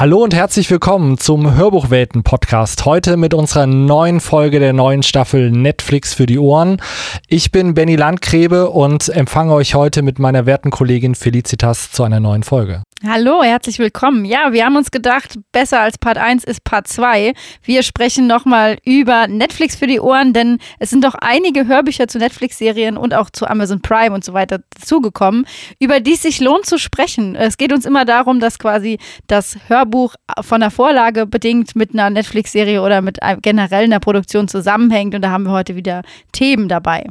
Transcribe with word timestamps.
Hallo 0.00 0.22
und 0.22 0.32
herzlich 0.32 0.70
willkommen 0.70 1.18
zum 1.18 1.56
Hörbuchwelten-Podcast. 1.56 2.84
Heute 2.84 3.16
mit 3.16 3.34
unserer 3.34 3.66
neuen 3.66 4.20
Folge 4.20 4.60
der 4.60 4.72
neuen 4.72 5.02
Staffel 5.02 5.50
Netflix 5.50 6.14
für 6.14 6.26
die 6.26 6.38
Ohren. 6.38 6.80
Ich 7.26 7.50
bin 7.50 7.74
Benny 7.74 7.96
Landgräbe 7.96 8.70
und 8.70 9.08
empfange 9.08 9.54
euch 9.54 9.74
heute 9.74 10.02
mit 10.02 10.20
meiner 10.20 10.46
werten 10.46 10.70
Kollegin 10.70 11.16
Felicitas 11.16 11.90
zu 11.90 12.04
einer 12.04 12.20
neuen 12.20 12.44
Folge. 12.44 12.84
Hallo, 13.06 13.44
herzlich 13.44 13.78
willkommen. 13.78 14.24
Ja, 14.24 14.52
wir 14.52 14.64
haben 14.64 14.74
uns 14.74 14.90
gedacht, 14.90 15.38
besser 15.52 15.78
als 15.78 15.98
Part 15.98 16.18
1 16.18 16.42
ist 16.42 16.64
Part 16.64 16.88
2. 16.88 17.32
Wir 17.62 17.84
sprechen 17.84 18.26
nochmal 18.26 18.78
über 18.84 19.28
Netflix 19.28 19.76
für 19.76 19.86
die 19.86 20.00
Ohren, 20.00 20.32
denn 20.32 20.58
es 20.80 20.90
sind 20.90 21.04
doch 21.04 21.14
einige 21.14 21.68
Hörbücher 21.68 22.08
zu 22.08 22.18
Netflix-Serien 22.18 22.96
und 22.96 23.14
auch 23.14 23.30
zu 23.30 23.46
Amazon 23.46 23.80
Prime 23.82 24.12
und 24.12 24.24
so 24.24 24.32
weiter 24.32 24.58
dazugekommen, 24.76 25.46
über 25.78 26.00
die 26.00 26.14
es 26.14 26.22
sich 26.22 26.40
lohnt 26.40 26.66
zu 26.66 26.76
sprechen. 26.76 27.36
Es 27.36 27.56
geht 27.56 27.72
uns 27.72 27.86
immer 27.86 28.04
darum, 28.04 28.40
dass 28.40 28.58
quasi 28.58 28.98
das 29.28 29.56
Hörbuch 29.68 30.16
von 30.40 30.60
der 30.60 30.72
Vorlage 30.72 31.24
bedingt 31.24 31.76
mit 31.76 31.92
einer 31.92 32.10
Netflix-Serie 32.10 32.82
oder 32.82 33.00
mit 33.00 33.18
generell 33.42 33.84
einer 33.84 34.00
Produktion 34.00 34.48
zusammenhängt 34.48 35.14
und 35.14 35.22
da 35.22 35.30
haben 35.30 35.44
wir 35.44 35.52
heute 35.52 35.76
wieder 35.76 36.02
Themen 36.32 36.68
dabei. 36.68 37.06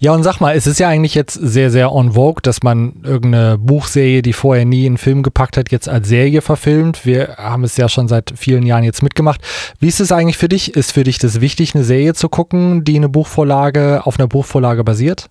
Ja, 0.00 0.12
und 0.12 0.22
sag 0.22 0.38
mal, 0.38 0.54
es 0.54 0.68
ist 0.68 0.78
ja 0.78 0.88
eigentlich 0.88 1.16
jetzt 1.16 1.34
sehr, 1.34 1.72
sehr 1.72 1.92
on 1.92 2.12
vogue, 2.12 2.40
dass 2.40 2.62
man 2.62 3.00
irgendeine 3.02 3.58
Buchserie, 3.58 4.22
die 4.22 4.32
vorher 4.32 4.64
nie 4.64 4.86
in 4.86 4.96
Film 4.96 5.24
gepackt 5.24 5.56
hat, 5.56 5.72
jetzt 5.72 5.88
als 5.88 6.06
Serie 6.06 6.40
verfilmt. 6.40 7.04
Wir 7.04 7.34
haben 7.36 7.64
es 7.64 7.76
ja 7.76 7.88
schon 7.88 8.06
seit 8.06 8.32
vielen 8.36 8.64
Jahren 8.64 8.84
jetzt 8.84 9.02
mitgemacht. 9.02 9.40
Wie 9.80 9.88
ist 9.88 9.98
es 9.98 10.12
eigentlich 10.12 10.36
für 10.36 10.48
dich? 10.48 10.76
Ist 10.76 10.92
für 10.92 11.02
dich 11.02 11.18
das 11.18 11.40
wichtig, 11.40 11.74
eine 11.74 11.82
Serie 11.82 12.14
zu 12.14 12.28
gucken, 12.28 12.84
die 12.84 12.94
eine 12.94 13.08
Buchvorlage 13.08 14.02
auf 14.04 14.20
einer 14.20 14.28
Buchvorlage 14.28 14.84
basiert? 14.84 15.26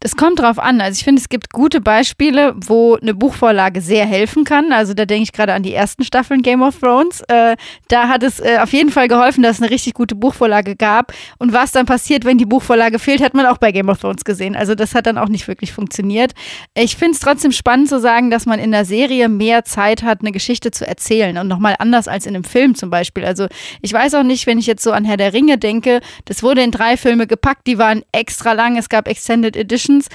Das 0.00 0.14
kommt 0.14 0.40
drauf 0.40 0.58
an. 0.58 0.80
Also 0.80 0.98
ich 0.98 1.04
finde, 1.04 1.20
es 1.20 1.30
gibt 1.30 1.52
gute 1.52 1.80
Beispiele, 1.80 2.54
wo 2.56 2.96
eine 2.96 3.14
Buchvorlage 3.14 3.80
sehr 3.80 4.04
helfen 4.04 4.44
kann. 4.44 4.70
Also 4.72 4.92
da 4.92 5.06
denke 5.06 5.22
ich 5.22 5.32
gerade 5.32 5.54
an 5.54 5.62
die 5.62 5.72
ersten 5.72 6.04
Staffeln 6.04 6.42
Game 6.42 6.62
of 6.62 6.78
Thrones. 6.78 7.22
Äh, 7.28 7.56
da 7.88 8.08
hat 8.08 8.22
es 8.22 8.38
äh, 8.38 8.58
auf 8.60 8.72
jeden 8.72 8.90
Fall 8.90 9.08
geholfen, 9.08 9.42
dass 9.42 9.56
es 9.56 9.62
eine 9.62 9.70
richtig 9.70 9.94
gute 9.94 10.14
Buchvorlage 10.14 10.76
gab. 10.76 11.14
Und 11.38 11.54
was 11.54 11.72
dann 11.72 11.86
passiert, 11.86 12.26
wenn 12.26 12.36
die 12.36 12.44
Buchvorlage 12.44 12.98
fehlt, 12.98 13.22
hat 13.22 13.32
man 13.32 13.46
auch 13.46 13.56
bei 13.56 13.72
Game 13.72 13.88
of 13.88 13.95
Thrones 13.98 14.24
gesehen. 14.24 14.56
Also 14.56 14.74
das 14.74 14.94
hat 14.94 15.06
dann 15.06 15.18
auch 15.18 15.28
nicht 15.28 15.46
wirklich 15.46 15.72
funktioniert. 15.72 16.32
Ich 16.74 16.96
finde 16.96 17.12
es 17.12 17.20
trotzdem 17.20 17.52
spannend 17.52 17.88
zu 17.88 18.00
sagen, 18.00 18.30
dass 18.30 18.46
man 18.46 18.58
in 18.58 18.72
der 18.72 18.84
Serie 18.84 19.28
mehr 19.28 19.64
Zeit 19.64 20.02
hat, 20.02 20.20
eine 20.20 20.32
Geschichte 20.32 20.70
zu 20.70 20.86
erzählen 20.86 21.38
und 21.38 21.48
nochmal 21.48 21.76
anders 21.78 22.08
als 22.08 22.26
in 22.26 22.34
einem 22.34 22.44
Film 22.44 22.74
zum 22.74 22.90
Beispiel. 22.90 23.24
Also 23.24 23.46
ich 23.82 23.92
weiß 23.92 24.14
auch 24.14 24.24
nicht, 24.24 24.46
wenn 24.46 24.58
ich 24.58 24.66
jetzt 24.66 24.82
so 24.82 24.92
an 24.92 25.04
Herr 25.04 25.16
der 25.16 25.32
Ringe 25.32 25.58
denke, 25.58 26.00
das 26.24 26.42
wurde 26.42 26.62
in 26.62 26.70
drei 26.70 26.96
Filme 26.96 27.26
gepackt, 27.26 27.66
die 27.66 27.78
waren 27.78 28.02
extra 28.12 28.52
lang. 28.52 28.76
Es 28.76 28.88
gab 28.88 29.08
Extended 29.08 29.56
Edition 29.56 29.76
Editions. 29.76 30.08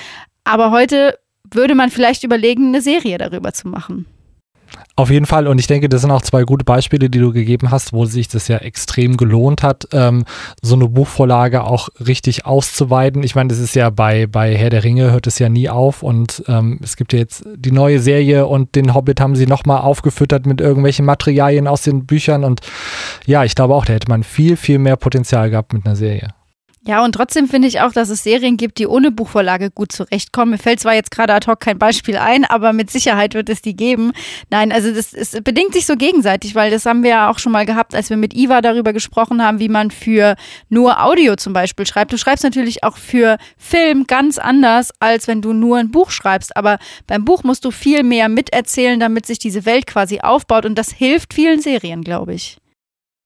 Aber 0.43 0.71
heute 0.71 1.19
würde 1.51 1.75
man 1.75 1.91
vielleicht 1.91 2.23
überlegen, 2.23 2.67
eine 2.67 2.81
Serie 2.81 3.17
darüber 3.17 3.53
zu 3.53 3.67
machen. 3.67 4.05
Auf 4.95 5.09
jeden 5.09 5.25
Fall. 5.25 5.47
Und 5.47 5.59
ich 5.59 5.67
denke, 5.67 5.89
das 5.89 6.01
sind 6.01 6.11
auch 6.11 6.21
zwei 6.21 6.43
gute 6.43 6.65
Beispiele, 6.65 7.09
die 7.09 7.19
du 7.19 7.31
gegeben 7.31 7.71
hast, 7.71 7.93
wo 7.93 8.05
sich 8.05 8.27
das 8.27 8.47
ja 8.47 8.57
extrem 8.57 9.17
gelohnt 9.17 9.63
hat, 9.63 9.87
ähm, 9.93 10.25
so 10.61 10.75
eine 10.75 10.87
Buchvorlage 10.87 11.63
auch 11.63 11.89
richtig 12.05 12.45
auszuweiten. 12.45 13.23
Ich 13.23 13.33
meine, 13.33 13.49
das 13.49 13.59
ist 13.59 13.73
ja 13.73 13.89
bei, 13.89 14.27
bei 14.27 14.55
Herr 14.55 14.69
der 14.69 14.83
Ringe 14.83 15.11
hört 15.11 15.27
es 15.27 15.39
ja 15.39 15.49
nie 15.49 15.69
auf 15.69 16.03
und 16.03 16.43
ähm, 16.47 16.79
es 16.83 16.97
gibt 16.97 17.13
ja 17.13 17.19
jetzt 17.19 17.43
die 17.55 17.71
neue 17.71 17.99
Serie 17.99 18.45
und 18.45 18.75
den 18.75 18.93
Hobbit 18.93 19.21
haben 19.21 19.35
sie 19.35 19.47
nochmal 19.47 19.81
aufgefüttert 19.81 20.45
mit 20.45 20.61
irgendwelchen 20.61 21.05
Materialien 21.05 21.67
aus 21.67 21.81
den 21.81 22.05
Büchern 22.05 22.43
und 22.43 22.61
ja, 23.25 23.43
ich 23.43 23.55
glaube 23.55 23.75
auch, 23.75 23.85
da 23.85 23.93
hätte 23.93 24.09
man 24.09 24.23
viel, 24.23 24.57
viel 24.57 24.77
mehr 24.77 24.97
Potenzial 24.97 25.49
gehabt 25.49 25.73
mit 25.73 25.85
einer 25.85 25.95
Serie. 25.95 26.33
Ja, 26.83 27.05
und 27.05 27.13
trotzdem 27.13 27.47
finde 27.47 27.67
ich 27.67 27.79
auch, 27.81 27.91
dass 27.91 28.09
es 28.09 28.23
Serien 28.23 28.57
gibt, 28.57 28.79
die 28.79 28.87
ohne 28.87 29.11
Buchvorlage 29.11 29.69
gut 29.69 29.91
zurechtkommen. 29.91 30.53
Mir 30.53 30.57
fällt 30.57 30.79
zwar 30.79 30.95
jetzt 30.95 31.11
gerade 31.11 31.31
ad 31.35 31.45
hoc 31.45 31.59
kein 31.59 31.77
Beispiel 31.77 32.17
ein, 32.17 32.43
aber 32.43 32.73
mit 32.73 32.89
Sicherheit 32.89 33.35
wird 33.35 33.49
es 33.49 33.61
die 33.61 33.75
geben. 33.75 34.13
Nein, 34.49 34.71
also 34.71 34.91
das, 34.91 35.13
es 35.13 35.39
bedingt 35.43 35.73
sich 35.73 35.85
so 35.85 35.95
gegenseitig, 35.95 36.55
weil 36.55 36.71
das 36.71 36.87
haben 36.87 37.03
wir 37.03 37.11
ja 37.11 37.29
auch 37.29 37.37
schon 37.37 37.51
mal 37.51 37.67
gehabt, 37.67 37.93
als 37.93 38.09
wir 38.09 38.17
mit 38.17 38.33
Iva 38.33 38.61
darüber 38.61 38.93
gesprochen 38.93 39.43
haben, 39.43 39.59
wie 39.59 39.69
man 39.69 39.91
für 39.91 40.35
nur 40.69 41.03
Audio 41.03 41.35
zum 41.35 41.53
Beispiel 41.53 41.85
schreibt. 41.85 42.13
Du 42.13 42.17
schreibst 42.17 42.43
natürlich 42.43 42.83
auch 42.83 42.97
für 42.97 43.37
Film 43.57 44.07
ganz 44.07 44.39
anders, 44.39 44.89
als 44.99 45.27
wenn 45.27 45.43
du 45.43 45.53
nur 45.53 45.77
ein 45.77 45.91
Buch 45.91 46.09
schreibst. 46.09 46.57
Aber 46.57 46.79
beim 47.05 47.25
Buch 47.25 47.43
musst 47.43 47.63
du 47.63 47.69
viel 47.69 48.01
mehr 48.01 48.27
miterzählen, 48.27 48.99
damit 48.99 49.27
sich 49.27 49.37
diese 49.37 49.65
Welt 49.67 49.85
quasi 49.85 50.21
aufbaut. 50.21 50.65
Und 50.65 50.79
das 50.79 50.89
hilft 50.91 51.35
vielen 51.35 51.61
Serien, 51.61 52.01
glaube 52.03 52.33
ich. 52.33 52.60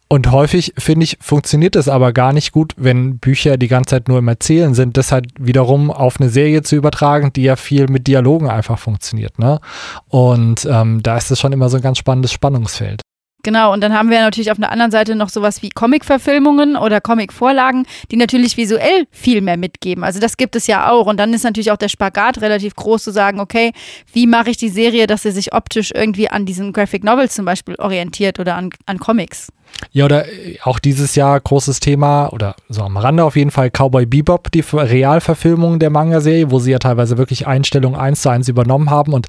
Und 0.07 0.31
häufig, 0.31 0.73
finde 0.77 1.03
ich, 1.03 1.17
funktioniert 1.19 1.75
es 1.75 1.89
aber 1.89 2.13
gar 2.13 2.31
nicht 2.31 2.51
gut, 2.51 2.73
wenn 2.77 3.17
Bücher 3.17 3.57
die 3.57 3.67
ganze 3.67 3.91
Zeit 3.91 4.07
nur 4.07 4.19
im 4.19 4.27
Erzählen 4.27 4.75
sind, 4.75 4.97
das 4.97 5.11
halt 5.11 5.27
wiederum 5.39 5.89
auf 5.89 6.19
eine 6.19 6.29
Serie 6.29 6.61
zu 6.61 6.75
übertragen, 6.75 7.33
die 7.33 7.43
ja 7.43 7.55
viel 7.55 7.87
mit 7.87 8.05
Dialogen 8.05 8.47
einfach 8.47 8.77
funktioniert. 8.77 9.39
Ne? 9.39 9.59
Und 10.07 10.67
ähm, 10.69 11.01
da 11.01 11.17
ist 11.17 11.31
es 11.31 11.39
schon 11.39 11.53
immer 11.53 11.69
so 11.69 11.77
ein 11.77 11.83
ganz 11.83 11.97
spannendes 11.97 12.31
Spannungsfeld. 12.31 13.01
Genau, 13.45 13.73
und 13.73 13.81
dann 13.81 13.93
haben 13.93 14.09
wir 14.09 14.21
natürlich 14.21 14.49
auf 14.49 14.57
der 14.57 14.71
anderen 14.71 14.89
Seite 14.89 15.15
noch 15.15 15.29
sowas 15.29 15.61
wie 15.61 15.69
Comic-Verfilmungen 15.69 16.75
oder 16.75 16.99
Comic-Vorlagen, 16.99 17.85
die 18.09 18.15
natürlich 18.15 18.57
visuell 18.57 19.05
viel 19.11 19.41
mehr 19.41 19.55
mitgeben. 19.55 20.03
Also 20.03 20.19
das 20.19 20.37
gibt 20.37 20.55
es 20.55 20.65
ja 20.65 20.89
auch. 20.89 21.05
Und 21.05 21.17
dann 21.17 21.31
ist 21.31 21.43
natürlich 21.43 21.71
auch 21.71 21.77
der 21.77 21.89
Spagat 21.89 22.41
relativ 22.41 22.73
groß 22.73 23.03
zu 23.03 23.11
sagen, 23.11 23.39
okay, 23.39 23.71
wie 24.11 24.25
mache 24.25 24.49
ich 24.49 24.57
die 24.57 24.69
Serie, 24.69 25.05
dass 25.05 25.21
sie 25.21 25.29
sich 25.29 25.53
optisch 25.53 25.91
irgendwie 25.93 26.27
an 26.27 26.47
diesen 26.47 26.73
Graphic 26.73 27.03
Novels 27.03 27.35
zum 27.35 27.45
Beispiel 27.45 27.75
orientiert 27.75 28.39
oder 28.39 28.55
an, 28.55 28.71
an 28.87 28.97
Comics. 28.97 29.49
Ja, 29.91 30.05
oder 30.05 30.27
äh, 30.27 30.57
auch 30.63 30.79
dieses 30.79 31.13
Jahr 31.13 31.39
großes 31.39 31.79
Thema, 31.79 32.29
oder 32.33 32.55
so 32.67 32.81
am 32.81 32.97
Rande 32.97 33.23
auf 33.23 33.35
jeden 33.35 33.51
Fall, 33.51 33.69
Cowboy 33.69 34.07
Bebop, 34.07 34.49
die 34.51 34.61
Realverfilmung 34.61 35.77
der 35.77 35.91
Manga-Serie, 35.91 36.49
wo 36.49 36.57
sie 36.57 36.71
ja 36.71 36.79
teilweise 36.79 37.19
wirklich 37.19 37.45
Einstellungen 37.45 37.99
eins 37.99 38.23
zu 38.23 38.29
eins 38.29 38.47
übernommen 38.47 38.89
haben 38.89 39.13
und 39.13 39.27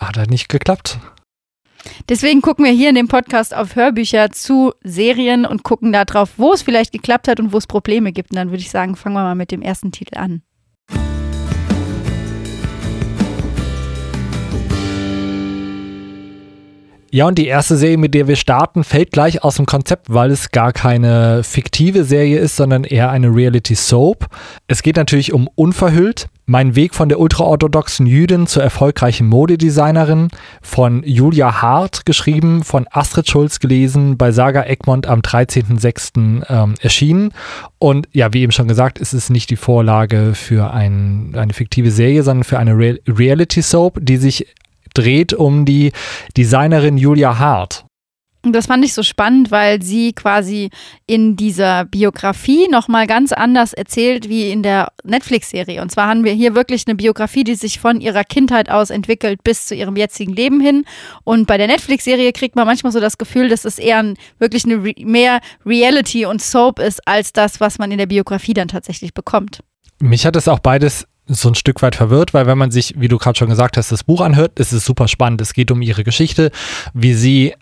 hat 0.00 0.16
halt 0.16 0.30
nicht 0.30 0.48
geklappt. 0.48 0.98
Deswegen 2.08 2.42
gucken 2.42 2.64
wir 2.64 2.72
hier 2.72 2.88
in 2.88 2.94
dem 2.94 3.08
Podcast 3.08 3.54
auf 3.54 3.76
Hörbücher 3.76 4.30
zu 4.30 4.72
Serien 4.82 5.46
und 5.46 5.62
gucken 5.62 5.92
da 5.92 6.04
drauf, 6.04 6.32
wo 6.36 6.52
es 6.52 6.62
vielleicht 6.62 6.92
geklappt 6.92 7.28
hat 7.28 7.40
und 7.40 7.52
wo 7.52 7.58
es 7.58 7.66
Probleme 7.66 8.12
gibt. 8.12 8.30
Und 8.30 8.36
dann 8.36 8.50
würde 8.50 8.62
ich 8.62 8.70
sagen, 8.70 8.96
fangen 8.96 9.14
wir 9.14 9.22
mal 9.22 9.34
mit 9.34 9.50
dem 9.50 9.62
ersten 9.62 9.92
Titel 9.92 10.18
an. 10.18 10.42
Ja, 17.12 17.26
und 17.26 17.38
die 17.38 17.48
erste 17.48 17.76
Serie, 17.76 17.98
mit 17.98 18.14
der 18.14 18.28
wir 18.28 18.36
starten, 18.36 18.84
fällt 18.84 19.10
gleich 19.10 19.42
aus 19.42 19.56
dem 19.56 19.66
Konzept, 19.66 20.06
weil 20.10 20.30
es 20.30 20.52
gar 20.52 20.72
keine 20.72 21.42
fiktive 21.42 22.04
Serie 22.04 22.38
ist, 22.38 22.54
sondern 22.54 22.84
eher 22.84 23.10
eine 23.10 23.34
Reality 23.34 23.74
Soap. 23.74 24.28
Es 24.68 24.84
geht 24.84 24.94
natürlich 24.94 25.32
um 25.32 25.48
Unverhüllt. 25.56 26.28
Mein 26.46 26.76
Weg 26.76 26.94
von 26.94 27.08
der 27.08 27.18
ultraorthodoxen 27.18 28.06
Jüdin 28.06 28.46
zur 28.46 28.62
erfolgreichen 28.62 29.26
Modedesignerin 29.26 30.28
von 30.62 31.02
Julia 31.04 31.60
Hart, 31.60 32.06
geschrieben, 32.06 32.62
von 32.62 32.86
Astrid 32.92 33.28
Schulz 33.28 33.58
gelesen, 33.58 34.16
bei 34.16 34.30
Saga 34.30 34.62
Egmont 34.62 35.08
am 35.08 35.18
13.06. 35.20 36.44
Ähm, 36.48 36.74
erschienen. 36.80 37.32
Und 37.80 38.08
ja, 38.12 38.32
wie 38.32 38.42
eben 38.42 38.52
schon 38.52 38.68
gesagt, 38.68 39.00
ist 39.00 39.14
es 39.14 39.30
nicht 39.30 39.50
die 39.50 39.56
Vorlage 39.56 40.34
für 40.34 40.72
ein, 40.72 41.32
eine 41.36 41.54
fiktive 41.54 41.90
Serie, 41.90 42.22
sondern 42.22 42.44
für 42.44 42.60
eine 42.60 42.76
Real 42.78 43.00
Reality 43.08 43.62
Soap, 43.62 43.98
die 44.00 44.16
sich 44.16 44.46
dreht 45.00 45.32
um 45.32 45.64
die 45.64 45.92
Designerin 46.36 46.98
Julia 46.98 47.38
Hart. 47.38 47.84
Und 48.42 48.54
das 48.54 48.66
fand 48.66 48.82
ich 48.86 48.94
so 48.94 49.02
spannend, 49.02 49.50
weil 49.50 49.82
sie 49.82 50.14
quasi 50.14 50.70
in 51.06 51.36
dieser 51.36 51.84
Biografie 51.84 52.68
nochmal 52.68 53.06
ganz 53.06 53.32
anders 53.32 53.74
erzählt 53.74 54.30
wie 54.30 54.50
in 54.50 54.62
der 54.62 54.92
Netflix-Serie. 55.04 55.82
Und 55.82 55.92
zwar 55.92 56.08
haben 56.08 56.24
wir 56.24 56.32
hier 56.32 56.54
wirklich 56.54 56.86
eine 56.86 56.94
Biografie, 56.94 57.44
die 57.44 57.54
sich 57.54 57.78
von 57.78 58.00
ihrer 58.00 58.24
Kindheit 58.24 58.70
aus 58.70 58.88
entwickelt 58.88 59.44
bis 59.44 59.66
zu 59.66 59.74
ihrem 59.74 59.94
jetzigen 59.94 60.32
Leben 60.32 60.58
hin. 60.58 60.86
Und 61.22 61.46
bei 61.48 61.58
der 61.58 61.66
Netflix-Serie 61.66 62.32
kriegt 62.32 62.56
man 62.56 62.66
manchmal 62.66 62.92
so 62.92 63.00
das 63.00 63.18
Gefühl, 63.18 63.50
dass 63.50 63.66
es 63.66 63.78
eher 63.78 63.98
ein, 63.98 64.14
wirklich 64.38 64.64
eine 64.64 64.82
Re 64.84 64.94
mehr 65.00 65.40
Reality 65.66 66.24
und 66.24 66.40
Soap 66.40 66.78
ist, 66.78 67.06
als 67.06 67.34
das, 67.34 67.60
was 67.60 67.78
man 67.78 67.90
in 67.90 67.98
der 67.98 68.06
Biografie 68.06 68.54
dann 68.54 68.68
tatsächlich 68.68 69.12
bekommt. 69.12 69.60
Mich 69.98 70.24
hat 70.24 70.34
es 70.36 70.48
auch 70.48 70.60
beides 70.60 71.06
so 71.34 71.48
ein 71.48 71.54
Stück 71.54 71.82
weit 71.82 71.96
verwirrt, 71.96 72.34
weil 72.34 72.46
wenn 72.46 72.58
man 72.58 72.70
sich, 72.70 72.94
wie 72.98 73.08
du 73.08 73.18
gerade 73.18 73.38
schon 73.38 73.48
gesagt 73.48 73.76
hast, 73.76 73.92
das 73.92 74.04
Buch 74.04 74.20
anhört, 74.20 74.58
ist 74.58 74.72
es 74.72 74.84
super 74.84 75.08
spannend. 75.08 75.40
Es 75.40 75.52
geht 75.52 75.70
um 75.70 75.82
ihre 75.82 76.04
Geschichte, 76.04 76.50
wie 76.92 77.14
sie 77.14 77.54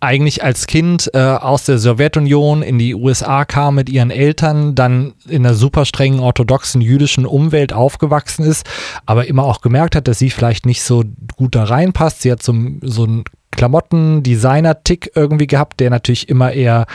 eigentlich 0.00 0.44
als 0.44 0.66
Kind 0.66 1.10
äh, 1.12 1.18
aus 1.18 1.64
der 1.64 1.78
Sowjetunion 1.78 2.62
in 2.62 2.78
die 2.78 2.94
USA 2.94 3.44
kam 3.44 3.74
mit 3.74 3.88
ihren 3.88 4.10
Eltern, 4.10 4.74
dann 4.74 5.14
in 5.28 5.44
einer 5.44 5.54
super 5.54 5.84
strengen 5.84 6.20
orthodoxen 6.20 6.80
jüdischen 6.80 7.26
Umwelt 7.26 7.72
aufgewachsen 7.72 8.44
ist, 8.44 8.64
aber 9.06 9.26
immer 9.26 9.44
auch 9.44 9.60
gemerkt 9.60 9.96
hat, 9.96 10.06
dass 10.06 10.18
sie 10.20 10.30
vielleicht 10.30 10.66
nicht 10.66 10.82
so 10.82 11.02
gut 11.36 11.56
da 11.56 11.64
reinpasst. 11.64 12.22
Sie 12.22 12.30
hat 12.30 12.42
so, 12.42 12.54
so 12.82 13.24
ein 13.52 13.56
Klamotten-Designer-Tick 13.56 15.12
irgendwie 15.14 15.46
gehabt, 15.46 15.80
der 15.80 15.90
natürlich 15.90 16.28
immer 16.28 16.52
eher 16.52 16.86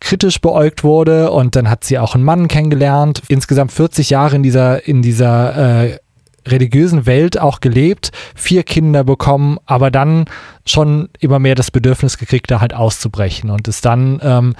kritisch 0.00 0.40
beäugt 0.40 0.84
wurde. 0.84 1.30
Und 1.30 1.56
dann 1.56 1.70
hat 1.70 1.84
sie 1.84 1.98
auch 1.98 2.14
einen 2.14 2.24
Mann 2.24 2.48
kennengelernt. 2.48 3.22
Insgesamt 3.28 3.72
40 3.72 4.10
Jahre 4.10 4.36
in 4.36 4.42
dieser, 4.42 4.86
in 4.86 5.02
dieser 5.02 5.86
äh, 5.86 5.98
religiösen 6.46 7.06
Welt 7.06 7.38
auch 7.38 7.60
gelebt, 7.60 8.12
vier 8.34 8.62
Kinder 8.62 9.04
bekommen, 9.04 9.58
aber 9.66 9.90
dann 9.90 10.24
schon 10.64 11.08
immer 11.18 11.38
mehr 11.38 11.54
das 11.54 11.70
Bedürfnis 11.70 12.18
gekriegt, 12.18 12.50
da 12.50 12.60
halt 12.60 12.74
auszubrechen 12.74 13.50
und 13.50 13.68
ist 13.68 13.84
dann 13.84 14.20
ähm, 14.22 14.54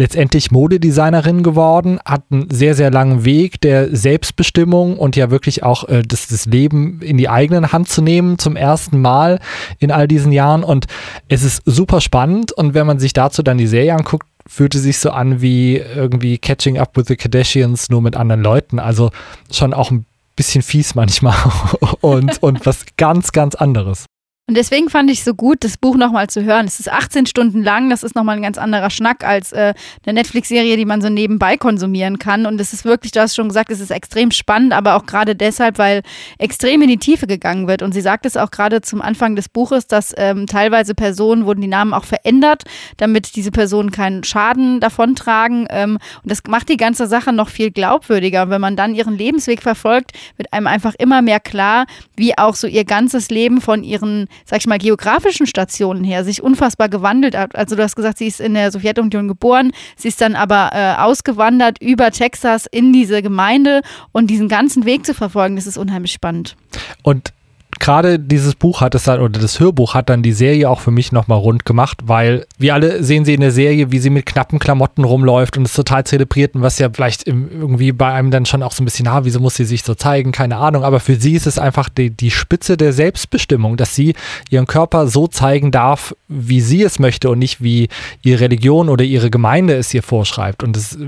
letztendlich 0.00 0.50
Modedesignerin 0.50 1.42
geworden, 1.42 2.00
hat 2.04 2.24
einen 2.30 2.48
sehr, 2.50 2.74
sehr 2.74 2.90
langen 2.90 3.24
Weg 3.24 3.60
der 3.60 3.94
Selbstbestimmung 3.94 4.98
und 4.98 5.14
ja 5.14 5.30
wirklich 5.30 5.62
auch 5.62 5.88
äh, 5.88 6.02
das, 6.02 6.28
das 6.28 6.46
Leben 6.46 7.00
in 7.02 7.18
die 7.18 7.28
eigene 7.28 7.70
Hand 7.70 7.88
zu 7.88 8.00
nehmen 8.00 8.38
zum 8.38 8.56
ersten 8.56 9.00
Mal 9.00 9.40
in 9.78 9.90
all 9.90 10.08
diesen 10.08 10.32
Jahren. 10.32 10.64
Und 10.64 10.86
es 11.28 11.42
ist 11.42 11.62
super 11.66 12.00
spannend. 12.00 12.52
Und 12.52 12.72
wenn 12.72 12.86
man 12.86 12.98
sich 12.98 13.12
dazu 13.12 13.42
dann 13.42 13.58
die 13.58 13.66
Serie 13.66 13.94
anguckt, 13.94 14.26
fühlte 14.46 14.78
sich 14.78 14.98
so 14.98 15.10
an 15.10 15.42
wie 15.42 15.76
irgendwie 15.76 16.38
Catching 16.38 16.78
Up 16.78 16.96
with 16.96 17.06
the 17.08 17.16
Kardashians, 17.16 17.90
nur 17.90 18.00
mit 18.00 18.16
anderen 18.16 18.42
Leuten. 18.42 18.78
Also 18.78 19.10
schon 19.52 19.74
auch 19.74 19.90
ein 19.90 20.06
bisschen 20.34 20.62
fies 20.62 20.94
manchmal 20.94 21.36
und, 22.00 22.42
und 22.42 22.64
was 22.64 22.86
ganz, 22.96 23.32
ganz 23.32 23.54
anderes. 23.54 24.06
Und 24.50 24.56
deswegen 24.56 24.90
fand 24.90 25.08
ich 25.12 25.22
so 25.22 25.32
gut, 25.32 25.62
das 25.62 25.76
Buch 25.76 25.96
nochmal 25.96 26.26
zu 26.26 26.42
hören. 26.42 26.66
Es 26.66 26.80
ist 26.80 26.90
18 26.90 27.26
Stunden 27.26 27.62
lang, 27.62 27.88
das 27.88 28.02
ist 28.02 28.16
nochmal 28.16 28.34
ein 28.34 28.42
ganz 28.42 28.58
anderer 28.58 28.90
Schnack 28.90 29.22
als 29.22 29.52
äh, 29.52 29.74
eine 30.04 30.14
Netflix-Serie, 30.14 30.76
die 30.76 30.86
man 30.86 31.00
so 31.00 31.08
nebenbei 31.08 31.56
konsumieren 31.56 32.18
kann. 32.18 32.46
Und 32.46 32.60
es 32.60 32.72
ist 32.72 32.84
wirklich, 32.84 33.12
du 33.12 33.20
hast 33.20 33.36
schon 33.36 33.46
gesagt, 33.46 33.70
es 33.70 33.78
ist 33.78 33.92
extrem 33.92 34.32
spannend, 34.32 34.72
aber 34.72 34.96
auch 34.96 35.06
gerade 35.06 35.36
deshalb, 35.36 35.78
weil 35.78 36.02
extrem 36.38 36.82
in 36.82 36.88
die 36.88 36.96
Tiefe 36.96 37.28
gegangen 37.28 37.68
wird. 37.68 37.80
Und 37.80 37.92
sie 37.92 38.00
sagt 38.00 38.26
es 38.26 38.36
auch 38.36 38.50
gerade 38.50 38.80
zum 38.80 39.00
Anfang 39.00 39.36
des 39.36 39.48
Buches, 39.48 39.86
dass 39.86 40.12
ähm, 40.16 40.48
teilweise 40.48 40.96
Personen 40.96 41.46
wurden 41.46 41.60
die 41.60 41.68
Namen 41.68 41.94
auch 41.94 42.04
verändert, 42.04 42.64
damit 42.96 43.36
diese 43.36 43.52
Personen 43.52 43.92
keinen 43.92 44.24
Schaden 44.24 44.80
davontragen. 44.80 45.68
Ähm, 45.70 45.98
und 46.24 46.28
das 46.28 46.40
macht 46.48 46.70
die 46.70 46.76
ganze 46.76 47.06
Sache 47.06 47.32
noch 47.32 47.50
viel 47.50 47.70
glaubwürdiger. 47.70 48.42
Und 48.42 48.50
wenn 48.50 48.60
man 48.60 48.74
dann 48.74 48.96
ihren 48.96 49.16
Lebensweg 49.16 49.62
verfolgt, 49.62 50.10
wird 50.36 50.52
einem 50.52 50.66
einfach 50.66 50.96
immer 50.98 51.22
mehr 51.22 51.38
klar, 51.38 51.86
wie 52.16 52.36
auch 52.36 52.56
so 52.56 52.66
ihr 52.66 52.84
ganzes 52.84 53.30
Leben 53.30 53.60
von 53.60 53.84
ihren 53.84 54.26
sag 54.44 54.60
ich 54.60 54.66
mal, 54.66 54.78
geografischen 54.78 55.46
Stationen 55.46 56.04
her 56.04 56.24
sich 56.24 56.42
unfassbar 56.42 56.88
gewandelt 56.88 57.36
hat. 57.36 57.54
Also 57.56 57.76
du 57.76 57.82
hast 57.82 57.96
gesagt, 57.96 58.18
sie 58.18 58.26
ist 58.26 58.40
in 58.40 58.54
der 58.54 58.70
Sowjetunion 58.72 59.28
geboren, 59.28 59.72
sie 59.96 60.08
ist 60.08 60.20
dann 60.20 60.34
aber 60.34 60.70
äh, 60.72 61.00
ausgewandert 61.00 61.80
über 61.80 62.10
Texas 62.10 62.66
in 62.70 62.92
diese 62.92 63.22
Gemeinde 63.22 63.82
und 64.12 64.28
diesen 64.28 64.48
ganzen 64.48 64.84
Weg 64.84 65.06
zu 65.06 65.14
verfolgen, 65.14 65.56
das 65.56 65.66
ist 65.66 65.78
unheimlich 65.78 66.12
spannend. 66.12 66.56
Und 67.02 67.32
gerade 67.78 68.18
dieses 68.18 68.54
Buch 68.54 68.80
hat 68.80 68.94
es 68.94 69.04
dann, 69.04 69.20
oder 69.20 69.38
das 69.38 69.60
Hörbuch 69.60 69.94
hat 69.94 70.10
dann 70.10 70.22
die 70.22 70.32
Serie 70.32 70.68
auch 70.68 70.80
für 70.80 70.90
mich 70.90 71.12
nochmal 71.12 71.38
rund 71.38 71.64
gemacht, 71.64 71.98
weil 72.04 72.46
wir 72.58 72.74
alle 72.74 73.04
sehen 73.04 73.24
sie 73.24 73.34
in 73.34 73.40
der 73.40 73.52
Serie, 73.52 73.92
wie 73.92 73.98
sie 73.98 74.10
mit 74.10 74.26
knappen 74.26 74.58
Klamotten 74.58 75.04
rumläuft 75.04 75.56
und 75.56 75.66
es 75.66 75.74
total 75.74 76.04
zelebriert 76.04 76.54
und 76.54 76.62
was 76.62 76.78
ja 76.78 76.88
vielleicht 76.92 77.26
irgendwie 77.26 77.92
bei 77.92 78.12
einem 78.12 78.30
dann 78.30 78.46
schon 78.46 78.62
auch 78.62 78.72
so 78.72 78.82
ein 78.82 78.86
bisschen, 78.86 79.06
ah, 79.06 79.24
wieso 79.24 79.40
muss 79.40 79.54
sie 79.54 79.64
sich 79.64 79.82
so 79.84 79.94
zeigen, 79.94 80.32
keine 80.32 80.56
Ahnung, 80.56 80.82
aber 80.82 81.00
für 81.00 81.14
sie 81.16 81.34
ist 81.34 81.46
es 81.46 81.58
einfach 81.58 81.88
die, 81.88 82.10
die 82.10 82.30
Spitze 82.30 82.76
der 82.76 82.92
Selbstbestimmung, 82.92 83.76
dass 83.76 83.94
sie 83.94 84.14
ihren 84.50 84.66
Körper 84.66 85.06
so 85.06 85.28
zeigen 85.28 85.70
darf, 85.70 86.14
wie 86.28 86.60
sie 86.60 86.82
es 86.82 86.98
möchte 86.98 87.30
und 87.30 87.38
nicht 87.38 87.62
wie 87.62 87.88
ihre 88.22 88.40
Religion 88.40 88.88
oder 88.88 89.04
ihre 89.04 89.30
Gemeinde 89.30 89.74
es 89.74 89.92
ihr 89.94 90.02
vorschreibt. 90.02 90.62
Und 90.62 90.76
es 90.76 90.98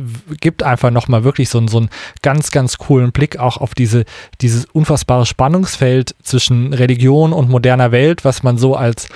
gibt 0.41 0.62
einfach 0.62 0.91
nochmal 0.91 1.25
wirklich 1.25 1.49
so, 1.49 1.67
so 1.67 1.79
einen 1.79 1.91
ganz, 2.23 2.50
ganz 2.50 2.79
coolen 2.79 3.12
Blick 3.12 3.38
auch 3.38 3.56
auf 3.56 3.75
diese, 3.75 4.05
dieses 4.41 4.67
unfassbare 4.67 5.26
Spannungsfeld 5.26 6.15
zwischen 6.23 6.51
Religion 6.72 7.32
und 7.32 7.49
moderner 7.49 7.93
Welt, 7.93 8.25
was 8.25 8.43
man 8.43 8.58
so 8.58 8.75
als 8.76 9.08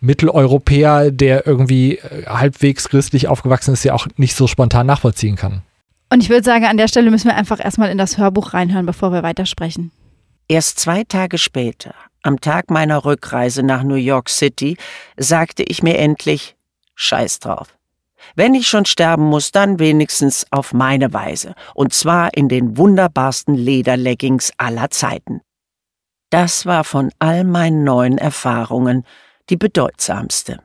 Mitteleuropäer, 0.00 1.10
der 1.10 1.46
irgendwie 1.46 1.98
äh, 1.98 2.26
halbwegs 2.26 2.88
christlich 2.88 3.28
aufgewachsen 3.28 3.72
ist, 3.72 3.84
ja 3.84 3.94
auch 3.94 4.08
nicht 4.16 4.34
so 4.34 4.46
spontan 4.46 4.86
nachvollziehen 4.86 5.36
kann. 5.36 5.62
Und 6.10 6.22
ich 6.22 6.28
würde 6.28 6.44
sagen, 6.44 6.66
an 6.66 6.76
der 6.76 6.88
Stelle 6.88 7.10
müssen 7.10 7.28
wir 7.28 7.36
einfach 7.36 7.64
erstmal 7.64 7.90
in 7.90 7.98
das 7.98 8.18
Hörbuch 8.18 8.52
reinhören, 8.52 8.84
bevor 8.84 9.12
wir 9.12 9.22
weitersprechen. 9.22 9.92
Erst 10.48 10.78
zwei 10.78 11.04
Tage 11.04 11.38
später, 11.38 11.94
am 12.22 12.40
Tag 12.40 12.70
meiner 12.70 13.04
Rückreise 13.04 13.62
nach 13.62 13.82
New 13.82 13.94
York 13.94 14.28
City, 14.28 14.76
sagte 15.16 15.62
ich 15.62 15.82
mir 15.82 15.96
endlich, 15.96 16.56
scheiß 16.94 17.38
drauf. 17.38 17.68
Wenn 18.34 18.54
ich 18.54 18.68
schon 18.68 18.84
sterben 18.84 19.24
muss, 19.24 19.52
dann 19.52 19.78
wenigstens 19.78 20.46
auf 20.50 20.72
meine 20.72 21.12
Weise. 21.12 21.54
Und 21.74 21.92
zwar 21.92 22.34
in 22.34 22.48
den 22.48 22.76
wunderbarsten 22.76 23.54
Lederleggings 23.54 24.52
aller 24.58 24.90
Zeiten. 24.90 25.40
Das 26.32 26.64
war 26.64 26.82
von 26.82 27.12
all 27.18 27.44
meinen 27.44 27.84
neuen 27.84 28.16
Erfahrungen 28.16 29.04
die 29.50 29.58
bedeutsamste. 29.58 30.62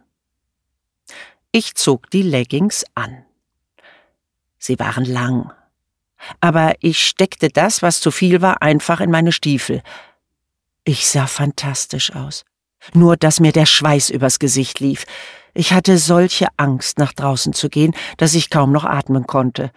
Ich 1.51 1.75
zog 1.75 2.09
die 2.09 2.21
Leggings 2.21 2.85
an. 2.95 3.25
Sie 4.57 4.79
waren 4.79 5.03
lang, 5.03 5.51
aber 6.39 6.75
ich 6.79 7.05
steckte 7.05 7.49
das, 7.49 7.81
was 7.81 7.99
zu 7.99 8.11
viel 8.11 8.41
war, 8.41 8.61
einfach 8.61 9.01
in 9.01 9.11
meine 9.11 9.33
Stiefel. 9.33 9.83
Ich 10.85 11.05
sah 11.05 11.27
fantastisch 11.27 12.15
aus. 12.15 12.45
Nur, 12.93 13.17
dass 13.17 13.41
mir 13.41 13.51
der 13.51 13.65
Schweiß 13.65 14.09
übers 14.09 14.39
Gesicht 14.39 14.79
lief. 14.79 15.03
Ich 15.53 15.73
hatte 15.73 15.97
solche 15.97 16.47
Angst, 16.55 16.97
nach 16.97 17.11
draußen 17.11 17.51
zu 17.51 17.67
gehen, 17.67 17.93
dass 18.15 18.35
ich 18.35 18.49
kaum 18.49 18.71
noch 18.71 18.85
atmen 18.85 19.27
konnte. 19.27 19.71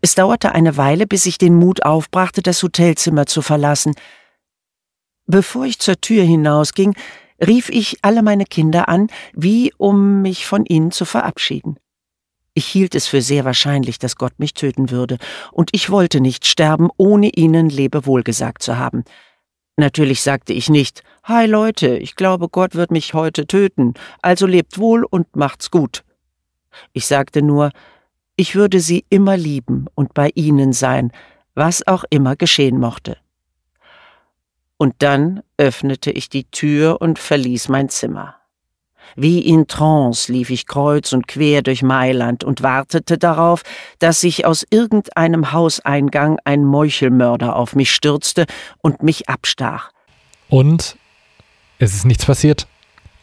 Es 0.00 0.16
dauerte 0.16 0.50
eine 0.56 0.76
Weile, 0.76 1.06
bis 1.06 1.24
ich 1.26 1.38
den 1.38 1.54
Mut 1.54 1.84
aufbrachte, 1.84 2.42
das 2.42 2.60
Hotelzimmer 2.64 3.26
zu 3.26 3.42
verlassen. 3.42 3.94
Bevor 5.26 5.64
ich 5.64 5.78
zur 5.78 6.00
Tür 6.00 6.22
hinausging, 6.22 6.94
rief 7.44 7.68
ich 7.70 7.96
alle 8.02 8.22
meine 8.22 8.44
Kinder 8.44 8.88
an, 8.88 9.08
wie 9.32 9.72
um 9.78 10.22
mich 10.22 10.46
von 10.46 10.66
ihnen 10.66 10.90
zu 10.90 11.04
verabschieden. 11.04 11.78
Ich 12.52 12.66
hielt 12.66 12.94
es 12.94 13.08
für 13.08 13.20
sehr 13.20 13.44
wahrscheinlich, 13.44 13.98
dass 13.98 14.16
Gott 14.16 14.38
mich 14.38 14.54
töten 14.54 14.90
würde, 14.90 15.18
und 15.50 15.70
ich 15.72 15.90
wollte 15.90 16.20
nicht 16.20 16.46
sterben, 16.46 16.88
ohne 16.96 17.30
ihnen 17.30 17.68
Lebewohl 17.68 18.22
gesagt 18.22 18.62
zu 18.62 18.78
haben. 18.78 19.04
Natürlich 19.76 20.22
sagte 20.22 20.52
ich 20.52 20.68
nicht, 20.68 21.02
Hi 21.24 21.46
Leute, 21.46 21.96
ich 21.96 22.14
glaube, 22.14 22.48
Gott 22.48 22.76
wird 22.76 22.92
mich 22.92 23.12
heute 23.12 23.46
töten, 23.46 23.94
also 24.22 24.46
lebt 24.46 24.78
wohl 24.78 25.04
und 25.04 25.34
macht's 25.34 25.70
gut. 25.70 26.04
Ich 26.92 27.06
sagte 27.06 27.42
nur, 27.42 27.70
ich 28.36 28.54
würde 28.54 28.78
sie 28.78 29.04
immer 29.08 29.36
lieben 29.36 29.86
und 29.94 30.14
bei 30.14 30.30
ihnen 30.34 30.72
sein, 30.72 31.10
was 31.54 31.86
auch 31.86 32.04
immer 32.10 32.36
geschehen 32.36 32.78
mochte. 32.78 33.16
Und 34.76 34.94
dann 34.98 35.42
öffnete 35.56 36.10
ich 36.10 36.28
die 36.28 36.44
Tür 36.44 37.00
und 37.00 37.18
verließ 37.18 37.68
mein 37.68 37.88
Zimmer. 37.88 38.36
Wie 39.16 39.40
in 39.40 39.68
Trance 39.68 40.32
lief 40.32 40.50
ich 40.50 40.66
kreuz 40.66 41.12
und 41.12 41.28
quer 41.28 41.62
durch 41.62 41.82
Mailand 41.82 42.42
und 42.42 42.62
wartete 42.62 43.16
darauf, 43.16 43.62
dass 43.98 44.20
sich 44.20 44.44
aus 44.44 44.66
irgendeinem 44.70 45.52
Hauseingang 45.52 46.38
ein 46.44 46.64
Meuchelmörder 46.64 47.54
auf 47.54 47.76
mich 47.76 47.92
stürzte 47.92 48.46
und 48.82 49.02
mich 49.02 49.28
abstach. 49.28 49.90
Und 50.48 50.96
es 51.78 51.94
ist 51.94 52.04
nichts 52.06 52.26
passiert. 52.26 52.66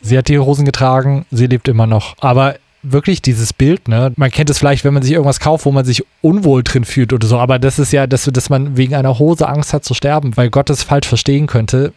Sie 0.02 0.18
hat 0.18 0.30
die 0.30 0.40
Hosen 0.40 0.66
getragen, 0.66 1.26
sie 1.30 1.48
lebt 1.48 1.68
immer 1.68 1.88
noch. 1.88 2.16
Aber 2.20 2.56
wirklich 2.84 3.22
dieses 3.22 3.54
Bild, 3.54 3.88
ne? 3.88 4.12
Man 4.16 4.32
kennt 4.32 4.50
es 4.50 4.60
vielleicht, 4.60 4.84
wenn 4.84 4.94
man 4.94 5.04
sich 5.04 5.12
irgendwas 5.12 5.40
kauft, 5.40 5.66
wo 5.66 5.72
man 5.72 5.86
sich 5.86 6.04
unwohl 6.22 6.64
drin 6.64 6.86
fühlt 6.86 7.14
oder 7.14 7.28
so, 7.28 7.38
aber 7.38 7.60
das 7.60 7.80
ist 7.80 7.92
ja, 7.92 8.08
dass, 8.08 8.26
dass 8.26 8.50
man 8.50 8.78
wegen 8.78 8.96
einer 8.96 9.20
Hose 9.20 9.48
Angst 9.48 9.74
hat 9.74 9.84
zu 9.84 9.94
sterben, 9.94 10.36
weil 10.38 10.50
Gott 10.50 10.70
es 10.70 10.84
falsch 10.84 11.08
verstehen 11.08 11.48
könnte, 11.48 11.94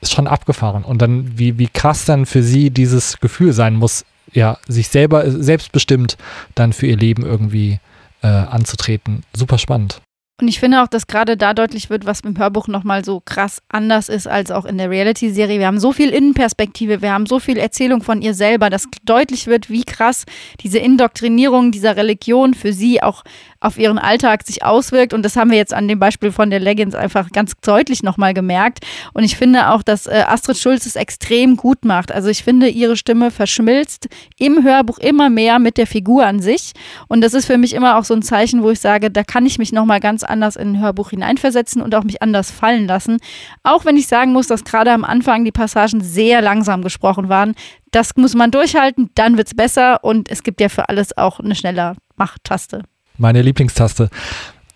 ist 0.00 0.12
schon 0.12 0.26
abgefahren. 0.26 0.84
Und 0.84 1.02
dann, 1.02 1.38
wie, 1.38 1.58
wie 1.58 1.68
krass 1.68 2.04
dann 2.04 2.26
für 2.26 2.42
sie 2.42 2.70
dieses 2.70 3.18
Gefühl 3.20 3.52
sein 3.52 3.74
muss, 3.74 4.04
ja, 4.32 4.58
sich 4.66 4.88
selber, 4.88 5.30
selbstbestimmt 5.30 6.16
dann 6.54 6.72
für 6.72 6.86
ihr 6.86 6.96
Leben 6.96 7.24
irgendwie 7.24 7.80
äh, 8.22 8.26
anzutreten. 8.26 9.22
Super 9.34 9.58
spannend. 9.58 10.00
Und 10.38 10.48
ich 10.48 10.60
finde 10.60 10.82
auch, 10.82 10.88
dass 10.88 11.06
gerade 11.06 11.38
da 11.38 11.54
deutlich 11.54 11.88
wird, 11.88 12.04
was 12.04 12.20
im 12.20 12.36
Hörbuch 12.36 12.68
nochmal 12.68 13.06
so 13.06 13.20
krass 13.24 13.62
anders 13.70 14.10
ist 14.10 14.26
als 14.26 14.50
auch 14.50 14.66
in 14.66 14.76
der 14.76 14.90
Reality-Serie. 14.90 15.58
Wir 15.58 15.66
haben 15.66 15.80
so 15.80 15.92
viel 15.92 16.10
Innenperspektive, 16.10 17.00
wir 17.00 17.12
haben 17.12 17.24
so 17.24 17.38
viel 17.38 17.56
Erzählung 17.56 18.02
von 18.02 18.20
ihr 18.20 18.34
selber, 18.34 18.68
dass 18.68 18.86
deutlich 19.04 19.46
wird, 19.46 19.70
wie 19.70 19.84
krass 19.84 20.26
diese 20.60 20.78
Indoktrinierung 20.78 21.72
dieser 21.72 21.96
Religion 21.96 22.52
für 22.52 22.74
sie 22.74 23.02
auch 23.02 23.24
auf 23.66 23.78
ihren 23.78 23.98
Alltag 23.98 24.44
sich 24.44 24.64
auswirkt. 24.64 25.12
Und 25.12 25.24
das 25.24 25.36
haben 25.36 25.50
wir 25.50 25.58
jetzt 25.58 25.74
an 25.74 25.88
dem 25.88 25.98
Beispiel 25.98 26.30
von 26.30 26.50
der 26.50 26.60
Leggings 26.60 26.94
einfach 26.94 27.30
ganz 27.30 27.52
deutlich 27.60 28.02
nochmal 28.02 28.32
gemerkt. 28.32 28.78
Und 29.12 29.24
ich 29.24 29.36
finde 29.36 29.70
auch, 29.70 29.82
dass 29.82 30.06
äh, 30.06 30.24
Astrid 30.26 30.56
Schulz 30.56 30.86
es 30.86 30.96
extrem 30.96 31.56
gut 31.56 31.84
macht. 31.84 32.12
Also 32.12 32.28
ich 32.28 32.44
finde, 32.44 32.68
ihre 32.68 32.96
Stimme 32.96 33.30
verschmilzt 33.30 34.08
im 34.38 34.62
Hörbuch 34.62 34.98
immer 34.98 35.28
mehr 35.28 35.58
mit 35.58 35.76
der 35.76 35.86
Figur 35.86 36.24
an 36.24 36.40
sich. 36.40 36.72
Und 37.08 37.20
das 37.20 37.34
ist 37.34 37.46
für 37.46 37.58
mich 37.58 37.74
immer 37.74 37.98
auch 37.98 38.04
so 38.04 38.14
ein 38.14 38.22
Zeichen, 38.22 38.62
wo 38.62 38.70
ich 38.70 38.80
sage, 38.80 39.10
da 39.10 39.24
kann 39.24 39.44
ich 39.46 39.58
mich 39.58 39.72
nochmal 39.72 40.00
ganz 40.00 40.22
anders 40.22 40.56
in 40.56 40.72
ein 40.72 40.80
Hörbuch 40.80 41.10
hineinversetzen 41.10 41.82
und 41.82 41.94
auch 41.94 42.04
mich 42.04 42.22
anders 42.22 42.50
fallen 42.50 42.86
lassen. 42.86 43.18
Auch 43.64 43.84
wenn 43.84 43.96
ich 43.96 44.06
sagen 44.06 44.32
muss, 44.32 44.46
dass 44.46 44.64
gerade 44.64 44.92
am 44.92 45.04
Anfang 45.04 45.44
die 45.44 45.52
Passagen 45.52 46.00
sehr 46.00 46.40
langsam 46.40 46.82
gesprochen 46.82 47.28
waren. 47.28 47.54
Das 47.90 48.16
muss 48.16 48.34
man 48.34 48.50
durchhalten, 48.50 49.10
dann 49.14 49.36
wird 49.36 49.48
es 49.48 49.54
besser 49.54 50.04
und 50.04 50.30
es 50.30 50.42
gibt 50.42 50.60
ja 50.60 50.68
für 50.68 50.88
alles 50.88 51.16
auch 51.16 51.40
eine 51.40 51.54
schnelle 51.54 51.94
Machtaste 52.16 52.82
meine 53.18 53.42
Lieblingstaste. 53.42 54.10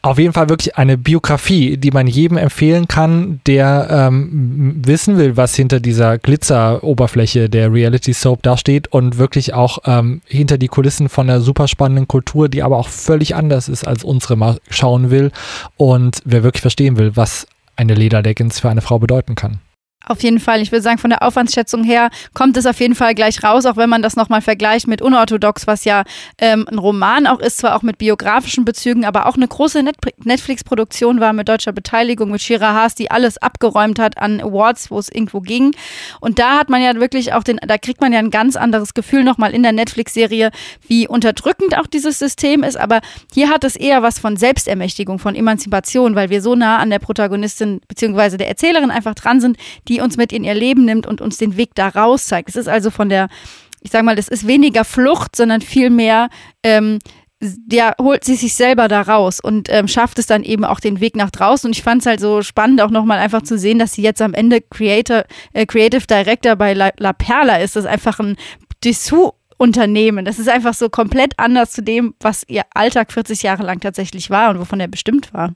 Auf 0.03 0.19
jeden 0.19 0.33
Fall 0.33 0.49
wirklich 0.49 0.79
eine 0.79 0.97
Biografie, 0.97 1.77
die 1.77 1.91
man 1.91 2.07
jedem 2.07 2.39
empfehlen 2.39 2.89
kann, 2.89 3.43
der 3.47 3.89
ähm, 3.91 4.81
wissen 4.83 5.19
will, 5.19 5.37
was 5.37 5.55
hinter 5.55 5.79
dieser 5.79 6.17
Glitzeroberfläche 6.17 7.51
der 7.51 7.71
Reality 7.71 8.15
Soap 8.15 8.43
da 8.43 8.57
steht 8.57 8.89
und 8.89 9.19
wirklich 9.19 9.53
auch 9.53 9.81
ähm, 9.85 10.23
hinter 10.25 10.57
die 10.57 10.69
Kulissen 10.69 11.11
von 11.11 11.29
einer 11.29 11.43
super 11.43 11.69
spannenden 11.69 12.09
Kultur, 12.09 12.49
die 12.49 12.63
aber 12.63 12.79
auch 12.79 12.89
völlig 12.89 13.35
anders 13.35 13.69
ist 13.69 13.87
als 13.87 14.03
unsere 14.03 14.37
mal 14.37 14.59
schauen 14.71 15.11
will 15.11 15.33
und 15.77 16.23
wer 16.25 16.43
wirklich 16.43 16.63
verstehen 16.63 16.97
will, 16.97 17.15
was 17.17 17.47
eine 17.77 17.95
Lederleggings 17.95 18.59
für 18.59 18.71
eine 18.71 18.81
Frau 18.81 18.99
bedeuten 18.99 19.35
kann. 19.35 19.61
Auf 20.07 20.23
jeden 20.23 20.41
Fall. 20.41 20.63
Ich 20.63 20.73
würde 20.73 20.83
sagen, 20.83 20.97
von 20.97 21.11
der 21.11 21.23
Aufwandsschätzung 21.23 21.85
her 21.85 22.09
kommt 22.33 22.57
es 22.57 22.65
auf 22.65 22.81
jeden 22.81 22.95
Fall 22.95 23.15
gleich 23.15 23.45
raus, 23.45 23.67
auch 23.67 23.77
wenn 23.77 23.91
man 23.91 24.01
das 24.01 24.17
nochmal 24.17 24.41
vergleicht 24.41 24.89
mit 24.89 25.03
Unorthodox, 25.03 25.67
was 25.67 25.85
ja 25.85 26.05
ähm, 26.39 26.67
ein 26.71 26.79
Roman 26.79 27.27
auch 27.27 27.39
ist, 27.39 27.59
zwar 27.59 27.77
auch 27.77 27.83
mit 27.83 27.99
biografischen 27.99 28.65
Bezügen, 28.65 29.05
aber 29.05 29.27
auch 29.27 29.37
eine 29.37 29.47
große 29.47 29.83
Net 29.83 29.97
Netflix-Produktion 30.25 31.21
war 31.21 31.35
mit 31.35 31.49
deutscher 31.49 31.73
Beteiligung, 31.73 32.31
mit 32.31 32.41
Shira 32.41 32.73
Haas, 32.73 32.95
die 32.95 33.11
alles 33.11 33.37
abgeräumt 33.39 33.99
hat 33.99 34.17
an 34.17 34.41
Awards, 34.41 34.91
wo 34.91 34.99
es 34.99 35.11
irgendwo 35.11 35.41
ging. 35.41 35.77
Und 36.21 36.39
da 36.39 36.59
hat 36.59 36.71
man 36.71 36.81
ja 36.81 36.95
wirklich 36.95 37.35
auch 37.35 37.43
den, 37.43 37.59
da 37.67 37.77
kriegt 37.77 38.01
man 38.01 38.15
ja 38.15 38.21
ein 38.21 38.31
ganz 38.31 38.57
anderes 38.57 38.95
Gefühl 38.95 39.23
nochmal 39.23 39.53
in 39.53 39.63
der 39.63 39.73
Netflix-Serie, 39.73 40.51
wie 40.89 41.09
unterdrückend 41.09 41.77
auch 41.77 41.87
dieses 41.87 42.19
System 42.19 42.63
ist. 42.63 42.79
Aber 42.79 43.01
hier 43.35 43.51
hat 43.51 43.65
es 43.65 43.77
eher 43.77 44.03
was 44.03 44.19
von 44.19 44.39
Selbstermächtigung, 44.39 45.19
von 45.19 45.35
Emanzipation, 45.35 46.15
weil 46.15 46.31
wir 46.31 46.41
so 46.41 46.55
nah 46.55 46.79
an 46.79 46.89
der 46.89 47.01
Protagonistin 47.01 47.83
bzw. 47.87 48.39
der 48.39 48.49
Erzählerin 48.49 48.91
einfach 48.91 49.15
dran 49.15 49.43
sind, 49.43 49.59
die 49.91 50.01
uns 50.01 50.17
mit 50.17 50.33
in 50.33 50.45
ihr 50.45 50.55
Leben 50.55 50.87
nimmt 50.87 51.07
und 51.07 51.21
uns 51.21 51.37
den 51.37 51.57
Weg 51.59 51.75
da 51.75 51.89
raus 51.89 52.27
zeigt. 52.27 52.49
Es 52.49 52.57
ist 52.57 52.69
also 52.69 52.91
von 52.91 53.11
der, 53.11 53.29
ich 53.83 53.91
sag 53.91 54.05
mal, 54.05 54.17
das 54.17 54.29
ist 54.29 54.47
weniger 54.47 54.85
Flucht, 54.85 55.37
sondern 55.37 55.61
vielmehr, 55.61 56.31
ähm, 56.63 57.01
der 57.43 57.97
holt 58.01 58.23
sie 58.25 58.37
sich 58.37 58.55
selber 58.55 58.87
da 58.87 59.01
raus 59.01 59.41
und 59.41 59.69
ähm, 59.71 59.89
schafft 59.89 60.19
es 60.19 60.27
dann 60.27 60.45
eben 60.45 60.65
auch 60.65 60.79
den 60.79 61.01
Weg 61.01 61.17
nach 61.17 61.31
draußen. 61.31 61.69
Und 61.69 61.77
ich 61.77 61.83
fand 61.83 62.03
es 62.03 62.07
halt 62.07 62.21
so 62.21 62.43
spannend, 62.43 62.81
auch 62.81 62.91
nochmal 62.91 63.19
einfach 63.19 63.43
zu 63.43 63.59
sehen, 63.59 63.79
dass 63.79 63.95
sie 63.95 64.03
jetzt 64.03 64.23
am 64.23 64.35
Ende 64.35 64.61
Creator, 64.61 65.25
äh, 65.55 65.67
Creative 65.67 66.07
Director 66.07 66.55
bei 66.57 66.75
La, 66.75 66.91
La 66.99 67.13
Perla 67.13 67.57
ist. 67.57 67.77
Das 67.77 67.85
ist 67.85 67.91
einfach 67.91 68.21
ein 68.21 68.37
Dessous 68.85 69.33
Unternehmen. 69.61 70.25
Das 70.25 70.39
ist 70.39 70.49
einfach 70.49 70.73
so 70.73 70.89
komplett 70.89 71.39
anders 71.39 71.73
zu 71.73 71.83
dem, 71.83 72.15
was 72.19 72.45
ihr 72.49 72.63
Alltag 72.73 73.13
40 73.13 73.43
Jahre 73.43 73.63
lang 73.63 73.79
tatsächlich 73.79 74.31
war 74.31 74.51
und 74.51 74.59
wovon 74.59 74.81
er 74.81 74.89
bestimmt 74.89 75.35
war. 75.35 75.53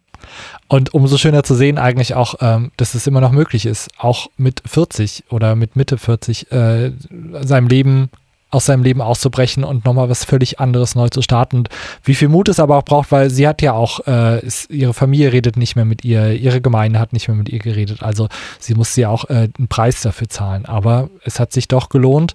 Und 0.69 0.93
umso 0.93 1.17
schöner 1.17 1.43
zu 1.43 1.55
sehen 1.55 1.79
eigentlich 1.79 2.15
auch, 2.15 2.35
ähm, 2.41 2.71
dass 2.77 2.95
es 2.95 3.07
immer 3.07 3.23
noch 3.23 3.33
möglich 3.33 3.65
ist, 3.65 3.89
auch 3.97 4.29
mit 4.37 4.63
40 4.67 5.25
oder 5.31 5.57
mit 5.57 5.75
Mitte 5.75 5.97
40 5.97 6.53
äh, 6.53 6.93
seinem 7.41 7.67
Leben 7.67 8.11
aus 8.55 8.67
seinem 8.67 8.83
Leben 8.83 9.01
auszubrechen 9.01 9.65
und 9.65 9.85
nochmal 9.85 10.09
was 10.09 10.25
völlig 10.25 10.61
anderes 10.61 10.95
neu 10.95 11.09
zu 11.09 11.23
starten. 11.23 11.59
Und 11.59 11.69
wie 12.05 12.15
viel 12.15 12.29
Mut 12.29 12.49
es 12.49 12.61
aber 12.61 12.77
auch 12.77 12.85
braucht, 12.85 13.13
weil 13.13 13.31
sie 13.31 13.47
hat 13.47 13.61
ja 13.63 13.73
auch, 13.73 14.07
äh, 14.07 14.45
ist, 14.45 14.71
ihre 14.71 14.95
Familie 14.95 15.33
redet 15.33 15.57
nicht 15.57 15.77
mehr 15.77 15.85
mit 15.85 16.05
ihr, 16.05 16.33
ihre 16.33 16.61
Gemeinde 16.61 16.99
hat 16.99 17.13
nicht 17.13 17.29
mehr 17.29 17.37
mit 17.37 17.49
ihr 17.49 17.59
geredet. 17.59 18.03
Also 18.03 18.29
sie 18.59 18.75
musste 18.75 19.03
ja 19.03 19.09
auch 19.09 19.29
äh, 19.29 19.49
einen 19.59 19.69
Preis 19.69 20.01
dafür 20.03 20.29
zahlen. 20.29 20.67
Aber 20.67 21.11
es 21.25 21.41
hat 21.41 21.53
sich 21.53 21.69
doch 21.69 21.89
gelohnt, 21.89 22.35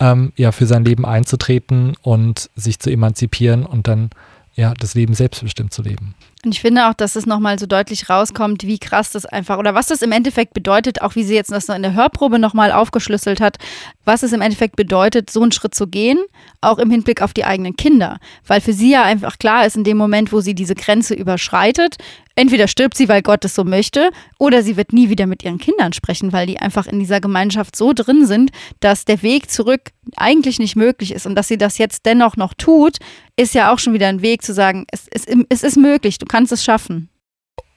ähm, 0.00 0.32
ja, 0.36 0.52
für 0.52 0.66
sein 0.66 0.84
Leben 0.84 1.04
einzutreten 1.04 1.94
und 2.02 2.50
sich 2.56 2.78
zu 2.78 2.90
emanzipieren 2.90 3.66
und 3.66 3.86
dann 3.88 4.10
ja, 4.54 4.74
das 4.74 4.94
Leben 4.94 5.14
selbstbestimmt 5.14 5.72
zu 5.72 5.82
leben. 5.82 6.14
Und 6.44 6.54
ich 6.54 6.60
finde 6.60 6.88
auch, 6.88 6.94
dass 6.94 7.16
es 7.16 7.26
nochmal 7.26 7.58
so 7.58 7.66
deutlich 7.66 8.08
rauskommt, 8.08 8.62
wie 8.62 8.78
krass 8.78 9.10
das 9.10 9.26
einfach 9.26 9.58
oder 9.58 9.74
was 9.74 9.86
das 9.86 10.02
im 10.02 10.12
Endeffekt 10.12 10.54
bedeutet, 10.54 11.02
auch 11.02 11.16
wie 11.16 11.24
sie 11.24 11.34
jetzt 11.34 11.50
das 11.50 11.68
in 11.68 11.82
der 11.82 11.94
Hörprobe 11.94 12.38
nochmal 12.38 12.70
aufgeschlüsselt 12.70 13.40
hat, 13.40 13.58
was 14.04 14.22
es 14.22 14.32
im 14.32 14.40
Endeffekt 14.40 14.76
bedeutet, 14.76 15.30
so 15.30 15.42
einen 15.42 15.50
Schritt 15.50 15.74
zu 15.74 15.88
gehen, 15.88 16.18
auch 16.60 16.78
im 16.78 16.90
Hinblick 16.90 17.22
auf 17.22 17.34
die 17.34 17.44
eigenen 17.44 17.74
Kinder. 17.74 18.18
Weil 18.46 18.60
für 18.60 18.72
sie 18.72 18.92
ja 18.92 19.02
einfach 19.02 19.38
klar 19.38 19.66
ist, 19.66 19.76
in 19.76 19.84
dem 19.84 19.96
Moment, 19.96 20.32
wo 20.32 20.40
sie 20.40 20.54
diese 20.54 20.76
Grenze 20.76 21.14
überschreitet, 21.14 21.96
entweder 22.38 22.68
stirbt 22.68 22.96
sie, 22.96 23.08
weil 23.08 23.22
Gott 23.22 23.44
es 23.44 23.54
so 23.54 23.64
möchte, 23.64 24.10
oder 24.38 24.62
sie 24.62 24.76
wird 24.76 24.92
nie 24.92 25.10
wieder 25.10 25.26
mit 25.26 25.42
ihren 25.42 25.58
Kindern 25.58 25.92
sprechen, 25.92 26.32
weil 26.32 26.46
die 26.46 26.58
einfach 26.58 26.86
in 26.86 27.00
dieser 27.00 27.20
Gemeinschaft 27.20 27.74
so 27.74 27.92
drin 27.92 28.26
sind, 28.26 28.50
dass 28.78 29.04
der 29.04 29.22
Weg 29.22 29.50
zurück 29.50 29.90
eigentlich 30.16 30.60
nicht 30.60 30.76
möglich 30.76 31.12
ist. 31.12 31.26
Und 31.26 31.34
dass 31.34 31.48
sie 31.48 31.58
das 31.58 31.78
jetzt 31.78 32.06
dennoch 32.06 32.36
noch 32.36 32.54
tut, 32.54 32.98
ist 33.36 33.54
ja 33.54 33.72
auch 33.72 33.78
schon 33.78 33.92
wieder 33.92 34.08
ein 34.08 34.22
Weg 34.22 34.42
zu 34.42 34.54
sagen, 34.54 34.86
es, 34.90 35.06
es, 35.10 35.26
es 35.48 35.62
ist 35.62 35.76
möglich, 35.76 36.18
du 36.18 36.26
kannst 36.28 36.52
es 36.52 36.64
schaffen. 36.64 37.08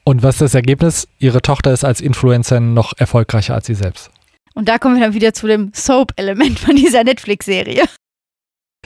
Und 0.04 0.22
was 0.22 0.36
ist 0.36 0.42
das 0.42 0.54
Ergebnis? 0.54 1.08
Ihre 1.18 1.42
Tochter 1.42 1.72
ist 1.72 1.84
als 1.84 2.00
Influencerin 2.00 2.74
noch 2.74 2.92
erfolgreicher 2.96 3.54
als 3.54 3.66
sie 3.66 3.74
selbst. 3.74 4.10
Und 4.54 4.68
da 4.68 4.78
kommen 4.78 4.96
wir 4.96 5.02
dann 5.02 5.14
wieder 5.14 5.32
zu 5.32 5.46
dem 5.46 5.70
Soap-Element 5.74 6.58
von 6.58 6.76
dieser 6.76 7.04
Netflix-Serie. 7.04 7.84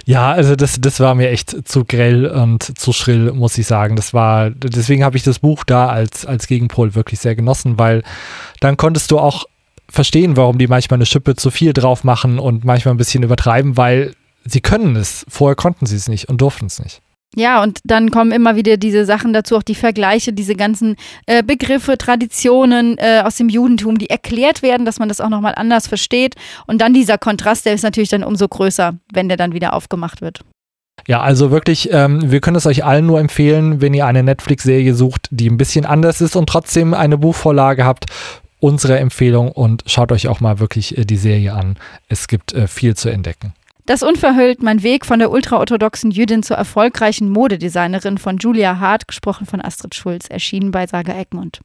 Ja, 0.04 0.30
also 0.30 0.54
das, 0.54 0.80
das 0.80 1.00
war 1.00 1.14
mir 1.14 1.30
echt 1.30 1.66
zu 1.66 1.85
grell 1.85 2.26
und 2.26 2.78
zu 2.78 2.92
schrill, 2.92 3.32
muss 3.32 3.56
ich 3.58 3.66
sagen. 3.66 3.96
Das 3.96 4.12
war, 4.12 4.50
deswegen 4.50 5.02
habe 5.02 5.16
ich 5.16 5.23
das 5.23 5.38
Buch 5.38 5.64
da 5.64 5.88
als, 5.88 6.26
als 6.26 6.46
Gegenpol 6.46 6.94
wirklich 6.94 7.18
sehr 7.18 7.35
genossen, 7.35 7.78
weil 7.78 8.02
dann 8.61 8.76
konntest 8.76 9.11
du 9.11 9.18
auch 9.18 9.46
verstehen, 9.88 10.37
warum 10.37 10.58
die 10.58 10.66
manchmal 10.68 10.99
eine 10.99 11.06
Schippe 11.06 11.35
zu 11.35 11.50
viel 11.50 11.73
drauf 11.73 12.04
machen 12.04 12.38
und 12.38 12.64
manchmal 12.64 12.94
ein 12.94 12.99
bisschen 12.99 13.23
übertreiben, 13.23 13.76
weil 13.76 14.14
sie 14.44 14.61
können 14.61 14.96
es. 14.96 15.25
Vorher 15.28 15.56
konnten 15.56 15.87
sie 15.87 15.96
es 15.96 16.08
nicht 16.08 16.28
und 16.28 16.40
durften 16.40 16.66
es 16.66 16.78
nicht. 16.78 17.00
Ja, 17.38 17.62
und 17.62 17.81
dann 17.85 18.11
kommen 18.11 18.33
immer 18.33 18.57
wieder 18.57 18.78
diese 18.78 19.05
Sachen 19.05 19.35
dazu, 19.35 19.57
auch 19.57 19.62
die 19.62 19.75
Vergleiche, 19.75 20.33
diese 20.33 20.55
ganzen 20.55 20.97
äh, 21.26 21.43
Begriffe, 21.43 21.99
Traditionen 21.99 22.97
äh, 22.97 23.23
aus 23.23 23.37
dem 23.37 23.50
Judentum, 23.50 23.99
die 23.99 24.09
erklärt 24.09 24.62
werden, 24.62 24.87
dass 24.87 24.99
man 24.99 25.09
das 25.11 25.21
auch 25.21 25.28
nochmal 25.28 25.52
anders 25.55 25.87
versteht. 25.87 26.35
Und 26.66 26.81
dann 26.81 26.95
dieser 26.95 27.19
Kontrast, 27.19 27.66
der 27.66 27.75
ist 27.75 27.83
natürlich 27.83 28.09
dann 28.09 28.25
umso 28.25 28.49
größer, 28.49 28.95
wenn 29.12 29.28
der 29.28 29.37
dann 29.37 29.52
wieder 29.52 29.75
aufgemacht 29.75 30.23
wird. 30.23 30.40
Ja, 31.07 31.21
also 31.21 31.50
wirklich, 31.50 31.93
ähm, 31.93 32.31
wir 32.31 32.40
können 32.40 32.57
es 32.57 32.64
euch 32.64 32.85
allen 32.87 33.05
nur 33.05 33.21
empfehlen, 33.21 33.83
wenn 33.83 33.93
ihr 33.93 34.07
eine 34.07 34.23
Netflix-Serie 34.23 34.95
sucht, 34.95 35.28
die 35.31 35.50
ein 35.50 35.59
bisschen 35.59 35.85
anders 35.85 36.23
ist 36.23 36.37
und 36.37 36.49
trotzdem 36.49 36.95
eine 36.95 37.19
Buchvorlage 37.19 37.85
habt. 37.85 38.07
Unsere 38.61 38.99
Empfehlung 38.99 39.52
und 39.52 39.85
schaut 39.85 40.11
euch 40.11 40.26
auch 40.28 40.40
mal 40.40 40.59
wirklich 40.59 40.97
äh, 40.97 41.05
die 41.05 41.19
Serie 41.19 41.52
an. 41.52 41.76
Es 42.09 42.28
gibt 42.28 42.55
äh, 42.55 42.66
viel 42.66 42.97
zu 42.97 43.11
entdecken. 43.11 43.52
Das 43.87 44.02
unverhüllt 44.02 44.64
mein 44.64 44.83
Weg 44.83 45.07
von 45.07 45.21
der 45.21 45.31
ultraorthodoxen 45.31 46.11
Jüdin 46.11 46.43
zur 46.43 46.57
erfolgreichen 46.57 47.31
Modedesignerin 47.31 48.19
von 48.19 48.37
Julia 48.38 48.81
Hart, 48.81 49.07
gesprochen 49.07 49.47
von 49.47 49.61
Astrid 49.61 49.95
Schulz, 49.95 50.26
erschienen 50.26 50.73
bei 50.73 50.88
Saga 50.88 51.16
Egmont. 51.16 51.61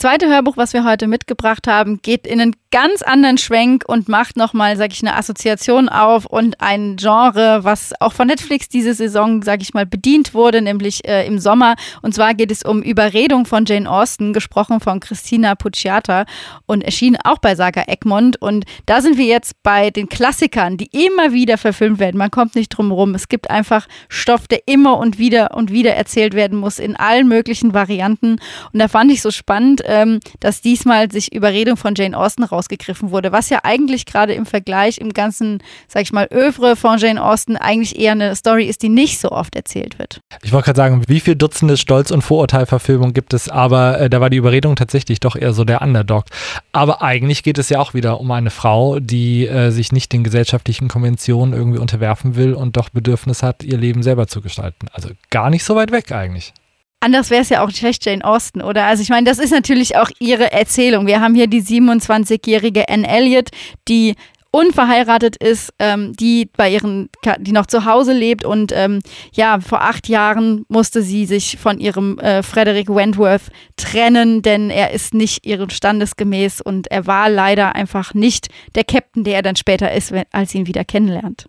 Zweite 0.00 0.28
Hörbuch, 0.28 0.56
was 0.56 0.72
wir 0.72 0.84
heute 0.84 1.06
mitgebracht 1.06 1.66
haben, 1.66 2.00
geht 2.00 2.26
in 2.26 2.40
einen 2.40 2.56
ganz 2.70 3.02
anderen 3.02 3.36
Schwenk 3.36 3.84
und 3.86 4.08
macht 4.08 4.36
nochmal, 4.36 4.76
sag 4.76 4.92
ich, 4.92 5.02
eine 5.02 5.16
Assoziation 5.16 5.88
auf 5.88 6.24
und 6.24 6.60
ein 6.60 6.96
Genre, 6.96 7.64
was 7.64 7.92
auch 8.00 8.12
von 8.12 8.28
Netflix 8.28 8.68
diese 8.68 8.94
Saison, 8.94 9.42
sag 9.42 9.60
ich 9.60 9.74
mal, 9.74 9.86
bedient 9.86 10.34
wurde, 10.34 10.62
nämlich 10.62 11.06
äh, 11.06 11.26
im 11.26 11.38
Sommer. 11.38 11.74
Und 12.00 12.14
zwar 12.14 12.34
geht 12.34 12.50
es 12.50 12.62
um 12.62 12.80
Überredung 12.82 13.44
von 13.44 13.64
Jane 13.66 13.90
Austen, 13.90 14.32
gesprochen 14.32 14.80
von 14.80 15.00
Christina 15.00 15.54
Pucciata 15.54 16.24
und 16.66 16.82
erschien 16.82 17.18
auch 17.22 17.38
bei 17.38 17.54
Saga 17.54 17.84
Egmont. 17.86 18.40
Und 18.40 18.64
da 18.86 19.02
sind 19.02 19.18
wir 19.18 19.26
jetzt 19.26 19.62
bei 19.62 19.90
den 19.90 20.08
Klassikern, 20.08 20.76
die 20.76 20.88
immer 20.92 21.32
wieder 21.32 21.58
verfilmt 21.58 21.98
werden. 21.98 22.16
Man 22.16 22.30
kommt 22.30 22.54
nicht 22.54 22.70
drum 22.70 22.90
rum. 22.90 23.14
Es 23.14 23.28
gibt 23.28 23.50
einfach 23.50 23.86
Stoff, 24.08 24.48
der 24.48 24.60
immer 24.66 24.96
und 24.96 25.18
wieder 25.18 25.56
und 25.56 25.70
wieder 25.70 25.94
erzählt 25.94 26.34
werden 26.34 26.58
muss 26.58 26.78
in 26.78 26.96
allen 26.96 27.28
möglichen 27.28 27.74
Varianten. 27.74 28.38
Und 28.72 28.78
da 28.78 28.88
fand 28.88 29.10
ich 29.10 29.20
so 29.20 29.30
spannend, 29.30 29.82
ähm, 29.90 30.20
dass 30.38 30.60
diesmal 30.60 31.10
sich 31.10 31.34
Überredung 31.34 31.76
von 31.76 31.94
Jane 31.96 32.16
Austen 32.16 32.44
raus 32.44 32.60
rausgegriffen 32.60 33.10
wurde, 33.10 33.32
was 33.32 33.48
ja 33.48 33.60
eigentlich 33.62 34.04
gerade 34.06 34.34
im 34.34 34.44
Vergleich 34.44 34.98
im 34.98 35.12
ganzen, 35.12 35.62
sag 35.88 36.02
ich 36.02 36.12
mal, 36.12 36.28
Övre 36.30 36.76
von 36.76 36.98
Jane 36.98 37.22
Austen 37.22 37.56
eigentlich 37.56 37.98
eher 37.98 38.12
eine 38.12 38.36
Story 38.36 38.66
ist, 38.66 38.82
die 38.82 38.88
nicht 38.88 39.18
so 39.18 39.30
oft 39.32 39.56
erzählt 39.56 39.98
wird. 39.98 40.20
Ich 40.42 40.52
wollte 40.52 40.66
gerade 40.66 40.76
sagen, 40.76 41.02
wie 41.06 41.20
viele 41.20 41.36
Dutzende 41.36 41.76
Stolz- 41.76 42.10
und 42.10 42.22
Vorurteilverfilmungen 42.22 43.14
gibt 43.14 43.32
es, 43.32 43.48
aber 43.48 44.00
äh, 44.00 44.10
da 44.10 44.20
war 44.20 44.30
die 44.30 44.36
Überredung 44.36 44.76
tatsächlich 44.76 45.20
doch 45.20 45.36
eher 45.36 45.52
so 45.52 45.64
der 45.64 45.80
Underdog. 45.80 46.24
Aber 46.72 47.02
eigentlich 47.02 47.42
geht 47.42 47.58
es 47.58 47.70
ja 47.70 47.80
auch 47.80 47.94
wieder 47.94 48.20
um 48.20 48.30
eine 48.30 48.50
Frau, 48.50 49.00
die 49.00 49.46
äh, 49.46 49.70
sich 49.70 49.92
nicht 49.92 50.12
den 50.12 50.22
gesellschaftlichen 50.22 50.88
Konventionen 50.88 51.54
irgendwie 51.54 51.78
unterwerfen 51.78 52.36
will 52.36 52.54
und 52.54 52.76
doch 52.76 52.90
Bedürfnis 52.90 53.42
hat, 53.42 53.62
ihr 53.62 53.78
Leben 53.78 54.02
selber 54.02 54.26
zu 54.26 54.42
gestalten. 54.42 54.86
Also 54.92 55.10
gar 55.30 55.50
nicht 55.50 55.64
so 55.64 55.76
weit 55.76 55.92
weg 55.92 56.12
eigentlich. 56.12 56.52
Anders 57.02 57.30
wäre 57.30 57.40
es 57.40 57.48
ja 57.48 57.64
auch 57.64 57.70
schlecht 57.70 58.04
Jane 58.04 58.22
Austen, 58.22 58.60
oder? 58.60 58.84
Also 58.84 59.02
ich 59.02 59.08
meine, 59.08 59.28
das 59.28 59.38
ist 59.38 59.52
natürlich 59.52 59.96
auch 59.96 60.10
ihre 60.18 60.52
Erzählung. 60.52 61.06
Wir 61.06 61.20
haben 61.20 61.34
hier 61.34 61.46
die 61.46 61.62
27-jährige 61.62 62.90
Anne 62.90 63.08
Elliot, 63.08 63.48
die 63.88 64.16
unverheiratet 64.50 65.36
ist, 65.36 65.72
ähm, 65.78 66.12
die 66.14 66.50
bei 66.56 66.70
ihren, 66.70 67.08
die 67.38 67.52
noch 67.52 67.66
zu 67.66 67.84
Hause 67.84 68.12
lebt 68.12 68.44
und 68.44 68.72
ähm, 68.74 69.00
ja, 69.32 69.60
vor 69.60 69.80
acht 69.82 70.08
Jahren 70.08 70.64
musste 70.68 71.02
sie 71.02 71.24
sich 71.24 71.56
von 71.56 71.78
ihrem 71.78 72.18
äh, 72.18 72.42
Frederick 72.42 72.88
Wentworth 72.88 73.50
trennen, 73.76 74.42
denn 74.42 74.70
er 74.70 74.90
ist 74.90 75.14
nicht 75.14 75.46
ihrem 75.46 75.70
Standesgemäß 75.70 76.60
und 76.60 76.90
er 76.90 77.06
war 77.06 77.30
leider 77.30 77.74
einfach 77.74 78.12
nicht 78.12 78.48
der 78.74 78.84
Captain, 78.84 79.24
der 79.24 79.36
er 79.36 79.42
dann 79.42 79.56
später 79.56 79.92
ist, 79.92 80.10
wenn, 80.12 80.24
als 80.32 80.50
sie 80.50 80.58
ihn 80.58 80.66
wieder 80.66 80.84
kennenlernt. 80.84 81.46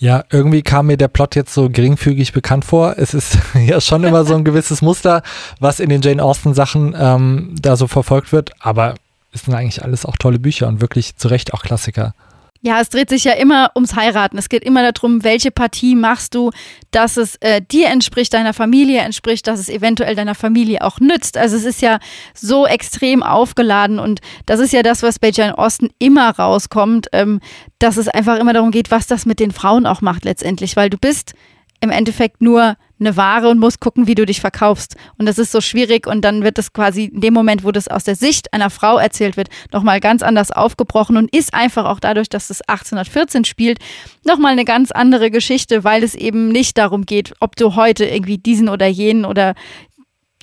Ja, 0.00 0.24
irgendwie 0.30 0.62
kam 0.62 0.86
mir 0.86 0.96
der 0.96 1.08
Plot 1.08 1.36
jetzt 1.36 1.52
so 1.52 1.68
geringfügig 1.68 2.32
bekannt 2.32 2.64
vor. 2.64 2.94
Es 2.96 3.12
ist 3.12 3.36
ja 3.54 3.82
schon 3.82 4.02
immer 4.02 4.24
so 4.24 4.34
ein 4.34 4.44
gewisses 4.44 4.80
Muster, 4.80 5.22
was 5.60 5.78
in 5.78 5.90
den 5.90 6.00
Jane 6.00 6.24
Austen 6.24 6.54
Sachen 6.54 6.96
ähm, 6.98 7.54
da 7.60 7.76
so 7.76 7.86
verfolgt 7.86 8.32
wird. 8.32 8.52
Aber 8.60 8.94
es 9.32 9.42
sind 9.42 9.54
eigentlich 9.54 9.84
alles 9.84 10.06
auch 10.06 10.16
tolle 10.16 10.38
Bücher 10.38 10.68
und 10.68 10.80
wirklich 10.80 11.16
zu 11.16 11.28
Recht 11.28 11.52
auch 11.52 11.62
Klassiker. 11.62 12.14
Ja, 12.62 12.78
es 12.78 12.90
dreht 12.90 13.08
sich 13.08 13.24
ja 13.24 13.32
immer 13.32 13.70
ums 13.74 13.96
Heiraten. 13.96 14.36
Es 14.36 14.50
geht 14.50 14.64
immer 14.64 14.92
darum, 14.92 15.24
welche 15.24 15.50
Partie 15.50 15.94
machst 15.94 16.34
du, 16.34 16.50
dass 16.90 17.16
es 17.16 17.36
äh, 17.36 17.62
dir 17.62 17.88
entspricht, 17.88 18.34
deiner 18.34 18.52
Familie 18.52 19.00
entspricht, 19.00 19.46
dass 19.46 19.58
es 19.58 19.70
eventuell 19.70 20.14
deiner 20.14 20.34
Familie 20.34 20.82
auch 20.82 21.00
nützt. 21.00 21.38
Also 21.38 21.56
es 21.56 21.64
ist 21.64 21.80
ja 21.80 21.98
so 22.34 22.66
extrem 22.66 23.22
aufgeladen 23.22 23.98
und 23.98 24.20
das 24.44 24.60
ist 24.60 24.74
ja 24.74 24.82
das, 24.82 25.02
was 25.02 25.18
bei 25.18 25.30
Jane 25.30 25.56
Austen 25.56 25.88
immer 25.98 26.30
rauskommt, 26.38 27.06
ähm, 27.12 27.40
dass 27.78 27.96
es 27.96 28.08
einfach 28.08 28.38
immer 28.38 28.52
darum 28.52 28.72
geht, 28.72 28.90
was 28.90 29.06
das 29.06 29.24
mit 29.24 29.40
den 29.40 29.52
Frauen 29.52 29.86
auch 29.86 30.02
macht 30.02 30.26
letztendlich, 30.26 30.76
weil 30.76 30.90
du 30.90 30.98
bist 30.98 31.32
im 31.80 31.88
Endeffekt 31.88 32.42
nur 32.42 32.76
eine 33.00 33.16
Ware 33.16 33.48
und 33.48 33.58
musst 33.58 33.80
gucken, 33.80 34.06
wie 34.06 34.14
du 34.14 34.26
dich 34.26 34.40
verkaufst. 34.40 34.96
Und 35.18 35.26
das 35.26 35.38
ist 35.38 35.52
so 35.52 35.60
schwierig 35.60 36.06
und 36.06 36.22
dann 36.22 36.44
wird 36.44 36.58
das 36.58 36.72
quasi 36.72 37.06
in 37.06 37.20
dem 37.20 37.34
Moment, 37.34 37.64
wo 37.64 37.72
das 37.72 37.88
aus 37.88 38.04
der 38.04 38.14
Sicht 38.14 38.52
einer 38.52 38.70
Frau 38.70 38.98
erzählt 38.98 39.36
wird, 39.36 39.48
nochmal 39.72 40.00
ganz 40.00 40.22
anders 40.22 40.50
aufgebrochen 40.50 41.16
und 41.16 41.34
ist 41.34 41.54
einfach 41.54 41.86
auch 41.86 42.00
dadurch, 42.00 42.28
dass 42.28 42.50
es 42.50 42.60
1814 42.62 43.44
spielt, 43.44 43.78
nochmal 44.24 44.52
eine 44.52 44.64
ganz 44.64 44.90
andere 44.90 45.30
Geschichte, 45.30 45.84
weil 45.84 46.02
es 46.02 46.14
eben 46.14 46.48
nicht 46.48 46.78
darum 46.78 47.06
geht, 47.06 47.34
ob 47.40 47.56
du 47.56 47.74
heute 47.74 48.04
irgendwie 48.04 48.38
diesen 48.38 48.68
oder 48.68 48.86
jenen 48.86 49.24
oder 49.24 49.54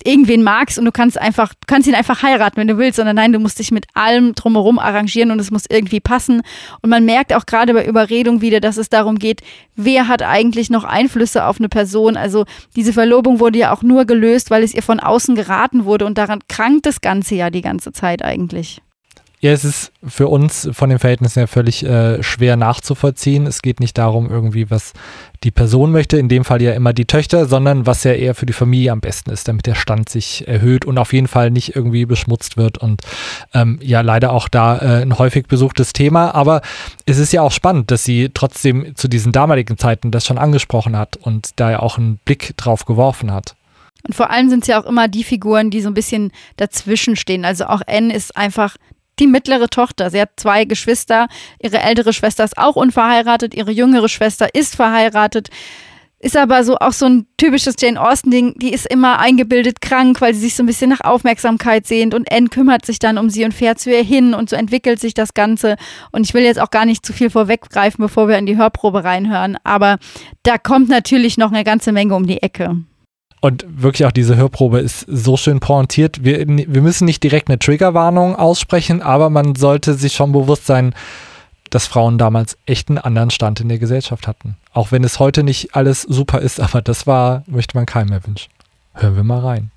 irgendwen 0.04 0.42
magst 0.42 0.78
und 0.78 0.84
du 0.84 0.92
kannst 0.92 1.18
einfach, 1.18 1.52
kannst 1.66 1.88
ihn 1.88 1.94
einfach 1.94 2.22
heiraten, 2.22 2.56
wenn 2.56 2.68
du 2.68 2.78
willst, 2.78 2.96
sondern 2.96 3.16
nein, 3.16 3.32
du 3.32 3.38
musst 3.38 3.58
dich 3.58 3.70
mit 3.70 3.86
allem 3.94 4.34
drumherum 4.34 4.78
arrangieren 4.78 5.30
und 5.30 5.40
es 5.40 5.50
muss 5.50 5.64
irgendwie 5.68 6.00
passen. 6.00 6.42
Und 6.82 6.90
man 6.90 7.04
merkt 7.04 7.34
auch 7.34 7.46
gerade 7.46 7.74
bei 7.74 7.86
Überredung 7.86 8.40
wieder, 8.40 8.60
dass 8.60 8.76
es 8.76 8.88
darum 8.88 9.18
geht, 9.18 9.40
wer 9.76 10.08
hat 10.08 10.22
eigentlich 10.22 10.70
noch 10.70 10.84
Einflüsse 10.84 11.44
auf 11.44 11.58
eine 11.58 11.68
Person. 11.68 12.16
Also 12.16 12.44
diese 12.76 12.92
Verlobung 12.92 13.40
wurde 13.40 13.58
ja 13.58 13.72
auch 13.72 13.82
nur 13.82 14.04
gelöst, 14.04 14.50
weil 14.50 14.62
es 14.62 14.74
ihr 14.74 14.82
von 14.82 15.00
außen 15.00 15.34
geraten 15.34 15.84
wurde 15.84 16.06
und 16.06 16.18
daran 16.18 16.40
krankt 16.48 16.86
das 16.86 17.00
Ganze 17.00 17.34
ja 17.34 17.50
die 17.50 17.62
ganze 17.62 17.92
Zeit 17.92 18.24
eigentlich. 18.24 18.80
Ja, 19.40 19.52
es 19.52 19.64
ist 19.64 19.92
für 20.04 20.26
uns 20.26 20.68
von 20.72 20.90
den 20.90 20.98
Verhältnissen 20.98 21.38
her 21.38 21.46
völlig 21.46 21.84
äh, 21.84 22.20
schwer 22.24 22.56
nachzuvollziehen. 22.56 23.46
Es 23.46 23.62
geht 23.62 23.78
nicht 23.78 23.96
darum, 23.96 24.28
irgendwie, 24.28 24.68
was 24.68 24.94
die 25.44 25.52
Person 25.52 25.92
möchte, 25.92 26.18
in 26.18 26.28
dem 26.28 26.44
Fall 26.44 26.60
ja 26.60 26.72
immer 26.72 26.92
die 26.92 27.04
Töchter, 27.04 27.46
sondern 27.46 27.86
was 27.86 28.02
ja 28.02 28.14
eher 28.14 28.34
für 28.34 28.46
die 28.46 28.52
Familie 28.52 28.90
am 28.90 29.00
besten 29.00 29.30
ist, 29.30 29.46
damit 29.46 29.66
der 29.66 29.76
Stand 29.76 30.08
sich 30.08 30.48
erhöht 30.48 30.84
und 30.84 30.98
auf 30.98 31.12
jeden 31.12 31.28
Fall 31.28 31.52
nicht 31.52 31.76
irgendwie 31.76 32.04
beschmutzt 32.04 32.56
wird. 32.56 32.78
Und 32.78 33.02
ähm, 33.54 33.78
ja, 33.80 34.00
leider 34.00 34.32
auch 34.32 34.48
da 34.48 34.76
äh, 34.78 35.02
ein 35.02 35.16
häufig 35.18 35.46
besuchtes 35.46 35.92
Thema. 35.92 36.34
Aber 36.34 36.60
es 37.06 37.18
ist 37.18 37.32
ja 37.32 37.42
auch 37.42 37.52
spannend, 37.52 37.92
dass 37.92 38.02
sie 38.02 38.30
trotzdem 38.34 38.96
zu 38.96 39.06
diesen 39.06 39.30
damaligen 39.30 39.78
Zeiten 39.78 40.10
das 40.10 40.26
schon 40.26 40.38
angesprochen 40.38 40.96
hat 40.96 41.16
und 41.16 41.50
da 41.60 41.70
ja 41.70 41.78
auch 41.78 41.96
einen 41.96 42.16
Blick 42.24 42.56
drauf 42.56 42.86
geworfen 42.86 43.32
hat. 43.32 43.54
Und 44.04 44.14
vor 44.14 44.30
allem 44.30 44.48
sind 44.48 44.62
es 44.62 44.66
ja 44.66 44.80
auch 44.80 44.86
immer 44.86 45.06
die 45.06 45.22
Figuren, 45.22 45.70
die 45.70 45.80
so 45.80 45.88
ein 45.88 45.94
bisschen 45.94 46.32
dazwischen 46.56 47.14
stehen. 47.14 47.44
Also 47.44 47.66
auch 47.66 47.82
N 47.86 48.10
ist 48.10 48.36
einfach 48.36 48.76
die 49.20 49.26
mittlere 49.26 49.68
Tochter. 49.68 50.10
Sie 50.10 50.20
hat 50.20 50.30
zwei 50.36 50.64
Geschwister. 50.64 51.28
Ihre 51.60 51.78
ältere 51.80 52.12
Schwester 52.12 52.44
ist 52.44 52.58
auch 52.58 52.76
unverheiratet. 52.76 53.54
Ihre 53.54 53.70
jüngere 53.70 54.08
Schwester 54.08 54.54
ist 54.54 54.76
verheiratet. 54.76 55.48
Ist 56.20 56.36
aber 56.36 56.64
so 56.64 56.76
auch 56.78 56.92
so 56.92 57.06
ein 57.06 57.26
typisches 57.36 57.76
Jane 57.78 58.00
Austen-Ding. 58.00 58.58
Die 58.58 58.72
ist 58.72 58.86
immer 58.86 59.20
eingebildet 59.20 59.80
krank, 59.80 60.20
weil 60.20 60.34
sie 60.34 60.40
sich 60.40 60.56
so 60.56 60.64
ein 60.64 60.66
bisschen 60.66 60.90
nach 60.90 61.02
Aufmerksamkeit 61.02 61.86
sehnt. 61.86 62.12
Und 62.12 62.32
Anne 62.32 62.48
kümmert 62.48 62.84
sich 62.84 62.98
dann 62.98 63.18
um 63.18 63.30
sie 63.30 63.44
und 63.44 63.54
fährt 63.54 63.78
zu 63.78 63.90
ihr 63.90 64.02
hin. 64.02 64.34
Und 64.34 64.50
so 64.50 64.56
entwickelt 64.56 64.98
sich 64.98 65.14
das 65.14 65.34
Ganze. 65.34 65.76
Und 66.10 66.26
ich 66.26 66.34
will 66.34 66.42
jetzt 66.42 66.60
auch 66.60 66.70
gar 66.70 66.86
nicht 66.86 67.06
zu 67.06 67.12
viel 67.12 67.30
vorweggreifen, 67.30 68.02
bevor 68.02 68.26
wir 68.26 68.36
in 68.36 68.46
die 68.46 68.56
Hörprobe 68.56 69.04
reinhören. 69.04 69.58
Aber 69.62 69.98
da 70.42 70.58
kommt 70.58 70.88
natürlich 70.88 71.38
noch 71.38 71.52
eine 71.52 71.62
ganze 71.62 71.92
Menge 71.92 72.16
um 72.16 72.26
die 72.26 72.42
Ecke. 72.42 72.76
Und 73.40 73.64
wirklich 73.68 74.06
auch 74.06 74.12
diese 74.12 74.36
Hörprobe 74.36 74.80
ist 74.80 75.04
so 75.06 75.36
schön 75.36 75.60
pointiert. 75.60 76.24
Wir, 76.24 76.46
wir 76.46 76.82
müssen 76.82 77.04
nicht 77.04 77.22
direkt 77.22 77.48
eine 77.48 77.58
Triggerwarnung 77.58 78.34
aussprechen, 78.36 79.00
aber 79.02 79.30
man 79.30 79.54
sollte 79.54 79.94
sich 79.94 80.14
schon 80.14 80.32
bewusst 80.32 80.66
sein, 80.66 80.94
dass 81.70 81.86
Frauen 81.86 82.18
damals 82.18 82.56
echt 82.66 82.88
einen 82.88 82.98
anderen 82.98 83.30
Stand 83.30 83.60
in 83.60 83.68
der 83.68 83.78
Gesellschaft 83.78 84.26
hatten. 84.26 84.56
Auch 84.72 84.90
wenn 84.90 85.04
es 85.04 85.18
heute 85.18 85.42
nicht 85.42 85.74
alles 85.74 86.02
super 86.02 86.40
ist, 86.40 86.60
aber 86.60 86.82
das 86.82 87.06
war, 87.06 87.44
möchte 87.46 87.76
man 87.76 87.86
keinem 87.86 88.10
mehr 88.10 88.26
wünschen. 88.26 88.50
Hören 88.94 89.16
wir 89.16 89.24
mal 89.24 89.40
rein. 89.40 89.70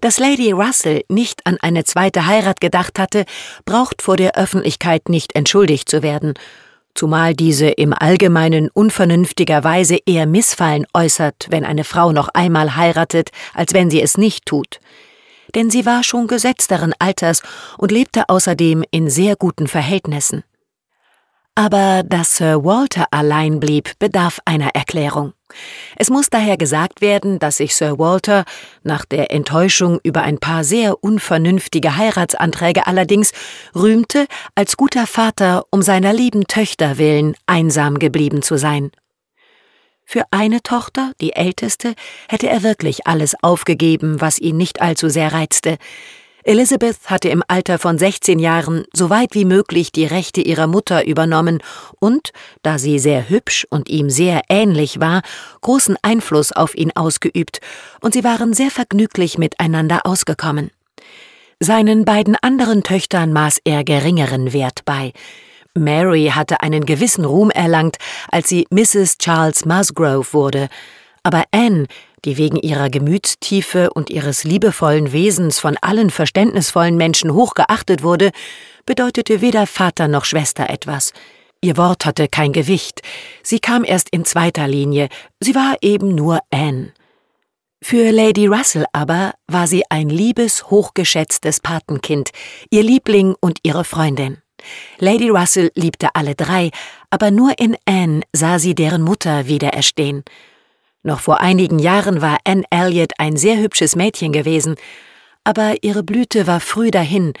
Dass 0.00 0.18
Lady 0.18 0.52
Russell 0.52 1.02
nicht 1.08 1.44
an 1.44 1.56
eine 1.60 1.82
zweite 1.84 2.26
Heirat 2.26 2.60
gedacht 2.60 2.98
hatte, 2.98 3.24
braucht 3.64 4.02
vor 4.02 4.16
der 4.16 4.36
Öffentlichkeit 4.36 5.08
nicht 5.08 5.34
entschuldigt 5.34 5.88
zu 5.88 6.02
werden 6.02 6.34
zumal 6.98 7.32
diese 7.32 7.68
im 7.68 7.94
Allgemeinen 7.96 8.70
unvernünftigerweise 8.70 9.98
eher 10.04 10.26
Missfallen 10.26 10.84
äußert, 10.92 11.46
wenn 11.48 11.64
eine 11.64 11.84
Frau 11.84 12.10
noch 12.10 12.28
einmal 12.34 12.74
heiratet, 12.74 13.30
als 13.54 13.72
wenn 13.72 13.88
sie 13.88 14.02
es 14.02 14.18
nicht 14.18 14.46
tut. 14.46 14.80
Denn 15.54 15.70
sie 15.70 15.86
war 15.86 16.02
schon 16.02 16.26
gesetzteren 16.26 16.92
Alters 16.98 17.42
und 17.78 17.92
lebte 17.92 18.28
außerdem 18.28 18.82
in 18.90 19.08
sehr 19.10 19.36
guten 19.36 19.68
Verhältnissen. 19.68 20.42
Aber 21.58 22.04
dass 22.04 22.36
Sir 22.36 22.62
Walter 22.62 23.06
allein 23.10 23.58
blieb, 23.58 23.90
bedarf 23.98 24.38
einer 24.44 24.76
Erklärung. 24.76 25.32
Es 25.96 26.08
muss 26.08 26.30
daher 26.30 26.56
gesagt 26.56 27.00
werden, 27.00 27.40
dass 27.40 27.56
sich 27.56 27.74
Sir 27.74 27.98
Walter 27.98 28.44
nach 28.84 29.04
der 29.04 29.32
Enttäuschung 29.32 29.98
über 30.04 30.22
ein 30.22 30.38
paar 30.38 30.62
sehr 30.62 31.02
unvernünftige 31.02 31.96
Heiratsanträge 31.96 32.86
allerdings 32.86 33.32
rühmte, 33.74 34.28
als 34.54 34.76
guter 34.76 35.08
Vater 35.08 35.64
um 35.72 35.82
seiner 35.82 36.12
lieben 36.12 36.46
Töchter 36.46 36.96
willen 36.96 37.34
einsam 37.46 37.98
geblieben 37.98 38.42
zu 38.42 38.56
sein. 38.56 38.92
Für 40.04 40.26
eine 40.30 40.62
Tochter, 40.62 41.10
die 41.20 41.32
älteste, 41.32 41.94
hätte 42.28 42.48
er 42.48 42.62
wirklich 42.62 43.08
alles 43.08 43.34
aufgegeben, 43.42 44.20
was 44.20 44.38
ihn 44.38 44.56
nicht 44.56 44.80
allzu 44.80 45.08
sehr 45.08 45.32
reizte, 45.32 45.76
Elizabeth 46.48 46.96
hatte 47.10 47.28
im 47.28 47.42
Alter 47.46 47.78
von 47.78 47.98
16 47.98 48.38
Jahren 48.38 48.86
so 48.94 49.10
weit 49.10 49.34
wie 49.34 49.44
möglich 49.44 49.92
die 49.92 50.06
Rechte 50.06 50.40
ihrer 50.40 50.66
Mutter 50.66 51.06
übernommen 51.06 51.62
und, 52.00 52.30
da 52.62 52.78
sie 52.78 52.98
sehr 52.98 53.28
hübsch 53.28 53.66
und 53.68 53.90
ihm 53.90 54.08
sehr 54.08 54.40
ähnlich 54.48 54.98
war, 54.98 55.20
großen 55.60 55.98
Einfluss 56.00 56.52
auf 56.52 56.74
ihn 56.74 56.90
ausgeübt, 56.96 57.60
und 58.00 58.14
sie 58.14 58.24
waren 58.24 58.54
sehr 58.54 58.70
vergnüglich 58.70 59.36
miteinander 59.36 60.06
ausgekommen. 60.06 60.70
Seinen 61.60 62.06
beiden 62.06 62.34
anderen 62.40 62.82
Töchtern 62.82 63.30
maß 63.34 63.58
er 63.64 63.84
geringeren 63.84 64.54
Wert 64.54 64.86
bei. 64.86 65.12
Mary 65.74 66.32
hatte 66.34 66.62
einen 66.62 66.86
gewissen 66.86 67.26
Ruhm 67.26 67.50
erlangt, 67.50 67.98
als 68.32 68.48
sie 68.48 68.66
Mrs. 68.70 69.18
Charles 69.18 69.66
Musgrove 69.66 70.32
wurde, 70.32 70.70
aber 71.22 71.44
Anne 71.50 71.88
die 72.24 72.36
wegen 72.36 72.56
ihrer 72.56 72.90
Gemütstiefe 72.90 73.90
und 73.90 74.10
ihres 74.10 74.44
liebevollen 74.44 75.12
Wesens 75.12 75.58
von 75.58 75.76
allen 75.80 76.10
verständnisvollen 76.10 76.96
Menschen 76.96 77.32
hochgeachtet 77.34 78.02
wurde, 78.02 78.30
bedeutete 78.86 79.40
weder 79.40 79.66
Vater 79.66 80.08
noch 80.08 80.24
Schwester 80.24 80.70
etwas. 80.70 81.12
Ihr 81.60 81.76
Wort 81.76 82.06
hatte 82.06 82.28
kein 82.28 82.52
Gewicht, 82.52 83.02
sie 83.42 83.58
kam 83.58 83.84
erst 83.84 84.08
in 84.10 84.24
zweiter 84.24 84.68
Linie, 84.68 85.08
sie 85.40 85.54
war 85.54 85.76
eben 85.80 86.14
nur 86.14 86.40
Anne. 86.50 86.92
Für 87.82 88.10
Lady 88.10 88.46
Russell 88.46 88.86
aber 88.92 89.34
war 89.46 89.66
sie 89.66 89.84
ein 89.88 90.08
liebes, 90.08 90.70
hochgeschätztes 90.70 91.60
Patenkind, 91.60 92.30
ihr 92.70 92.82
Liebling 92.82 93.34
und 93.40 93.58
ihre 93.62 93.84
Freundin. 93.84 94.38
Lady 94.98 95.28
Russell 95.28 95.70
liebte 95.74 96.08
alle 96.14 96.34
drei, 96.34 96.70
aber 97.10 97.30
nur 97.30 97.58
in 97.58 97.76
Anne 97.84 98.22
sah 98.32 98.58
sie 98.58 98.74
deren 98.74 99.02
Mutter 99.02 99.46
wieder 99.46 99.68
erstehen. 99.68 100.24
Noch 101.08 101.20
vor 101.20 101.40
einigen 101.40 101.78
Jahren 101.78 102.20
war 102.20 102.36
Anne 102.44 102.64
Elliot 102.68 103.12
ein 103.16 103.38
sehr 103.38 103.56
hübsches 103.56 103.96
Mädchen 103.96 104.30
gewesen, 104.30 104.74
aber 105.42 105.76
ihre 105.80 106.02
Blüte 106.02 106.46
war 106.46 106.60
früh 106.60 106.90
dahin. 106.90 107.32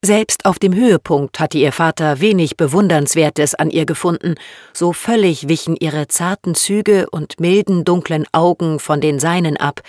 Selbst 0.00 0.46
auf 0.46 0.58
dem 0.58 0.74
Höhepunkt 0.74 1.38
hatte 1.38 1.58
ihr 1.58 1.72
Vater 1.72 2.22
wenig 2.22 2.56
Bewundernswertes 2.56 3.54
an 3.54 3.68
ihr 3.68 3.84
gefunden, 3.84 4.36
so 4.72 4.94
völlig 4.94 5.48
wichen 5.48 5.76
ihre 5.78 6.08
zarten 6.08 6.54
Züge 6.54 7.10
und 7.10 7.38
milden 7.40 7.84
dunklen 7.84 8.24
Augen 8.32 8.78
von 8.78 9.02
den 9.02 9.18
seinen 9.18 9.58
ab. 9.58 9.82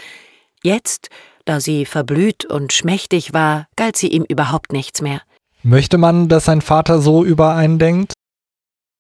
Jetzt, 0.62 1.08
da 1.46 1.62
sie 1.62 1.86
verblüht 1.86 2.44
und 2.44 2.74
schmächtig 2.74 3.32
war, 3.32 3.68
galt 3.78 3.96
sie 3.96 4.10
ihm 4.10 4.26
überhaupt 4.28 4.74
nichts 4.74 5.02
mehr. 5.02 5.22
Möchte 5.64 5.98
man, 5.98 6.28
dass 6.28 6.44
sein 6.44 6.60
Vater 6.60 7.00
so 7.00 7.24
über 7.24 7.56
einen 7.56 7.80
denkt? 7.80 8.12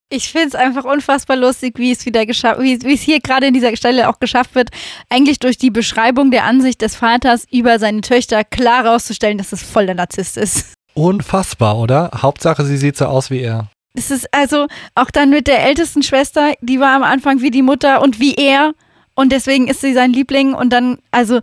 Ich 0.09 0.31
finde 0.31 0.49
es 0.49 0.55
einfach 0.55 0.83
unfassbar 0.83 1.35
lustig, 1.35 1.79
wie 1.79 1.91
es 1.91 2.05
wieder 2.05 2.27
geschafft, 2.27 2.61
wie, 2.61 2.93
es 2.93 3.01
hier 3.01 3.19
gerade 3.19 3.47
in 3.47 3.55
dieser 3.55 3.75
Stelle 3.75 4.07
auch 4.07 4.19
geschafft 4.19 4.53
wird, 4.53 4.69
eigentlich 5.09 5.39
durch 5.39 5.57
die 5.57 5.71
Beschreibung 5.71 6.29
der 6.29 6.43
Ansicht 6.43 6.81
des 6.83 6.95
Vaters 6.95 7.45
über 7.51 7.79
seine 7.79 8.01
Töchter 8.01 8.43
klar 8.43 8.83
herauszustellen, 8.83 9.39
dass 9.39 9.51
es 9.51 9.63
voll 9.63 9.87
der 9.87 9.95
Narzisst 9.95 10.37
ist. 10.37 10.73
Unfassbar, 10.93 11.79
oder? 11.79 12.11
Hauptsache, 12.21 12.63
sie 12.65 12.77
sieht 12.77 12.97
so 12.97 13.05
aus 13.05 13.31
wie 13.31 13.41
er. 13.41 13.69
Es 13.97 14.11
ist 14.11 14.31
also 14.31 14.67
auch 14.93 15.09
dann 15.09 15.31
mit 15.31 15.47
der 15.47 15.63
ältesten 15.65 16.03
Schwester, 16.03 16.53
die 16.61 16.79
war 16.79 16.95
am 16.95 17.03
Anfang 17.03 17.41
wie 17.41 17.51
die 17.51 17.63
Mutter 17.63 18.01
und 18.01 18.19
wie 18.19 18.35
er 18.35 18.73
und 19.15 19.32
deswegen 19.32 19.67
ist 19.67 19.80
sie 19.80 19.93
sein 19.93 20.12
Liebling 20.12 20.54
und 20.54 20.71
dann, 20.71 20.97
also 21.12 21.39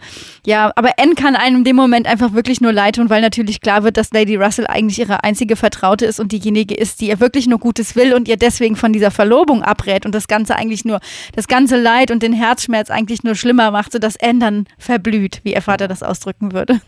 ja, 0.47 0.71
aber 0.77 0.91
Anne 0.99 1.15
kann 1.15 1.37
einem 1.37 1.59
in 1.59 1.65
dem 1.65 1.77
Moment 1.77 2.07
einfach 2.07 2.35
wirklich 2.35 2.61
nur 2.61 2.73
leid 2.73 2.97
tun, 2.97 3.09
weil 3.09 3.23
natürlich 3.23 3.63
klar 3.63 3.83
wird, 3.83 3.97
dass 3.97 4.13
Lady 4.13 4.37
Russell 4.37 4.67
eigentlich 4.67 4.99
ihre 4.99 5.25
einzige 5.25 5.57
Vertraute 5.57 6.05
ist 6.05 6.21
und 6.21 6.33
diejenige 6.33 6.75
ist, 6.75 7.01
die 7.01 7.09
ihr 7.09 7.19
wirklich 7.19 7.47
nur 7.47 7.59
Gutes 7.59 7.97
will 7.97 8.13
und 8.13 8.29
ihr 8.29 8.37
deswegen 8.37 8.77
von 8.77 8.93
dieser 8.93 9.11
Verlobung 9.11 9.63
abrät 9.63 10.05
und 10.05 10.15
das 10.15 10.29
Ganze 10.29 10.55
eigentlich 10.55 10.85
nur, 10.85 11.01
das 11.35 11.49
ganze 11.49 11.81
Leid 11.81 12.11
und 12.11 12.23
den 12.23 12.35
Herzschmerz 12.35 12.91
eigentlich 12.91 13.25
nur 13.25 13.35
schlimmer 13.35 13.71
macht, 13.71 13.93
sodass 13.93 14.21
Anne 14.21 14.39
dann 14.39 14.67
verblüht, 14.77 15.41
wie 15.43 15.55
ihr 15.55 15.63
Vater 15.63 15.89
das 15.89 16.03
ausdrücken 16.03 16.53
würde. 16.53 16.81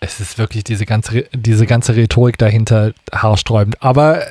Es 0.00 0.20
ist 0.20 0.36
wirklich 0.36 0.64
diese 0.64 0.84
ganze, 0.84 1.24
diese 1.32 1.64
ganze 1.64 1.96
Rhetorik 1.96 2.36
dahinter 2.36 2.92
haarsträubend. 3.10 3.82
Aber 3.82 4.22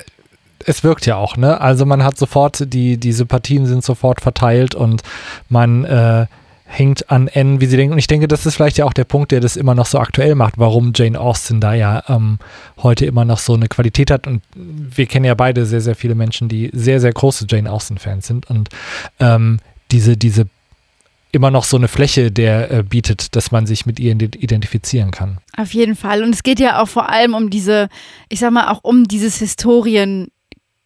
es 0.65 0.83
wirkt 0.83 1.05
ja 1.05 1.15
auch, 1.15 1.37
ne? 1.37 1.61
Also 1.61 1.85
man 1.85 2.03
hat 2.03 2.17
sofort, 2.17 2.73
die, 2.73 2.97
die 2.97 3.11
Sympathien 3.11 3.65
sind 3.65 3.83
sofort 3.83 4.21
verteilt 4.21 4.75
und 4.75 5.03
man 5.49 5.85
äh, 5.85 6.25
hängt 6.65 7.09
an 7.11 7.27
N, 7.27 7.61
wie 7.61 7.67
sie 7.67 7.77
denken. 7.77 7.93
Und 7.93 7.99
ich 7.99 8.07
denke, 8.07 8.27
das 8.27 8.45
ist 8.45 8.55
vielleicht 8.55 8.77
ja 8.77 8.85
auch 8.85 8.93
der 8.93 9.03
Punkt, 9.03 9.31
der 9.31 9.39
das 9.39 9.55
immer 9.55 9.75
noch 9.75 9.85
so 9.85 9.99
aktuell 9.99 10.35
macht, 10.35 10.57
warum 10.57 10.91
Jane 10.95 11.19
Austen 11.19 11.61
da 11.61 11.73
ja 11.73 12.03
ähm, 12.07 12.39
heute 12.81 13.05
immer 13.05 13.23
noch 13.23 13.39
so 13.39 13.53
eine 13.53 13.67
Qualität 13.67 14.09
hat. 14.11 14.27
Und 14.27 14.41
wir 14.55 15.05
kennen 15.05 15.25
ja 15.25 15.35
beide 15.35 15.65
sehr, 15.65 15.81
sehr 15.81 15.95
viele 15.95 16.15
Menschen, 16.15 16.49
die 16.49 16.71
sehr, 16.73 16.99
sehr 16.99 17.13
große 17.13 17.45
Jane 17.47 17.71
Austen-Fans 17.71 18.25
sind. 18.25 18.49
Und 18.49 18.69
ähm, 19.19 19.59
diese, 19.91 20.17
diese 20.17 20.47
immer 21.31 21.51
noch 21.51 21.65
so 21.65 21.77
eine 21.77 21.87
Fläche, 21.87 22.31
der 22.31 22.71
äh, 22.71 22.83
bietet, 22.83 23.35
dass 23.35 23.51
man 23.51 23.67
sich 23.67 23.85
mit 23.85 23.99
ihr 23.99 24.13
identifizieren 24.13 25.11
kann. 25.11 25.37
Auf 25.55 25.73
jeden 25.73 25.95
Fall. 25.95 26.23
Und 26.23 26.33
es 26.33 26.43
geht 26.43 26.59
ja 26.59 26.81
auch 26.81 26.87
vor 26.87 27.09
allem 27.09 27.35
um 27.35 27.49
diese, 27.49 27.89
ich 28.29 28.39
sag 28.39 28.51
mal, 28.51 28.71
auch 28.71 28.79
um 28.83 29.03
dieses 29.03 29.37
Historien, 29.37 30.29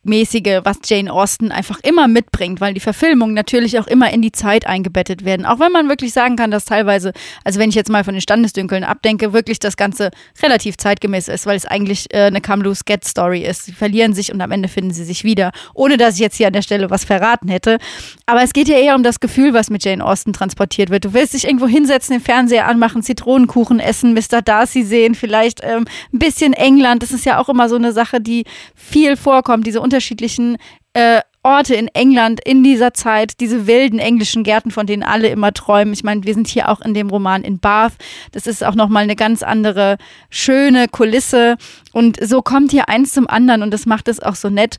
mäßige, 0.03 0.61
was 0.63 0.77
Jane 0.85 1.11
Austen 1.11 1.51
einfach 1.51 1.79
immer 1.83 2.07
mitbringt, 2.07 2.61
weil 2.61 2.73
die 2.73 2.79
Verfilmungen 2.79 3.35
natürlich 3.35 3.79
auch 3.79 3.87
immer 3.87 4.11
in 4.11 4.21
die 4.21 4.31
Zeit 4.31 4.65
eingebettet 4.65 5.25
werden. 5.25 5.45
Auch 5.45 5.59
wenn 5.59 5.73
man 5.73 5.89
wirklich 5.89 6.13
sagen 6.13 6.37
kann, 6.37 6.51
dass 6.51 6.63
teilweise, 6.65 7.11
also 7.43 7.59
wenn 7.59 7.69
ich 7.69 7.75
jetzt 7.75 7.89
mal 7.89 8.05
von 8.05 8.13
den 8.13 8.21
Standesdünkeln 8.21 8.85
abdenke, 8.85 9.33
wirklich 9.33 9.59
das 9.59 9.75
Ganze 9.75 10.11
relativ 10.41 10.77
zeitgemäß 10.77 11.27
ist, 11.27 11.45
weil 11.45 11.57
es 11.57 11.65
eigentlich 11.65 12.13
äh, 12.13 12.23
eine 12.23 12.39
Come 12.39 12.63
Loose 12.63 12.83
Get 12.85 13.03
Story 13.03 13.41
ist. 13.41 13.65
Sie 13.65 13.73
verlieren 13.73 14.13
sich 14.13 14.33
und 14.33 14.39
am 14.39 14.51
Ende 14.51 14.69
finden 14.69 14.91
sie 14.91 15.03
sich 15.03 15.25
wieder, 15.25 15.51
ohne 15.73 15.97
dass 15.97 16.15
ich 16.15 16.21
jetzt 16.21 16.37
hier 16.37 16.47
an 16.47 16.53
der 16.53 16.61
Stelle 16.61 16.89
was 16.89 17.03
verraten 17.03 17.49
hätte. 17.49 17.77
Aber 18.25 18.41
es 18.41 18.53
geht 18.53 18.69
ja 18.69 18.77
eher 18.77 18.95
um 18.95 19.03
das 19.03 19.19
Gefühl, 19.19 19.53
was 19.53 19.69
mit 19.69 19.83
Jane 19.83 20.03
Austen 20.03 20.31
transportiert 20.31 20.91
wird. 20.91 21.03
Du 21.03 21.13
willst 21.13 21.33
dich 21.33 21.45
irgendwo 21.45 21.67
hinsetzen, 21.67 22.15
den 22.15 22.23
Fernseher 22.23 22.67
anmachen, 22.67 23.03
Zitronenkuchen 23.03 23.81
essen, 23.81 24.13
Mr. 24.13 24.41
Darcy 24.41 24.83
sehen, 24.83 25.13
vielleicht 25.13 25.59
ähm, 25.61 25.85
ein 26.13 26.19
bisschen 26.19 26.53
England. 26.53 27.03
Das 27.03 27.11
ist 27.11 27.25
ja 27.25 27.37
auch 27.37 27.49
immer 27.49 27.67
so 27.67 27.75
eine 27.75 27.91
Sache, 27.91 28.21
die 28.21 28.45
viel 28.75 29.17
vorkommt, 29.17 29.67
diese 29.67 29.81
unterschiedlichen 29.89 30.57
äh, 30.93 31.21
Orte 31.41 31.73
in 31.73 31.87
England 31.87 32.41
in 32.45 32.63
dieser 32.63 32.93
Zeit, 32.93 33.39
diese 33.39 33.65
wilden 33.65 33.97
englischen 33.97 34.43
Gärten, 34.43 34.69
von 34.69 34.85
denen 34.85 35.03
alle 35.03 35.29
immer 35.29 35.51
träumen. 35.51 35.93
Ich 35.93 36.03
meine, 36.03 36.23
wir 36.25 36.33
sind 36.33 36.47
hier 36.47 36.69
auch 36.69 36.81
in 36.81 36.93
dem 36.93 37.09
Roman 37.09 37.43
in 37.43 37.59
Bath. 37.59 37.93
Das 38.33 38.45
ist 38.45 38.63
auch 38.63 38.75
nochmal 38.75 39.03
eine 39.03 39.15
ganz 39.15 39.41
andere, 39.41 39.97
schöne 40.29 40.87
Kulisse. 40.89 41.55
Und 41.91 42.17
so 42.21 42.41
kommt 42.41 42.71
hier 42.71 42.89
eins 42.89 43.13
zum 43.13 43.27
anderen 43.27 43.63
und 43.63 43.71
das 43.71 43.85
macht 43.85 44.09
es 44.09 44.21
auch 44.21 44.35
so 44.35 44.49
nett. 44.49 44.77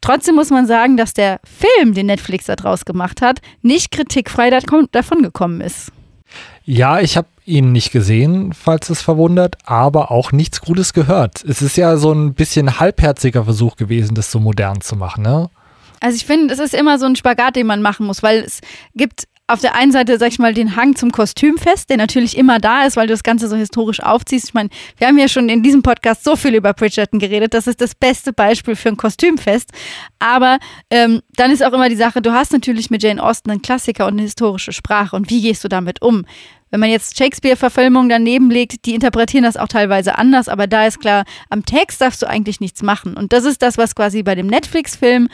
Trotzdem 0.00 0.36
muss 0.36 0.50
man 0.50 0.66
sagen, 0.66 0.96
dass 0.96 1.12
der 1.12 1.40
Film, 1.44 1.92
den 1.92 2.06
Netflix 2.06 2.46
da 2.46 2.54
draus 2.54 2.84
gemacht 2.84 3.20
hat, 3.20 3.40
nicht 3.62 3.90
kritikfrei 3.90 4.50
davon 4.50 5.22
gekommen 5.22 5.60
ist. 5.60 5.90
Ja, 6.64 7.00
ich 7.00 7.16
habe 7.16 7.26
ihn 7.46 7.72
nicht 7.72 7.92
gesehen, 7.92 8.52
falls 8.52 8.90
es 8.90 9.02
verwundert, 9.02 9.56
aber 9.64 10.10
auch 10.10 10.32
nichts 10.32 10.60
Gutes 10.60 10.92
gehört. 10.92 11.44
Es 11.44 11.62
ist 11.62 11.76
ja 11.76 11.96
so 11.96 12.12
ein 12.12 12.34
bisschen 12.34 12.78
halbherziger 12.80 13.44
Versuch 13.44 13.76
gewesen, 13.76 14.14
das 14.14 14.30
so 14.30 14.40
modern 14.40 14.80
zu 14.80 14.96
machen, 14.96 15.22
ne? 15.22 15.48
Also 16.00 16.16
ich 16.16 16.26
finde, 16.26 16.52
es 16.52 16.60
ist 16.60 16.74
immer 16.74 16.98
so 16.98 17.06
ein 17.06 17.16
Spagat, 17.16 17.56
den 17.56 17.66
man 17.66 17.80
machen 17.80 18.06
muss, 18.06 18.22
weil 18.22 18.40
es 18.40 18.60
gibt 18.94 19.26
auf 19.48 19.60
der 19.60 19.76
einen 19.76 19.92
Seite, 19.92 20.18
sag 20.18 20.28
ich 20.28 20.38
mal, 20.38 20.54
den 20.54 20.74
Hang 20.74 20.96
zum 20.96 21.12
Kostümfest, 21.12 21.88
der 21.88 21.96
natürlich 21.96 22.36
immer 22.36 22.58
da 22.58 22.84
ist, 22.84 22.96
weil 22.96 23.06
du 23.06 23.12
das 23.12 23.22
Ganze 23.22 23.46
so 23.48 23.54
historisch 23.54 24.00
aufziehst. 24.00 24.48
Ich 24.48 24.54
meine, 24.54 24.70
wir 24.96 25.06
haben 25.06 25.18
ja 25.18 25.28
schon 25.28 25.48
in 25.48 25.62
diesem 25.62 25.82
Podcast 25.82 26.24
so 26.24 26.34
viel 26.34 26.54
über 26.54 26.74
Bridgerton 26.74 27.20
geredet. 27.20 27.54
Das 27.54 27.68
ist 27.68 27.80
das 27.80 27.94
beste 27.94 28.32
Beispiel 28.32 28.74
für 28.74 28.88
ein 28.88 28.96
Kostümfest. 28.96 29.70
Aber 30.18 30.58
ähm, 30.90 31.22
dann 31.36 31.52
ist 31.52 31.64
auch 31.64 31.72
immer 31.72 31.88
die 31.88 31.96
Sache, 31.96 32.20
du 32.22 32.32
hast 32.32 32.52
natürlich 32.52 32.90
mit 32.90 33.04
Jane 33.04 33.22
Austen 33.22 33.50
einen 33.50 33.62
Klassiker 33.62 34.06
und 34.06 34.14
eine 34.14 34.22
historische 34.22 34.72
Sprache. 34.72 35.14
Und 35.14 35.30
wie 35.30 35.40
gehst 35.40 35.62
du 35.62 35.68
damit 35.68 36.02
um? 36.02 36.24
Wenn 36.70 36.80
man 36.80 36.90
jetzt 36.90 37.16
Shakespeare-Verfilmungen 37.16 38.08
daneben 38.08 38.50
legt, 38.50 38.86
die 38.86 38.94
interpretieren 38.94 39.44
das 39.44 39.56
auch 39.56 39.68
teilweise 39.68 40.18
anders, 40.18 40.48
aber 40.48 40.66
da 40.66 40.86
ist 40.86 41.00
klar, 41.00 41.24
am 41.48 41.64
Text 41.64 42.00
darfst 42.00 42.22
du 42.22 42.26
eigentlich 42.26 42.60
nichts 42.60 42.82
machen. 42.82 43.14
Und 43.14 43.32
das 43.32 43.44
ist 43.44 43.62
das, 43.62 43.78
was 43.78 43.94
quasi 43.94 44.22
bei 44.22 44.34
dem 44.34 44.48
Netflix-Film 44.48 45.28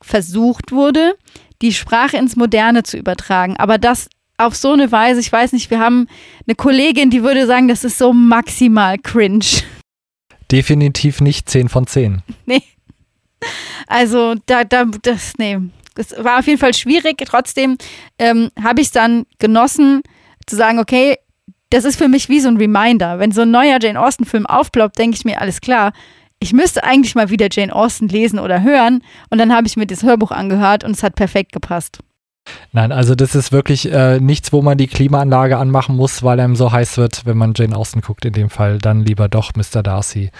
versucht 0.00 0.70
wurde, 0.70 1.16
die 1.62 1.72
Sprache 1.72 2.16
ins 2.16 2.36
Moderne 2.36 2.82
zu 2.82 2.96
übertragen. 2.96 3.56
Aber 3.56 3.78
das 3.78 4.08
auf 4.38 4.54
so 4.54 4.72
eine 4.72 4.92
Weise, 4.92 5.20
ich 5.20 5.32
weiß 5.32 5.52
nicht, 5.52 5.70
wir 5.70 5.80
haben 5.80 6.08
eine 6.46 6.54
Kollegin, 6.54 7.10
die 7.10 7.22
würde 7.22 7.46
sagen, 7.46 7.68
das 7.68 7.84
ist 7.84 7.98
so 7.98 8.12
maximal 8.12 8.98
cringe. 8.98 9.62
Definitiv 10.50 11.20
nicht 11.20 11.48
10 11.48 11.68
von 11.68 11.86
10. 11.86 12.22
Nee. 12.46 12.62
Also, 13.86 14.34
da, 14.46 14.64
da, 14.64 14.86
das, 15.02 15.34
nee. 15.36 15.58
Das 15.94 16.12
war 16.22 16.38
auf 16.38 16.46
jeden 16.46 16.58
Fall 16.58 16.74
schwierig. 16.74 17.22
Trotzdem 17.26 17.76
ähm, 18.18 18.50
habe 18.62 18.80
ich 18.80 18.88
es 18.88 18.92
dann 18.92 19.26
genossen, 19.38 20.02
zu 20.46 20.56
sagen, 20.56 20.78
okay, 20.78 21.16
das 21.70 21.84
ist 21.84 21.96
für 21.96 22.08
mich 22.08 22.28
wie 22.28 22.40
so 22.40 22.48
ein 22.48 22.56
Reminder. 22.56 23.18
Wenn 23.18 23.32
so 23.32 23.42
ein 23.42 23.50
neuer 23.50 23.78
Jane 23.80 24.00
Austen-Film 24.00 24.46
aufploppt, 24.46 24.98
denke 24.98 25.16
ich 25.16 25.24
mir, 25.24 25.40
alles 25.40 25.60
klar, 25.60 25.92
ich 26.38 26.52
müsste 26.52 26.84
eigentlich 26.84 27.14
mal 27.14 27.30
wieder 27.30 27.48
Jane 27.50 27.74
Austen 27.74 28.08
lesen 28.08 28.38
oder 28.38 28.62
hören. 28.62 29.02
Und 29.30 29.38
dann 29.38 29.52
habe 29.54 29.66
ich 29.66 29.76
mir 29.76 29.86
das 29.86 30.02
Hörbuch 30.02 30.30
angehört 30.30 30.84
und 30.84 30.92
es 30.92 31.02
hat 31.02 31.14
perfekt 31.16 31.52
gepasst. 31.52 31.98
Nein, 32.72 32.92
also 32.92 33.14
das 33.14 33.34
ist 33.34 33.50
wirklich 33.50 33.90
äh, 33.90 34.20
nichts, 34.20 34.52
wo 34.52 34.62
man 34.62 34.78
die 34.78 34.86
Klimaanlage 34.86 35.56
anmachen 35.56 35.96
muss, 35.96 36.22
weil 36.22 36.38
einem 36.38 36.54
so 36.54 36.70
heiß 36.70 36.96
wird, 36.96 37.26
wenn 37.26 37.36
man 37.36 37.54
Jane 37.56 37.76
Austen 37.76 38.02
guckt. 38.02 38.24
In 38.24 38.32
dem 38.32 38.50
Fall 38.50 38.78
dann 38.78 39.00
lieber 39.00 39.28
doch 39.28 39.52
Mr. 39.56 39.82
Darcy. 39.82 40.30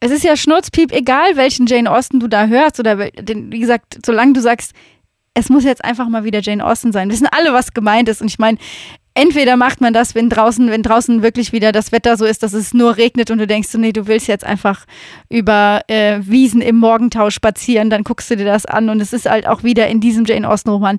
Es 0.00 0.10
ist 0.10 0.24
ja 0.24 0.36
Schnurzpiep, 0.36 0.92
egal 0.92 1.36
welchen 1.36 1.66
Jane 1.66 1.90
Austen 1.90 2.20
du 2.20 2.28
da 2.28 2.46
hörst 2.46 2.78
oder 2.78 2.98
wie 2.98 3.60
gesagt, 3.60 3.98
solange 4.04 4.34
du 4.34 4.42
sagst, 4.42 4.72
es 5.32 5.48
muss 5.48 5.64
jetzt 5.64 5.84
einfach 5.84 6.08
mal 6.08 6.24
wieder 6.24 6.40
Jane 6.42 6.64
Austen 6.64 6.92
sein. 6.92 7.10
Wissen 7.10 7.28
alle, 7.30 7.52
was 7.52 7.72
gemeint 7.72 8.08
ist. 8.08 8.20
Und 8.20 8.28
ich 8.28 8.38
meine, 8.38 8.58
entweder 9.16 9.56
macht 9.56 9.80
man 9.80 9.92
das, 9.92 10.14
wenn 10.14 10.28
draußen, 10.28 10.70
wenn 10.70 10.82
draußen 10.82 11.22
wirklich 11.22 11.52
wieder 11.52 11.72
das 11.72 11.90
Wetter 11.90 12.16
so 12.16 12.24
ist, 12.24 12.42
dass 12.42 12.52
es 12.52 12.74
nur 12.74 12.96
regnet 12.96 13.30
und 13.30 13.38
du 13.38 13.46
denkst 13.46 13.68
so, 13.68 13.78
nee, 13.78 13.92
du 13.92 14.06
willst 14.06 14.28
jetzt 14.28 14.44
einfach 14.44 14.84
über 15.28 15.80
äh, 15.88 16.20
Wiesen 16.22 16.60
im 16.60 16.76
Morgentau 16.76 17.30
spazieren, 17.30 17.90
dann 17.90 18.04
guckst 18.04 18.30
du 18.30 18.36
dir 18.36 18.44
das 18.44 18.66
an 18.66 18.90
und 18.90 19.00
es 19.00 19.12
ist 19.12 19.28
halt 19.28 19.46
auch 19.46 19.62
wieder 19.62 19.88
in 19.88 20.00
diesem 20.00 20.24
Jane 20.24 20.48
Austen 20.48 20.70
Roman. 20.70 20.98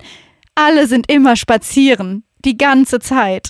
Alle 0.56 0.88
sind 0.88 1.10
immer 1.12 1.36
spazieren, 1.36 2.23
die 2.43 2.58
ganze 2.58 2.99
Zeit. 2.99 3.49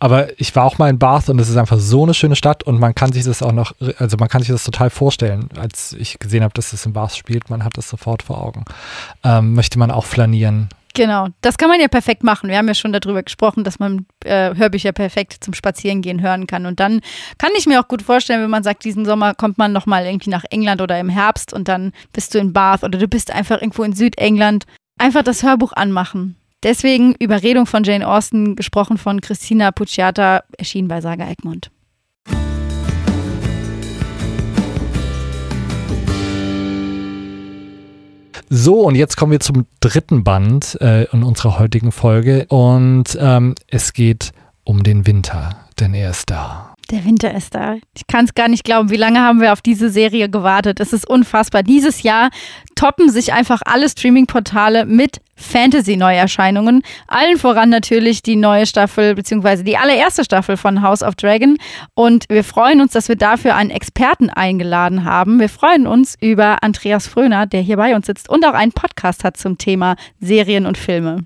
Aber 0.00 0.38
ich 0.38 0.54
war 0.54 0.64
auch 0.64 0.76
mal 0.76 0.90
in 0.90 0.98
Bath 0.98 1.30
und 1.30 1.38
es 1.38 1.48
ist 1.48 1.56
einfach 1.56 1.78
so 1.78 2.02
eine 2.02 2.12
schöne 2.12 2.36
Stadt 2.36 2.62
und 2.62 2.78
man 2.78 2.94
kann 2.94 3.12
sich 3.12 3.24
das 3.24 3.42
auch 3.42 3.52
noch, 3.52 3.72
also 3.96 4.18
man 4.18 4.28
kann 4.28 4.42
sich 4.42 4.50
das 4.50 4.64
total 4.64 4.90
vorstellen. 4.90 5.48
Als 5.56 5.94
ich 5.94 6.18
gesehen 6.18 6.42
habe, 6.42 6.52
dass 6.52 6.74
es 6.74 6.84
in 6.84 6.92
Bath 6.92 7.16
spielt, 7.16 7.48
man 7.48 7.64
hat 7.64 7.78
das 7.78 7.88
sofort 7.88 8.22
vor 8.22 8.42
Augen. 8.42 8.66
Ähm, 9.22 9.54
möchte 9.54 9.78
man 9.78 9.90
auch 9.90 10.04
flanieren. 10.04 10.68
Genau, 10.94 11.26
das 11.40 11.58
kann 11.58 11.68
man 11.68 11.80
ja 11.80 11.88
perfekt 11.88 12.22
machen. 12.22 12.48
Wir 12.48 12.56
haben 12.56 12.68
ja 12.68 12.74
schon 12.74 12.92
darüber 12.92 13.24
gesprochen, 13.24 13.64
dass 13.64 13.80
man 13.80 14.06
äh, 14.24 14.54
Hörbücher 14.54 14.92
perfekt 14.92 15.36
zum 15.40 15.52
Spazierengehen 15.52 16.22
hören 16.22 16.46
kann. 16.46 16.66
Und 16.66 16.78
dann 16.78 17.00
kann 17.36 17.50
ich 17.56 17.66
mir 17.66 17.80
auch 17.80 17.88
gut 17.88 18.00
vorstellen, 18.00 18.40
wenn 18.42 18.50
man 18.50 18.62
sagt, 18.62 18.84
diesen 18.84 19.04
Sommer 19.04 19.34
kommt 19.34 19.58
man 19.58 19.72
nochmal 19.72 20.06
irgendwie 20.06 20.30
nach 20.30 20.44
England 20.50 20.80
oder 20.80 20.98
im 21.00 21.08
Herbst 21.08 21.52
und 21.52 21.66
dann 21.66 21.92
bist 22.12 22.32
du 22.32 22.38
in 22.38 22.52
Bath 22.52 22.84
oder 22.84 22.96
du 22.96 23.08
bist 23.08 23.32
einfach 23.32 23.60
irgendwo 23.60 23.82
in 23.82 23.92
Südengland. 23.92 24.66
Einfach 24.96 25.24
das 25.24 25.42
Hörbuch 25.42 25.72
anmachen. 25.72 26.36
Deswegen 26.62 27.14
Überredung 27.18 27.66
von 27.66 27.82
Jane 27.82 28.06
Austen, 28.06 28.54
gesprochen 28.54 28.96
von 28.96 29.20
Christina 29.20 29.72
Pucciata, 29.72 30.44
erschienen 30.56 30.86
bei 30.86 31.00
Saga 31.00 31.28
Egmont. 31.28 31.70
So, 38.50 38.82
und 38.82 38.94
jetzt 38.94 39.16
kommen 39.16 39.32
wir 39.32 39.40
zum 39.40 39.66
dritten 39.80 40.24
Band 40.24 40.78
äh, 40.80 41.04
in 41.04 41.22
unserer 41.22 41.58
heutigen 41.58 41.92
Folge. 41.92 42.46
Und 42.48 43.16
ähm, 43.20 43.54
es 43.68 43.92
geht 43.92 44.32
um 44.64 44.82
den 44.82 45.06
Winter, 45.06 45.56
denn 45.78 45.94
er 45.94 46.10
ist 46.10 46.30
da. 46.30 46.73
Der 46.90 47.04
Winter 47.04 47.32
ist 47.32 47.54
da. 47.54 47.76
Ich 47.96 48.06
kann 48.06 48.26
es 48.26 48.34
gar 48.34 48.48
nicht 48.48 48.64
glauben. 48.64 48.90
Wie 48.90 48.96
lange 48.96 49.20
haben 49.20 49.40
wir 49.40 49.52
auf 49.52 49.62
diese 49.62 49.88
Serie 49.88 50.28
gewartet? 50.28 50.80
Es 50.80 50.92
ist 50.92 51.08
unfassbar. 51.08 51.62
Dieses 51.62 52.02
Jahr 52.02 52.30
toppen 52.74 53.08
sich 53.08 53.32
einfach 53.32 53.62
alle 53.64 53.88
Streaming-Portale 53.88 54.84
mit 54.84 55.20
Fantasy-Neuerscheinungen. 55.36 56.82
Allen 57.08 57.38
voran 57.38 57.70
natürlich 57.70 58.22
die 58.22 58.36
neue 58.36 58.66
Staffel, 58.66 59.14
beziehungsweise 59.14 59.64
die 59.64 59.78
allererste 59.78 60.24
Staffel 60.24 60.56
von 60.58 60.82
House 60.82 61.02
of 61.02 61.14
Dragon. 61.14 61.56
Und 61.94 62.26
wir 62.28 62.44
freuen 62.44 62.82
uns, 62.82 62.92
dass 62.92 63.08
wir 63.08 63.16
dafür 63.16 63.56
einen 63.56 63.70
Experten 63.70 64.28
eingeladen 64.28 65.04
haben. 65.04 65.40
Wir 65.40 65.48
freuen 65.48 65.86
uns 65.86 66.16
über 66.20 66.62
Andreas 66.62 67.06
Fröner, 67.06 67.46
der 67.46 67.62
hier 67.62 67.78
bei 67.78 67.96
uns 67.96 68.06
sitzt 68.06 68.28
und 68.28 68.44
auch 68.44 68.54
einen 68.54 68.72
Podcast 68.72 69.24
hat 69.24 69.36
zum 69.38 69.56
Thema 69.56 69.96
Serien 70.20 70.66
und 70.66 70.76
Filme. 70.76 71.24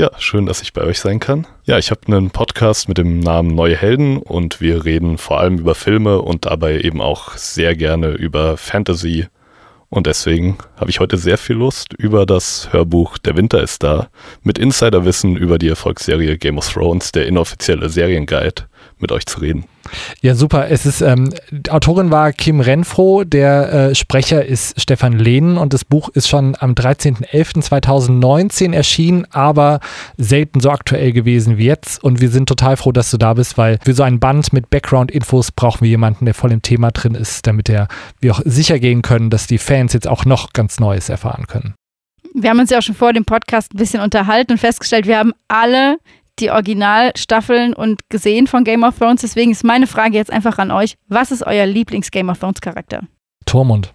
Ja, 0.00 0.12
schön, 0.16 0.46
dass 0.46 0.62
ich 0.62 0.72
bei 0.72 0.80
euch 0.80 0.98
sein 0.98 1.20
kann. 1.20 1.46
Ja, 1.64 1.76
ich 1.76 1.90
habe 1.90 2.00
einen 2.06 2.30
Podcast 2.30 2.88
mit 2.88 2.96
dem 2.96 3.20
Namen 3.20 3.54
Neue 3.54 3.76
Helden 3.76 4.16
und 4.16 4.62
wir 4.62 4.86
reden 4.86 5.18
vor 5.18 5.40
allem 5.40 5.58
über 5.58 5.74
Filme 5.74 6.22
und 6.22 6.46
dabei 6.46 6.80
eben 6.80 7.02
auch 7.02 7.36
sehr 7.36 7.76
gerne 7.76 8.12
über 8.12 8.56
Fantasy. 8.56 9.26
Und 9.90 10.06
deswegen 10.06 10.56
habe 10.76 10.88
ich 10.88 11.00
heute 11.00 11.18
sehr 11.18 11.36
viel 11.36 11.56
Lust, 11.56 11.92
über 11.92 12.24
das 12.24 12.72
Hörbuch 12.72 13.18
Der 13.18 13.36
Winter 13.36 13.62
ist 13.62 13.82
da 13.82 14.08
mit 14.42 14.56
Insiderwissen 14.56 15.36
über 15.36 15.58
die 15.58 15.68
Erfolgsserie 15.68 16.38
Game 16.38 16.56
of 16.56 16.72
Thrones, 16.72 17.12
der 17.12 17.26
inoffizielle 17.26 17.90
Serienguide, 17.90 18.69
mit 18.98 19.12
euch 19.12 19.26
zu 19.26 19.40
reden. 19.40 19.64
Ja, 20.20 20.34
super. 20.34 20.68
Es 20.70 20.86
ist, 20.86 21.00
ähm, 21.00 21.30
Autorin 21.68 22.10
war 22.10 22.32
Kim 22.32 22.60
Renfro, 22.60 23.24
der 23.24 23.72
äh, 23.72 23.94
Sprecher 23.94 24.44
ist 24.44 24.80
Stefan 24.80 25.18
Lehnen 25.18 25.56
und 25.58 25.72
das 25.72 25.84
Buch 25.84 26.08
ist 26.10 26.28
schon 26.28 26.56
am 26.58 26.74
13.11.2019 26.74 28.72
erschienen, 28.72 29.26
aber 29.30 29.80
selten 30.16 30.60
so 30.60 30.70
aktuell 30.70 31.12
gewesen 31.12 31.58
wie 31.58 31.66
jetzt. 31.66 32.02
Und 32.04 32.20
wir 32.20 32.28
sind 32.30 32.48
total 32.48 32.76
froh, 32.76 32.92
dass 32.92 33.10
du 33.10 33.16
da 33.16 33.34
bist, 33.34 33.58
weil 33.58 33.78
für 33.82 33.94
so 33.94 34.02
ein 34.02 34.20
Band 34.20 34.52
mit 34.52 34.70
Background-Infos 34.70 35.52
brauchen 35.52 35.80
wir 35.82 35.88
jemanden, 35.88 36.24
der 36.24 36.34
voll 36.34 36.52
im 36.52 36.62
Thema 36.62 36.90
drin 36.90 37.14
ist, 37.14 37.46
damit 37.46 37.68
er, 37.68 37.88
wir 38.20 38.32
auch 38.32 38.40
sicher 38.44 38.78
gehen 38.78 39.02
können, 39.02 39.30
dass 39.30 39.46
die 39.46 39.58
Fans 39.58 39.92
jetzt 39.92 40.08
auch 40.08 40.24
noch 40.24 40.52
ganz 40.52 40.78
Neues 40.80 41.08
erfahren 41.08 41.46
können. 41.46 41.74
Wir 42.34 42.50
haben 42.50 42.60
uns 42.60 42.70
ja 42.70 42.78
auch 42.78 42.82
schon 42.82 42.94
vor 42.94 43.12
dem 43.12 43.24
Podcast 43.24 43.74
ein 43.74 43.78
bisschen 43.78 44.00
unterhalten 44.00 44.52
und 44.52 44.58
festgestellt, 44.58 45.06
wir 45.06 45.18
haben 45.18 45.32
alle 45.48 45.98
die 46.40 46.50
Originalstaffeln 46.50 47.74
und 47.74 48.08
gesehen 48.08 48.46
von 48.46 48.64
Game 48.64 48.82
of 48.82 48.98
Thrones. 48.98 49.20
Deswegen 49.20 49.50
ist 49.50 49.64
meine 49.64 49.86
Frage 49.86 50.16
jetzt 50.16 50.32
einfach 50.32 50.58
an 50.58 50.70
euch: 50.70 50.96
Was 51.08 51.30
ist 51.30 51.46
euer 51.46 51.66
Lieblings-Game 51.66 52.28
of 52.28 52.38
Thrones-Charakter? 52.38 53.02
Tormund. 53.46 53.92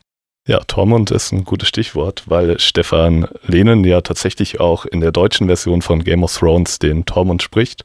Ja, 0.47 0.59
Tormund 0.59 1.09
ist 1.09 1.31
ein 1.31 1.43
gutes 1.43 1.67
Stichwort, 1.67 2.23
weil 2.27 2.59
Stefan 2.59 3.27
Lehnen 3.47 3.83
ja 3.83 4.01
tatsächlich 4.01 4.59
auch 4.59 4.85
in 4.85 5.01
der 5.01 5.11
deutschen 5.11 5.47
Version 5.47 5.81
von 5.81 6.03
Game 6.03 6.23
of 6.23 6.37
Thrones 6.37 6.77
den 6.77 7.05
Tormund 7.05 7.41
spricht. 7.41 7.83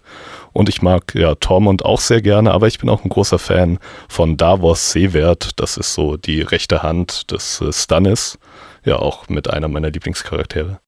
Und 0.52 0.68
ich 0.68 0.82
mag 0.82 1.14
ja 1.14 1.34
Tormund 1.36 1.86
auch 1.86 2.00
sehr 2.00 2.20
gerne, 2.20 2.52
aber 2.52 2.66
ich 2.66 2.78
bin 2.78 2.90
auch 2.90 3.02
ein 3.02 3.08
großer 3.08 3.38
Fan 3.38 3.78
von 4.08 4.36
Davos 4.36 4.92
Seewert. 4.92 5.58
Das 5.58 5.78
ist 5.78 5.94
so 5.94 6.18
die 6.18 6.42
rechte 6.42 6.82
Hand 6.82 7.30
des 7.30 7.62
äh, 7.62 7.72
Stannis. 7.72 8.38
Ja, 8.84 8.96
auch 8.96 9.30
mit 9.30 9.48
einer 9.48 9.68
meiner 9.68 9.90
Lieblingscharaktere. 9.90 10.80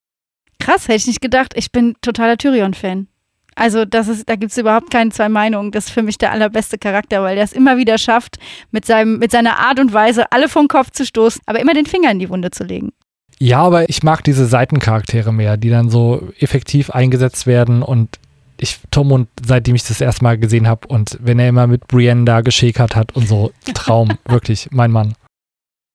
Krass, 0.59 0.89
hätte 0.89 0.97
ich 0.97 1.07
nicht 1.07 1.23
gedacht. 1.23 1.55
Ich 1.57 1.73
bin 1.73 1.97
totaler 2.03 2.37
Tyrion-Fan. 2.37 3.09
Also 3.55 3.85
das 3.85 4.09
ist, 4.09 4.29
da 4.29 4.37
gibt 4.37 4.53
es 4.53 4.59
überhaupt 4.59 4.91
keine 4.91 5.11
zwei 5.11 5.29
Meinungen. 5.29 5.71
Das 5.71 5.87
ist 5.87 5.91
für 5.91 6.03
mich 6.03 6.19
der 6.19 6.33
allerbeste 6.33 6.79
Charakter, 6.79 7.23
weil 7.23 7.35
der 7.35 7.45
es 7.45 7.53
immer 7.53 7.77
wieder 7.77 7.99
schafft, 7.99 8.39
mit, 8.71 8.85
seinem, 8.85 9.19
mit 9.19 9.31
seiner 9.31 9.59
Art 9.59 9.79
und 9.79 9.93
Weise 9.93 10.31
alle 10.33 10.49
vom 10.49 10.69
Kopf 10.69 10.91
zu 10.91 11.05
stoßen, 11.05 11.43
aber 11.47 11.61
immer 11.61 11.75
den 11.75 11.87
Finger 11.87 12.11
in 12.11 12.19
die 12.19 12.31
Wunde 12.31 12.51
zu 12.51 12.65
legen. 12.65 12.93
Ja, 13.39 13.59
aber 13.59 13.89
ich 13.89 14.03
mag 14.03 14.23
diese 14.23 14.47
Seitencharaktere 14.47 15.33
mehr, 15.33 15.57
die 15.57 15.71
dann 15.71 15.91
so 15.91 16.29
effektiv 16.39 16.91
eingesetzt 16.91 17.47
werden 17.47 17.83
und 17.83 18.19
ich, 18.63 18.79
Tom 18.91 19.11
und 19.11 19.29
seitdem 19.45 19.75
ich 19.75 19.83
das 19.83 20.01
erste 20.01 20.23
Mal 20.23 20.39
gesehen 20.39 20.69
habe 20.69 20.87
und 20.87 21.19
wenn 21.21 21.41
er 21.41 21.49
immer 21.49 21.67
mit 21.67 21.89
Brienne 21.89 22.25
da 22.25 22.43
geschäkert 22.43 22.95
hat 22.95 23.17
und 23.17 23.27
so, 23.27 23.51
Traum, 23.75 24.13
wirklich, 24.27 24.69
mein 24.71 24.93
Mann. 24.93 25.15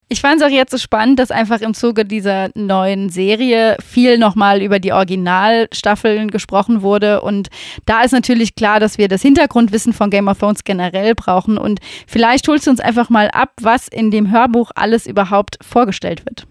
Ich 0.10 0.22
fand 0.22 0.40
es 0.40 0.48
auch 0.48 0.52
jetzt 0.52 0.72
so 0.72 0.78
spannend, 0.78 1.20
dass 1.20 1.32
einfach 1.32 1.60
im 1.60 1.74
Zuge 1.74 2.06
dieser 2.06 2.50
neuen 2.56 3.10
Serie 3.10 3.76
viel 3.86 4.18
nochmal 4.18 4.62
über 4.62 4.80
die 4.80 4.94
Originalstaffeln 4.94 6.32
gesprochen 6.32 6.82
wurde. 6.82 7.20
Und 7.22 7.50
da 7.86 8.04
ist 8.04 8.14
natürlich 8.14 8.56
klar, 8.56 8.80
dass 8.80 8.98
wir 8.98 9.10
das 9.10 9.22
Hintergrundwissen 9.22 9.92
von 9.92 10.10
Game 10.10 10.30
of 10.30 10.40
Thrones 10.40 10.64
generell 10.64 11.14
brauchen. 11.14 11.58
Und 11.58 11.80
vielleicht 12.08 12.48
holst 12.48 12.68
du 12.68 12.72
uns 12.72 12.80
einfach 12.80 13.10
mal 13.10 13.30
ab, 13.32 13.52
was 13.62 13.90
in 13.90 14.10
dem 14.10 14.32
Hörbuch 14.32 14.72
alles 14.76 15.08
überhaupt 15.08 15.58
vorgestellt 15.62 16.26
wird. 16.26 16.48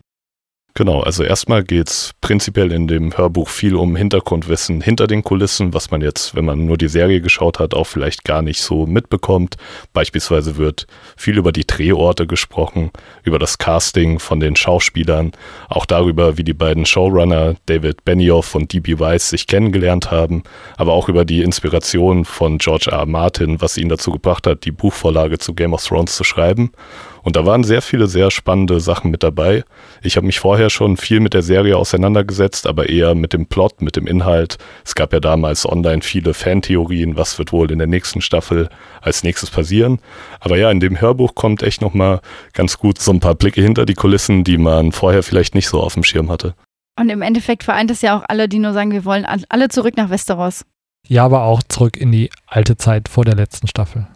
Genau, 0.76 1.00
also 1.00 1.24
erstmal 1.24 1.64
geht 1.64 1.88
es 1.88 2.10
prinzipiell 2.20 2.70
in 2.70 2.86
dem 2.86 3.16
Hörbuch 3.16 3.48
viel 3.48 3.74
um 3.76 3.96
Hintergrundwissen 3.96 4.82
hinter 4.82 5.06
den 5.06 5.24
Kulissen, 5.24 5.72
was 5.72 5.90
man 5.90 6.02
jetzt, 6.02 6.34
wenn 6.34 6.44
man 6.44 6.66
nur 6.66 6.76
die 6.76 6.88
Serie 6.88 7.22
geschaut 7.22 7.58
hat, 7.58 7.72
auch 7.72 7.86
vielleicht 7.86 8.24
gar 8.24 8.42
nicht 8.42 8.60
so 8.60 8.84
mitbekommt. 8.84 9.56
Beispielsweise 9.94 10.58
wird 10.58 10.86
viel 11.16 11.38
über 11.38 11.50
die 11.50 11.66
Drehorte 11.66 12.26
gesprochen, 12.26 12.90
über 13.22 13.38
das 13.38 13.56
Casting 13.56 14.18
von 14.18 14.38
den 14.38 14.54
Schauspielern, 14.54 15.32
auch 15.70 15.86
darüber, 15.86 16.36
wie 16.36 16.44
die 16.44 16.52
beiden 16.52 16.84
Showrunner 16.84 17.54
David 17.64 18.04
Benioff 18.04 18.54
und 18.54 18.70
D.B. 18.74 18.98
Weiss 18.98 19.30
sich 19.30 19.46
kennengelernt 19.46 20.10
haben, 20.10 20.42
aber 20.76 20.92
auch 20.92 21.08
über 21.08 21.24
die 21.24 21.40
Inspiration 21.40 22.26
von 22.26 22.58
George 22.58 22.90
R. 22.90 22.98
R. 22.98 23.06
Martin, 23.06 23.62
was 23.62 23.78
ihn 23.78 23.88
dazu 23.88 24.10
gebracht 24.10 24.46
hat, 24.46 24.66
die 24.66 24.72
Buchvorlage 24.72 25.38
zu 25.38 25.54
Game 25.54 25.72
of 25.72 25.82
Thrones 25.82 26.14
zu 26.14 26.22
schreiben. 26.22 26.70
Und 27.26 27.34
da 27.34 27.44
waren 27.44 27.64
sehr 27.64 27.82
viele 27.82 28.06
sehr 28.06 28.30
spannende 28.30 28.78
Sachen 28.78 29.10
mit 29.10 29.24
dabei. 29.24 29.64
Ich 30.00 30.16
habe 30.16 30.28
mich 30.28 30.38
vorher 30.38 30.70
schon 30.70 30.96
viel 30.96 31.18
mit 31.18 31.34
der 31.34 31.42
Serie 31.42 31.76
auseinandergesetzt, 31.76 32.68
aber 32.68 32.88
eher 32.88 33.16
mit 33.16 33.32
dem 33.32 33.46
Plot, 33.46 33.82
mit 33.82 33.96
dem 33.96 34.06
Inhalt. 34.06 34.58
Es 34.84 34.94
gab 34.94 35.12
ja 35.12 35.18
damals 35.18 35.68
online 35.68 36.02
viele 36.02 36.34
Fantheorien, 36.34 37.16
was 37.16 37.36
wird 37.40 37.50
wohl 37.50 37.72
in 37.72 37.78
der 37.78 37.88
nächsten 37.88 38.20
Staffel 38.20 38.68
als 39.00 39.24
nächstes 39.24 39.50
passieren. 39.50 39.98
Aber 40.38 40.56
ja, 40.56 40.70
in 40.70 40.78
dem 40.78 41.00
Hörbuch 41.00 41.34
kommt 41.34 41.64
echt 41.64 41.82
nochmal 41.82 42.20
ganz 42.52 42.78
gut 42.78 43.00
so 43.00 43.10
ein 43.10 43.18
paar 43.18 43.34
Blicke 43.34 43.60
hinter 43.60 43.86
die 43.86 43.94
Kulissen, 43.94 44.44
die 44.44 44.56
man 44.56 44.92
vorher 44.92 45.24
vielleicht 45.24 45.56
nicht 45.56 45.66
so 45.66 45.80
auf 45.80 45.94
dem 45.94 46.04
Schirm 46.04 46.30
hatte. 46.30 46.54
Und 46.96 47.08
im 47.08 47.22
Endeffekt 47.22 47.64
vereint 47.64 47.90
es 47.90 48.02
ja 48.02 48.16
auch 48.16 48.22
alle, 48.28 48.48
die 48.48 48.60
nur 48.60 48.72
sagen, 48.72 48.92
wir 48.92 49.04
wollen 49.04 49.26
alle 49.48 49.68
zurück 49.68 49.96
nach 49.96 50.10
Westeros. 50.10 50.64
Ja, 51.08 51.24
aber 51.24 51.44
auch 51.44 51.62
zurück 51.62 51.96
in 51.96 52.12
die 52.12 52.30
alte 52.46 52.76
Zeit 52.76 53.08
vor 53.08 53.24
der 53.24 53.36
letzten 53.36 53.68
Staffel. 53.68 54.06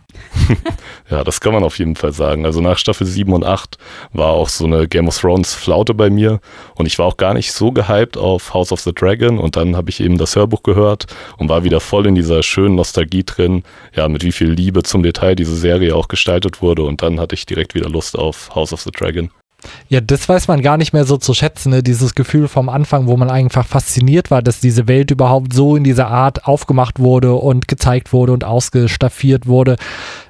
ja, 1.11 1.25
das 1.25 1.41
kann 1.41 1.53
man 1.53 1.65
auf 1.65 1.79
jeden 1.79 1.97
Fall 1.97 2.13
sagen. 2.13 2.45
Also 2.45 2.61
nach 2.61 2.79
Staffel 2.79 3.07
7 3.07 3.33
und 3.33 3.45
8 3.45 3.79
war 4.13 4.31
auch 4.31 4.49
so 4.49 4.65
eine 4.65 4.89
Game 4.89 5.09
of 5.09 5.19
Thrones 5.19 5.55
Flaute 5.55 5.95
bei 5.95 6.11
mir 6.11 6.41
und 6.75 6.87
ich 6.87 6.99
war 6.99 7.07
auch 7.07 7.17
gar 7.17 7.35
nicht 7.35 7.53
so 7.53 7.73
gehypt 7.73 8.17
auf 8.17 8.55
House 8.55 8.73
of 8.73 8.81
the 8.81 8.93
Dragon 8.93 9.39
und 9.39 9.57
dann 9.57 9.77
habe 9.77 9.91
ich 9.91 10.01
eben 10.01 10.19
das 10.19 10.37
Hörbuch 10.37 10.63
gehört 10.63 11.07
und 11.39 11.49
war 11.49 11.65
wieder 11.65 11.81
voll 11.81 12.07
in 12.07 12.15
dieser 12.15 12.43
schönen 12.43 12.75
Nostalgie 12.75 13.25
drin, 13.25 13.63
ja, 13.95 14.09
mit 14.09 14.25
wie 14.25 14.33
viel 14.33 14.51
Liebe 14.51 14.83
zum 14.83 15.03
Detail 15.03 15.35
diese 15.35 15.57
Serie 15.57 15.95
auch 15.95 16.09
gestaltet 16.09 16.63
wurde 16.63 16.83
und 16.83 17.03
dann 17.03 17.21
hatte 17.21 17.35
ich 17.35 17.47
direkt 17.47 17.75
wieder 17.75 17.89
Lust 17.89 18.19
auf 18.19 18.55
House 18.55 18.73
of 18.73 18.81
the 18.81 18.91
Dragon. 18.91 19.31
Ja, 19.89 20.01
das 20.01 20.29
weiß 20.29 20.49
man 20.49 20.63
gar 20.63 20.77
nicht 20.77 20.93
mehr 20.93 21.05
so 21.05 21.17
zu 21.17 21.35
schätzen, 21.35 21.71
ne? 21.71 21.83
dieses 21.83 22.15
Gefühl 22.15 22.49
vom 22.49 22.69
Anfang, 22.69 23.07
wo 23.07 23.17
man 23.17 23.31
einfach 23.31 23.67
fasziniert 23.67 24.31
war, 24.31 24.43
dass 24.43 24.61
diese 24.61 24.89
Welt 24.89 25.11
überhaupt 25.11 25.53
so 25.53 25.77
in 25.77 25.85
dieser 25.85 26.09
Art 26.09 26.47
aufgemacht 26.47 26.99
wurde 26.99 27.35
und 27.35 27.69
gezeigt 27.69 28.13
wurde 28.13 28.33
und 28.33 28.45
ausgestaffiert 28.45 29.47
wurde. 29.47 29.77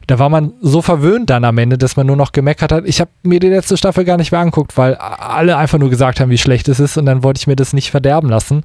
Da 0.06 0.18
war 0.18 0.28
man 0.28 0.54
so 0.60 0.82
verwöhnt 0.82 1.30
dann 1.30 1.44
am 1.44 1.58
Ende, 1.58 1.78
dass 1.78 1.96
man 1.96 2.06
nur 2.06 2.16
noch 2.16 2.32
gemeckert 2.32 2.72
hat. 2.72 2.84
Ich 2.84 3.00
habe 3.00 3.10
mir 3.22 3.38
die 3.38 3.48
letzte 3.48 3.76
Staffel 3.76 4.04
gar 4.04 4.16
nicht 4.16 4.32
mehr 4.32 4.40
anguckt, 4.40 4.76
weil 4.76 4.96
alle 4.96 5.56
einfach 5.56 5.78
nur 5.78 5.90
gesagt 5.90 6.18
haben, 6.18 6.30
wie 6.30 6.38
schlecht 6.38 6.66
es 6.68 6.80
ist 6.80 6.96
und 6.96 7.06
dann 7.06 7.22
wollte 7.22 7.38
ich 7.38 7.46
mir 7.46 7.54
das 7.54 7.72
nicht 7.72 7.90
verderben 7.90 8.28
lassen. 8.28 8.64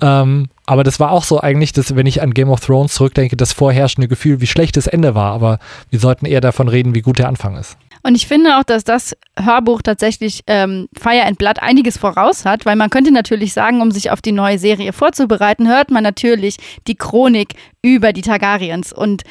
Ähm, 0.00 0.48
aber 0.66 0.84
das 0.84 1.00
war 1.00 1.10
auch 1.10 1.24
so 1.24 1.40
eigentlich, 1.40 1.72
dass, 1.72 1.96
wenn 1.96 2.06
ich 2.06 2.22
an 2.22 2.32
Game 2.32 2.48
of 2.48 2.60
Thrones 2.60 2.94
zurückdenke, 2.94 3.36
das 3.36 3.52
vorherrschende 3.52 4.08
Gefühl, 4.08 4.40
wie 4.40 4.46
schlecht 4.46 4.76
das 4.76 4.86
Ende 4.86 5.14
war. 5.14 5.32
Aber 5.32 5.58
wir 5.90 5.98
sollten 5.98 6.26
eher 6.26 6.40
davon 6.40 6.68
reden, 6.68 6.94
wie 6.94 7.02
gut 7.02 7.18
der 7.18 7.28
Anfang 7.28 7.56
ist. 7.56 7.76
Und 8.06 8.14
ich 8.16 8.26
finde 8.26 8.58
auch, 8.58 8.64
dass 8.64 8.84
das 8.84 9.16
Hörbuch 9.42 9.80
tatsächlich 9.80 10.42
ähm, 10.46 10.88
Fire 10.96 11.24
and 11.24 11.38
Blood 11.38 11.60
einiges 11.60 11.96
voraus 11.96 12.44
hat, 12.44 12.66
weil 12.66 12.76
man 12.76 12.90
könnte 12.90 13.10
natürlich 13.10 13.54
sagen, 13.54 13.80
um 13.80 13.90
sich 13.90 14.10
auf 14.10 14.20
die 14.20 14.32
neue 14.32 14.58
Serie 14.58 14.92
vorzubereiten, 14.92 15.66
hört 15.66 15.90
man 15.90 16.02
natürlich 16.02 16.58
die 16.86 16.96
Chronik 16.96 17.54
über 17.80 18.12
die 18.12 18.20
Targaryens. 18.20 18.92
Und 18.92 19.22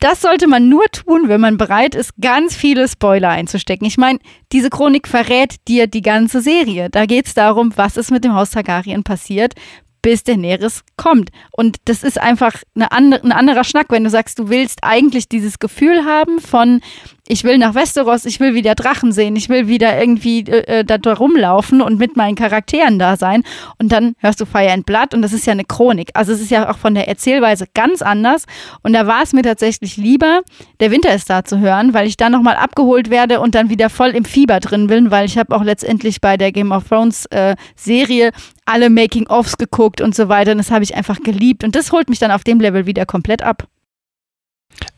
das 0.00 0.20
sollte 0.20 0.48
man 0.48 0.68
nur 0.68 0.84
tun, 0.86 1.28
wenn 1.28 1.40
man 1.40 1.58
bereit 1.58 1.94
ist, 1.94 2.10
ganz 2.20 2.56
viele 2.56 2.88
Spoiler 2.88 3.28
einzustecken. 3.28 3.86
Ich 3.86 3.98
meine, 3.98 4.18
diese 4.50 4.68
Chronik 4.68 5.06
verrät 5.06 5.54
dir 5.68 5.86
die 5.86 6.02
ganze 6.02 6.40
Serie. 6.40 6.90
Da 6.90 7.06
geht 7.06 7.26
es 7.26 7.34
darum, 7.34 7.72
was 7.76 7.96
ist 7.96 8.10
mit 8.10 8.24
dem 8.24 8.34
Haus 8.34 8.50
Targaryen 8.50 9.04
passiert, 9.04 9.54
bis 10.02 10.24
der 10.24 10.36
Näheres 10.36 10.82
kommt. 10.96 11.30
Und 11.52 11.78
das 11.84 12.02
ist 12.02 12.20
einfach 12.20 12.62
eine 12.74 12.90
andere, 12.90 13.22
ein 13.22 13.32
anderer 13.32 13.64
Schnack, 13.64 13.86
wenn 13.90 14.04
du 14.04 14.10
sagst, 14.10 14.38
du 14.38 14.48
willst 14.48 14.80
eigentlich 14.82 15.28
dieses 15.28 15.60
Gefühl 15.60 16.04
haben 16.04 16.40
von, 16.40 16.80
ich 17.28 17.44
will 17.44 17.58
nach 17.58 17.74
Westeros, 17.74 18.24
ich 18.24 18.40
will 18.40 18.54
wieder 18.54 18.74
Drachen 18.74 19.12
sehen, 19.12 19.36
ich 19.36 19.48
will 19.48 19.68
wieder 19.68 19.98
irgendwie 19.98 20.40
äh, 20.40 20.80
äh, 20.80 20.84
da 20.84 20.96
rumlaufen 21.12 21.82
und 21.82 21.98
mit 21.98 22.16
meinen 22.16 22.36
Charakteren 22.36 22.98
da 22.98 23.16
sein. 23.16 23.42
Und 23.78 23.92
dann 23.92 24.14
hörst 24.18 24.40
du 24.40 24.46
Fire 24.46 24.70
and 24.70 24.86
Blood 24.86 25.14
und 25.14 25.22
das 25.22 25.32
ist 25.32 25.46
ja 25.46 25.52
eine 25.52 25.64
Chronik. 25.64 26.10
Also 26.14 26.32
es 26.32 26.40
ist 26.40 26.50
ja 26.50 26.70
auch 26.70 26.78
von 26.78 26.94
der 26.94 27.08
Erzählweise 27.08 27.66
ganz 27.74 28.02
anders. 28.02 28.44
Und 28.82 28.92
da 28.92 29.06
war 29.06 29.22
es 29.22 29.32
mir 29.32 29.42
tatsächlich 29.42 29.96
lieber, 29.96 30.42
der 30.80 30.90
Winter 30.90 31.14
ist 31.14 31.28
da 31.28 31.44
zu 31.44 31.58
hören, 31.58 31.94
weil 31.94 32.06
ich 32.06 32.16
dann 32.16 32.32
nochmal 32.32 32.56
abgeholt 32.56 33.10
werde 33.10 33.40
und 33.40 33.54
dann 33.54 33.70
wieder 33.70 33.90
voll 33.90 34.10
im 34.10 34.24
Fieber 34.24 34.60
drin 34.60 34.86
bin, 34.86 35.10
weil 35.10 35.26
ich 35.26 35.38
habe 35.38 35.54
auch 35.54 35.64
letztendlich 35.64 36.20
bei 36.20 36.36
der 36.36 36.52
Game 36.52 36.72
of 36.72 36.88
Thrones 36.88 37.26
äh, 37.26 37.56
Serie 37.74 38.30
alle 38.64 38.90
Making-ofs 38.90 39.56
geguckt 39.58 40.00
und 40.00 40.14
so 40.14 40.28
weiter. 40.28 40.52
Und 40.52 40.58
das 40.58 40.70
habe 40.70 40.84
ich 40.84 40.94
einfach 40.94 41.20
geliebt. 41.20 41.64
Und 41.64 41.74
das 41.74 41.92
holt 41.92 42.08
mich 42.08 42.18
dann 42.18 42.30
auf 42.30 42.44
dem 42.44 42.60
Level 42.60 42.86
wieder 42.86 43.06
komplett 43.06 43.42
ab. 43.42 43.66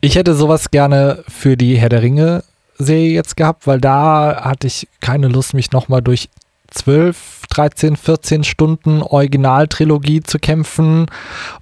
Ich 0.00 0.16
hätte 0.16 0.34
sowas 0.34 0.70
gerne 0.70 1.24
für 1.28 1.56
die 1.56 1.76
Herr 1.76 1.88
der 1.88 2.02
Ringe 2.02 2.44
Serie 2.78 3.10
jetzt 3.10 3.36
gehabt, 3.36 3.66
weil 3.66 3.80
da 3.80 4.44
hatte 4.44 4.66
ich 4.66 4.88
keine 5.00 5.28
Lust, 5.28 5.54
mich 5.54 5.72
nochmal 5.72 6.00
durch 6.00 6.28
12, 6.70 7.46
13, 7.50 7.96
14 7.96 8.44
Stunden 8.44 9.02
Originaltrilogie 9.02 10.22
zu 10.22 10.38
kämpfen. 10.38 11.06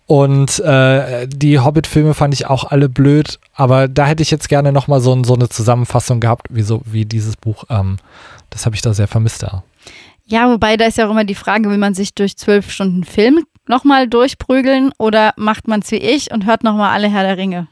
Und 0.06 0.58
äh, 0.60 1.26
die 1.28 1.58
Hobbit-Filme 1.58 2.14
fand 2.14 2.34
ich 2.34 2.46
auch 2.46 2.64
alle 2.64 2.88
blöd. 2.88 3.38
Aber 3.54 3.88
da 3.88 4.06
hätte 4.06 4.22
ich 4.22 4.30
jetzt 4.30 4.48
gerne 4.48 4.72
nochmal 4.72 5.00
so, 5.00 5.22
so 5.24 5.34
eine 5.34 5.48
Zusammenfassung 5.48 6.20
gehabt, 6.20 6.48
wie, 6.50 6.62
so, 6.62 6.82
wie 6.84 7.04
dieses 7.04 7.36
Buch. 7.36 7.64
Ähm, 7.70 7.96
das 8.50 8.66
habe 8.66 8.76
ich 8.76 8.82
da 8.82 8.92
sehr 8.94 9.08
vermisst, 9.08 9.42
ja. 9.42 9.62
Ja, 10.28 10.50
wobei 10.50 10.76
da 10.76 10.86
ist 10.86 10.98
ja 10.98 11.06
auch 11.06 11.12
immer 11.12 11.24
die 11.24 11.36
Frage, 11.36 11.70
will 11.70 11.78
man 11.78 11.94
sich 11.94 12.12
durch 12.12 12.36
zwölf 12.36 12.70
Stunden 12.72 13.04
Film 13.04 13.44
nochmal 13.68 14.08
durchprügeln 14.08 14.90
oder 14.98 15.32
macht 15.36 15.68
man 15.68 15.80
es 15.80 15.90
wie 15.92 15.96
ich 15.96 16.32
und 16.32 16.46
hört 16.46 16.64
nochmal 16.64 16.92
alle 16.92 17.08
Herr 17.08 17.22
der 17.22 17.36
Ringe? 17.36 17.68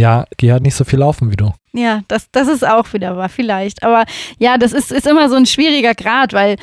Ja, 0.00 0.24
geh 0.38 0.50
halt 0.50 0.62
nicht 0.62 0.74
so 0.74 0.84
viel 0.84 0.98
laufen 0.98 1.30
wie 1.30 1.36
du. 1.36 1.52
Ja, 1.74 2.00
das, 2.08 2.30
das 2.32 2.48
ist 2.48 2.66
auch 2.66 2.90
wieder 2.94 3.18
wahr, 3.18 3.28
vielleicht. 3.28 3.82
Aber 3.82 4.04
ja, 4.38 4.56
das 4.56 4.72
ist, 4.72 4.90
ist 4.90 5.06
immer 5.06 5.28
so 5.28 5.36
ein 5.36 5.44
schwieriger 5.44 5.94
Grad, 5.94 6.32
weil 6.32 6.56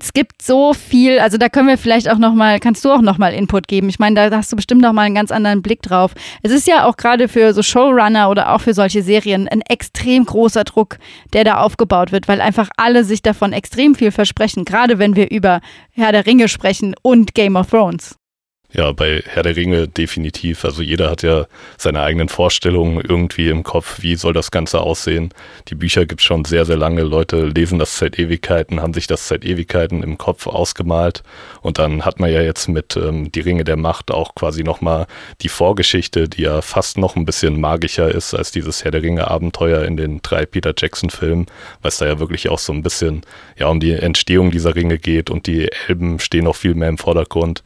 es 0.00 0.12
gibt 0.12 0.42
so 0.42 0.72
viel, 0.72 1.20
also 1.20 1.38
da 1.38 1.48
können 1.48 1.68
wir 1.68 1.78
vielleicht 1.78 2.08
auch 2.10 2.18
nochmal, 2.18 2.58
kannst 2.58 2.84
du 2.84 2.90
auch 2.90 3.00
nochmal 3.00 3.34
Input 3.34 3.68
geben. 3.68 3.88
Ich 3.88 4.00
meine, 4.00 4.30
da 4.30 4.36
hast 4.36 4.50
du 4.50 4.56
bestimmt 4.56 4.82
nochmal 4.82 5.06
einen 5.06 5.14
ganz 5.14 5.30
anderen 5.30 5.62
Blick 5.62 5.82
drauf. 5.82 6.12
Es 6.42 6.50
ist 6.50 6.66
ja 6.66 6.86
auch 6.86 6.96
gerade 6.96 7.28
für 7.28 7.52
so 7.54 7.62
Showrunner 7.62 8.30
oder 8.30 8.52
auch 8.52 8.60
für 8.60 8.74
solche 8.74 9.02
Serien 9.02 9.48
ein 9.48 9.60
extrem 9.62 10.24
großer 10.24 10.64
Druck, 10.64 10.98
der 11.32 11.44
da 11.44 11.58
aufgebaut 11.58 12.10
wird, 12.10 12.26
weil 12.26 12.40
einfach 12.40 12.68
alle 12.76 13.04
sich 13.04 13.22
davon 13.22 13.52
extrem 13.52 13.94
viel 13.94 14.10
versprechen, 14.10 14.64
gerade 14.64 14.98
wenn 14.98 15.14
wir 15.14 15.30
über 15.30 15.60
Herr 15.92 16.10
der 16.10 16.26
Ringe 16.26 16.48
sprechen 16.48 16.94
und 17.02 17.34
Game 17.34 17.56
of 17.56 17.70
Thrones. 17.70 18.16
Ja, 18.76 18.90
bei 18.90 19.22
Herr 19.24 19.44
der 19.44 19.54
Ringe 19.54 19.86
definitiv. 19.86 20.64
Also 20.64 20.82
jeder 20.82 21.08
hat 21.08 21.22
ja 21.22 21.46
seine 21.78 22.02
eigenen 22.02 22.28
Vorstellungen 22.28 23.00
irgendwie 23.00 23.48
im 23.48 23.62
Kopf, 23.62 24.02
wie 24.02 24.16
soll 24.16 24.32
das 24.32 24.50
Ganze 24.50 24.80
aussehen. 24.80 25.32
Die 25.68 25.76
Bücher 25.76 26.06
gibt 26.06 26.20
es 26.20 26.24
schon 26.24 26.44
sehr, 26.44 26.64
sehr 26.64 26.76
lange. 26.76 27.02
Leute 27.02 27.46
lesen 27.46 27.78
das 27.78 27.96
seit 27.96 28.18
Ewigkeiten, 28.18 28.82
haben 28.82 28.92
sich 28.92 29.06
das 29.06 29.28
seit 29.28 29.44
Ewigkeiten 29.44 30.02
im 30.02 30.18
Kopf 30.18 30.48
ausgemalt. 30.48 31.22
Und 31.62 31.78
dann 31.78 32.04
hat 32.04 32.18
man 32.18 32.32
ja 32.32 32.42
jetzt 32.42 32.66
mit 32.66 32.96
ähm, 32.96 33.30
Die 33.30 33.42
Ringe 33.42 33.62
der 33.62 33.76
Macht 33.76 34.10
auch 34.10 34.34
quasi 34.34 34.64
nochmal 34.64 35.06
die 35.40 35.48
Vorgeschichte, 35.48 36.28
die 36.28 36.42
ja 36.42 36.60
fast 36.60 36.98
noch 36.98 37.14
ein 37.14 37.26
bisschen 37.26 37.60
magischer 37.60 38.12
ist 38.12 38.34
als 38.34 38.50
dieses 38.50 38.82
Herr 38.82 38.90
der 38.90 39.04
Ringe 39.04 39.30
Abenteuer 39.30 39.84
in 39.84 39.96
den 39.96 40.18
drei 40.20 40.46
Peter 40.46 40.74
Jackson 40.76 41.10
Filmen, 41.10 41.46
weil 41.80 41.90
es 41.90 41.98
da 41.98 42.06
ja 42.06 42.18
wirklich 42.18 42.48
auch 42.48 42.58
so 42.58 42.72
ein 42.72 42.82
bisschen 42.82 43.22
ja 43.56 43.68
um 43.68 43.78
die 43.78 43.92
Entstehung 43.92 44.50
dieser 44.50 44.74
Ringe 44.74 44.98
geht 44.98 45.30
und 45.30 45.46
die 45.46 45.70
Elben 45.86 46.18
stehen 46.18 46.48
auch 46.48 46.56
viel 46.56 46.74
mehr 46.74 46.88
im 46.88 46.98
Vordergrund. 46.98 47.62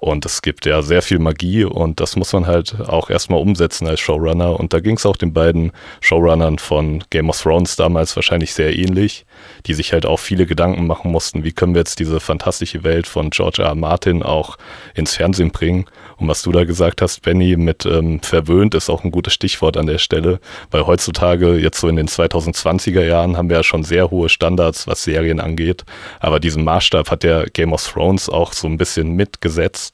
Und 0.00 0.24
es 0.24 0.40
gibt 0.40 0.64
ja 0.64 0.80
sehr 0.80 1.02
viel 1.02 1.18
Magie 1.18 1.64
und 1.64 2.00
das 2.00 2.16
muss 2.16 2.32
man 2.32 2.46
halt 2.46 2.80
auch 2.88 3.10
erstmal 3.10 3.38
umsetzen 3.38 3.86
als 3.86 4.00
Showrunner. 4.00 4.58
Und 4.58 4.72
da 4.72 4.80
ging 4.80 4.96
es 4.96 5.04
auch 5.04 5.18
den 5.18 5.34
beiden 5.34 5.72
Showrunnern 6.00 6.58
von 6.58 7.04
Game 7.10 7.28
of 7.28 7.38
Thrones 7.38 7.76
damals 7.76 8.16
wahrscheinlich 8.16 8.54
sehr 8.54 8.74
ähnlich, 8.78 9.26
die 9.66 9.74
sich 9.74 9.92
halt 9.92 10.06
auch 10.06 10.18
viele 10.18 10.46
Gedanken 10.46 10.86
machen 10.86 11.10
mussten, 11.10 11.44
wie 11.44 11.52
können 11.52 11.74
wir 11.74 11.80
jetzt 11.80 11.98
diese 11.98 12.18
fantastische 12.18 12.82
Welt 12.82 13.06
von 13.06 13.28
George 13.28 13.60
R. 13.62 13.68
R. 13.68 13.74
Martin 13.74 14.22
auch 14.22 14.56
ins 14.94 15.16
Fernsehen 15.16 15.50
bringen. 15.50 15.84
Und 16.16 16.28
was 16.28 16.42
du 16.42 16.52
da 16.52 16.64
gesagt 16.64 17.02
hast, 17.02 17.22
Benny, 17.22 17.56
mit 17.56 17.86
ähm, 17.86 18.20
verwöhnt 18.20 18.74
ist 18.74 18.90
auch 18.90 19.04
ein 19.04 19.10
gutes 19.10 19.32
Stichwort 19.32 19.76
an 19.76 19.86
der 19.86 19.98
Stelle, 19.98 20.40
weil 20.70 20.86
heutzutage, 20.86 21.56
jetzt 21.56 21.80
so 21.80 21.88
in 21.88 21.96
den 21.96 22.08
2020er 22.08 23.02
Jahren, 23.02 23.36
haben 23.36 23.48
wir 23.48 23.56
ja 23.56 23.62
schon 23.62 23.84
sehr 23.84 24.10
hohe 24.10 24.28
Standards, 24.28 24.86
was 24.86 25.04
Serien 25.04 25.40
angeht. 25.40 25.84
Aber 26.20 26.38
diesen 26.38 26.62
Maßstab 26.64 27.10
hat 27.10 27.22
der 27.22 27.46
Game 27.46 27.72
of 27.72 27.86
Thrones 27.86 28.28
auch 28.28 28.52
so 28.52 28.66
ein 28.66 28.76
bisschen 28.76 29.16
mitgesetzt. 29.16 29.89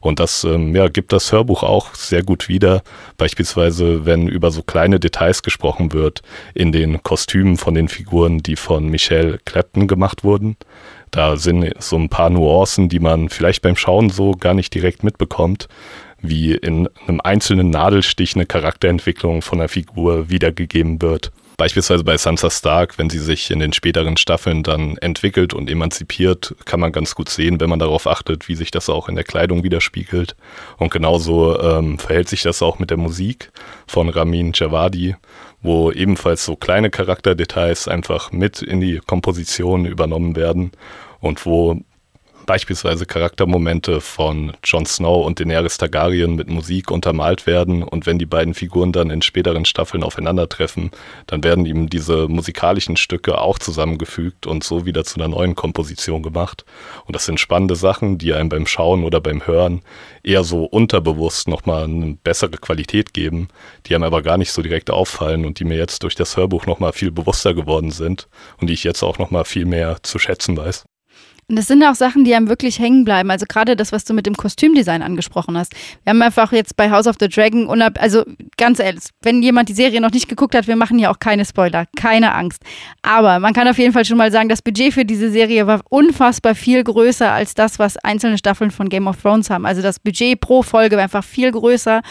Und 0.00 0.20
das 0.20 0.44
ähm, 0.44 0.74
ja, 0.74 0.88
gibt 0.88 1.12
das 1.12 1.32
Hörbuch 1.32 1.62
auch 1.62 1.94
sehr 1.94 2.22
gut 2.22 2.48
wieder. 2.48 2.82
Beispielsweise, 3.16 4.06
wenn 4.06 4.28
über 4.28 4.50
so 4.50 4.62
kleine 4.62 4.98
Details 4.98 5.42
gesprochen 5.42 5.92
wird 5.92 6.22
in 6.54 6.72
den 6.72 7.02
Kostümen 7.02 7.56
von 7.56 7.74
den 7.74 7.88
Figuren, 7.88 8.38
die 8.38 8.56
von 8.56 8.88
Michelle 8.88 9.38
Clapton 9.44 9.88
gemacht 9.88 10.24
wurden. 10.24 10.56
Da 11.10 11.36
sind 11.36 11.74
so 11.78 11.96
ein 11.96 12.08
paar 12.08 12.30
Nuancen, 12.30 12.88
die 12.88 13.00
man 13.00 13.28
vielleicht 13.28 13.62
beim 13.62 13.76
Schauen 13.76 14.10
so 14.10 14.32
gar 14.32 14.54
nicht 14.54 14.72
direkt 14.74 15.02
mitbekommt, 15.02 15.68
wie 16.22 16.54
in 16.54 16.88
einem 17.06 17.20
einzelnen 17.20 17.70
Nadelstich 17.70 18.34
eine 18.36 18.46
Charakterentwicklung 18.46 19.42
von 19.42 19.58
der 19.58 19.68
Figur 19.68 20.30
wiedergegeben 20.30 21.02
wird. 21.02 21.32
Beispielsweise 21.60 22.04
bei 22.04 22.16
Sansa 22.16 22.48
Stark, 22.48 22.96
wenn 22.96 23.10
sie 23.10 23.18
sich 23.18 23.50
in 23.50 23.58
den 23.58 23.74
späteren 23.74 24.16
Staffeln 24.16 24.62
dann 24.62 24.96
entwickelt 24.96 25.52
und 25.52 25.68
emanzipiert, 25.68 26.54
kann 26.64 26.80
man 26.80 26.90
ganz 26.90 27.14
gut 27.14 27.28
sehen, 27.28 27.60
wenn 27.60 27.68
man 27.68 27.78
darauf 27.78 28.06
achtet, 28.06 28.48
wie 28.48 28.54
sich 28.54 28.70
das 28.70 28.88
auch 28.88 29.10
in 29.10 29.14
der 29.14 29.24
Kleidung 29.24 29.62
widerspiegelt. 29.62 30.36
Und 30.78 30.90
genauso 30.90 31.60
ähm, 31.60 31.98
verhält 31.98 32.30
sich 32.30 32.40
das 32.40 32.62
auch 32.62 32.78
mit 32.78 32.88
der 32.88 32.96
Musik 32.96 33.52
von 33.86 34.08
Ramin 34.08 34.52
Javadi 34.54 35.16
wo 35.62 35.92
ebenfalls 35.92 36.46
so 36.46 36.56
kleine 36.56 36.88
Charakterdetails 36.88 37.86
einfach 37.86 38.32
mit 38.32 38.62
in 38.62 38.80
die 38.80 38.98
Komposition 38.98 39.84
übernommen 39.84 40.34
werden 40.34 40.72
und 41.20 41.44
wo 41.44 41.78
beispielsweise 42.50 43.06
Charaktermomente 43.06 44.00
von 44.00 44.54
Jon 44.64 44.84
Snow 44.84 45.24
und 45.24 45.38
Daenerys 45.38 45.78
Targaryen 45.78 46.34
mit 46.34 46.50
Musik 46.50 46.90
untermalt 46.90 47.46
werden 47.46 47.84
und 47.84 48.06
wenn 48.06 48.18
die 48.18 48.26
beiden 48.26 48.54
Figuren 48.54 48.90
dann 48.90 49.08
in 49.10 49.22
späteren 49.22 49.64
Staffeln 49.64 50.02
aufeinandertreffen, 50.02 50.90
dann 51.28 51.44
werden 51.44 51.64
ihm 51.64 51.88
diese 51.88 52.26
musikalischen 52.26 52.96
Stücke 52.96 53.40
auch 53.40 53.60
zusammengefügt 53.60 54.48
und 54.48 54.64
so 54.64 54.84
wieder 54.84 55.04
zu 55.04 55.20
einer 55.20 55.28
neuen 55.28 55.54
Komposition 55.54 56.24
gemacht. 56.24 56.64
Und 57.06 57.14
das 57.14 57.24
sind 57.24 57.38
spannende 57.38 57.76
Sachen, 57.76 58.18
die 58.18 58.34
einem 58.34 58.48
beim 58.48 58.66
Schauen 58.66 59.04
oder 59.04 59.20
beim 59.20 59.46
Hören 59.46 59.82
eher 60.24 60.42
so 60.42 60.64
unterbewusst 60.64 61.46
nochmal 61.46 61.84
eine 61.84 62.18
bessere 62.20 62.50
Qualität 62.50 63.14
geben, 63.14 63.46
die 63.86 63.94
einem 63.94 64.02
aber 64.02 64.22
gar 64.22 64.38
nicht 64.38 64.50
so 64.50 64.60
direkt 64.60 64.90
auffallen 64.90 65.44
und 65.44 65.60
die 65.60 65.64
mir 65.64 65.76
jetzt 65.76 66.02
durch 66.02 66.16
das 66.16 66.36
Hörbuch 66.36 66.66
nochmal 66.66 66.94
viel 66.94 67.12
bewusster 67.12 67.54
geworden 67.54 67.92
sind 67.92 68.26
und 68.60 68.66
die 68.66 68.74
ich 68.74 68.82
jetzt 68.82 69.04
auch 69.04 69.18
nochmal 69.18 69.44
viel 69.44 69.66
mehr 69.66 69.98
zu 70.02 70.18
schätzen 70.18 70.56
weiß. 70.56 70.89
Und 71.50 71.56
das 71.56 71.66
sind 71.66 71.82
auch 71.82 71.96
Sachen, 71.96 72.22
die 72.22 72.32
einem 72.32 72.48
wirklich 72.48 72.78
hängen 72.78 73.04
bleiben. 73.04 73.28
Also 73.28 73.44
gerade 73.44 73.74
das, 73.74 73.90
was 73.90 74.04
du 74.04 74.14
mit 74.14 74.24
dem 74.24 74.36
Kostümdesign 74.36 75.02
angesprochen 75.02 75.58
hast. 75.58 75.72
Wir 76.04 76.12
haben 76.12 76.22
einfach 76.22 76.52
jetzt 76.52 76.76
bei 76.76 76.92
House 76.92 77.08
of 77.08 77.16
the 77.18 77.28
Dragon, 77.28 77.68
also 77.98 78.24
ganz 78.56 78.78
ehrlich, 78.78 79.02
wenn 79.22 79.42
jemand 79.42 79.68
die 79.68 79.72
Serie 79.72 80.00
noch 80.00 80.12
nicht 80.12 80.28
geguckt 80.28 80.54
hat, 80.54 80.68
wir 80.68 80.76
machen 80.76 80.96
hier 80.96 81.10
auch 81.10 81.18
keine 81.18 81.44
Spoiler, 81.44 81.86
keine 81.96 82.34
Angst. 82.34 82.62
Aber 83.02 83.40
man 83.40 83.52
kann 83.52 83.66
auf 83.66 83.78
jeden 83.78 83.92
Fall 83.92 84.04
schon 84.04 84.16
mal 84.16 84.30
sagen, 84.30 84.48
das 84.48 84.62
Budget 84.62 84.94
für 84.94 85.04
diese 85.04 85.28
Serie 85.32 85.66
war 85.66 85.80
unfassbar 85.88 86.54
viel 86.54 86.84
größer 86.84 87.32
als 87.32 87.54
das, 87.54 87.80
was 87.80 87.96
einzelne 87.96 88.38
Staffeln 88.38 88.70
von 88.70 88.88
Game 88.88 89.08
of 89.08 89.20
Thrones 89.20 89.50
haben. 89.50 89.66
Also 89.66 89.82
das 89.82 89.98
Budget 89.98 90.40
pro 90.40 90.62
Folge 90.62 90.94
war 90.94 91.02
einfach 91.02 91.24
viel 91.24 91.50
größer. 91.50 92.02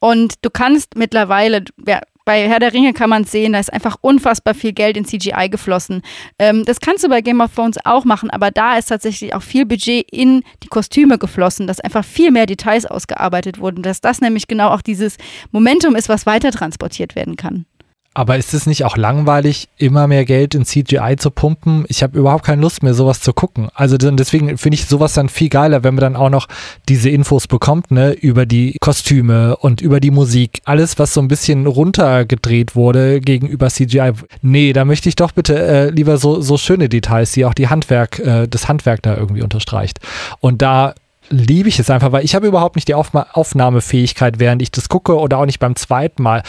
Und 0.00 0.34
du 0.42 0.50
kannst 0.50 0.96
mittlerweile, 0.96 1.62
ja, 1.86 2.00
bei 2.24 2.48
Herr 2.48 2.60
der 2.60 2.72
Ringe 2.72 2.92
kann 2.92 3.10
man 3.10 3.24
sehen, 3.24 3.52
da 3.52 3.58
ist 3.60 3.72
einfach 3.72 3.96
unfassbar 4.00 4.54
viel 4.54 4.72
Geld 4.72 4.96
in 4.96 5.04
CGI 5.04 5.48
geflossen. 5.50 6.02
Ähm, 6.38 6.64
das 6.64 6.80
kannst 6.80 7.04
du 7.04 7.08
bei 7.08 7.20
Game 7.20 7.40
of 7.40 7.54
Thrones 7.54 7.78
auch 7.84 8.04
machen, 8.04 8.30
aber 8.30 8.50
da 8.50 8.76
ist 8.76 8.86
tatsächlich 8.86 9.34
auch 9.34 9.42
viel 9.42 9.66
Budget 9.66 10.06
in 10.10 10.42
die 10.62 10.68
Kostüme 10.68 11.18
geflossen, 11.18 11.66
dass 11.66 11.80
einfach 11.80 12.04
viel 12.04 12.30
mehr 12.30 12.46
Details 12.46 12.86
ausgearbeitet 12.86 13.58
wurden, 13.58 13.82
dass 13.82 14.00
das 14.00 14.20
nämlich 14.20 14.46
genau 14.46 14.68
auch 14.68 14.82
dieses 14.82 15.16
Momentum 15.50 15.94
ist, 15.94 16.08
was 16.08 16.26
weiter 16.26 16.52
transportiert 16.52 17.14
werden 17.16 17.36
kann. 17.36 17.66
Aber 18.14 18.36
ist 18.36 18.52
es 18.52 18.66
nicht 18.66 18.84
auch 18.84 18.98
langweilig, 18.98 19.68
immer 19.78 20.06
mehr 20.06 20.26
Geld 20.26 20.54
in 20.54 20.66
CGI 20.66 21.16
zu 21.18 21.30
pumpen? 21.30 21.86
Ich 21.88 22.02
habe 22.02 22.18
überhaupt 22.18 22.44
keine 22.44 22.60
Lust 22.60 22.82
mehr, 22.82 22.92
sowas 22.92 23.20
zu 23.20 23.32
gucken. 23.32 23.70
Also 23.74 23.96
deswegen 23.96 24.58
finde 24.58 24.74
ich 24.74 24.86
sowas 24.86 25.14
dann 25.14 25.30
viel 25.30 25.48
geiler, 25.48 25.82
wenn 25.82 25.94
man 25.94 26.02
dann 26.02 26.16
auch 26.16 26.28
noch 26.28 26.46
diese 26.90 27.08
Infos 27.08 27.46
bekommt, 27.46 27.90
ne, 27.90 28.12
über 28.12 28.44
die 28.44 28.76
Kostüme 28.80 29.56
und 29.56 29.80
über 29.80 29.98
die 29.98 30.10
Musik. 30.10 30.60
Alles, 30.64 30.98
was 30.98 31.14
so 31.14 31.22
ein 31.22 31.28
bisschen 31.28 31.66
runtergedreht 31.66 32.76
wurde 32.76 33.20
gegenüber 33.20 33.68
CGI. 33.68 34.12
Nee, 34.42 34.74
da 34.74 34.84
möchte 34.84 35.08
ich 35.08 35.16
doch 35.16 35.32
bitte 35.32 35.58
äh, 35.58 35.90
lieber 35.90 36.18
so, 36.18 36.42
so 36.42 36.58
schöne 36.58 36.90
Details, 36.90 37.32
die 37.32 37.46
auch 37.46 37.54
die 37.54 37.68
Handwerk, 37.68 38.18
äh, 38.18 38.46
das 38.46 38.68
Handwerk 38.68 39.02
da 39.02 39.16
irgendwie 39.16 39.42
unterstreicht. 39.42 40.00
Und 40.40 40.60
da 40.60 40.94
liebe 41.30 41.68
ich 41.70 41.78
es 41.78 41.88
einfach, 41.88 42.12
weil 42.12 42.24
ich 42.24 42.34
habe 42.34 42.46
überhaupt 42.46 42.76
nicht 42.76 42.88
die 42.88 42.94
Aufnahmefähigkeit, 42.94 44.38
während 44.38 44.60
ich 44.60 44.70
das 44.70 44.90
gucke 44.90 45.18
oder 45.18 45.38
auch 45.38 45.46
nicht 45.46 45.60
beim 45.60 45.76
zweiten 45.76 46.22
Mal 46.22 46.42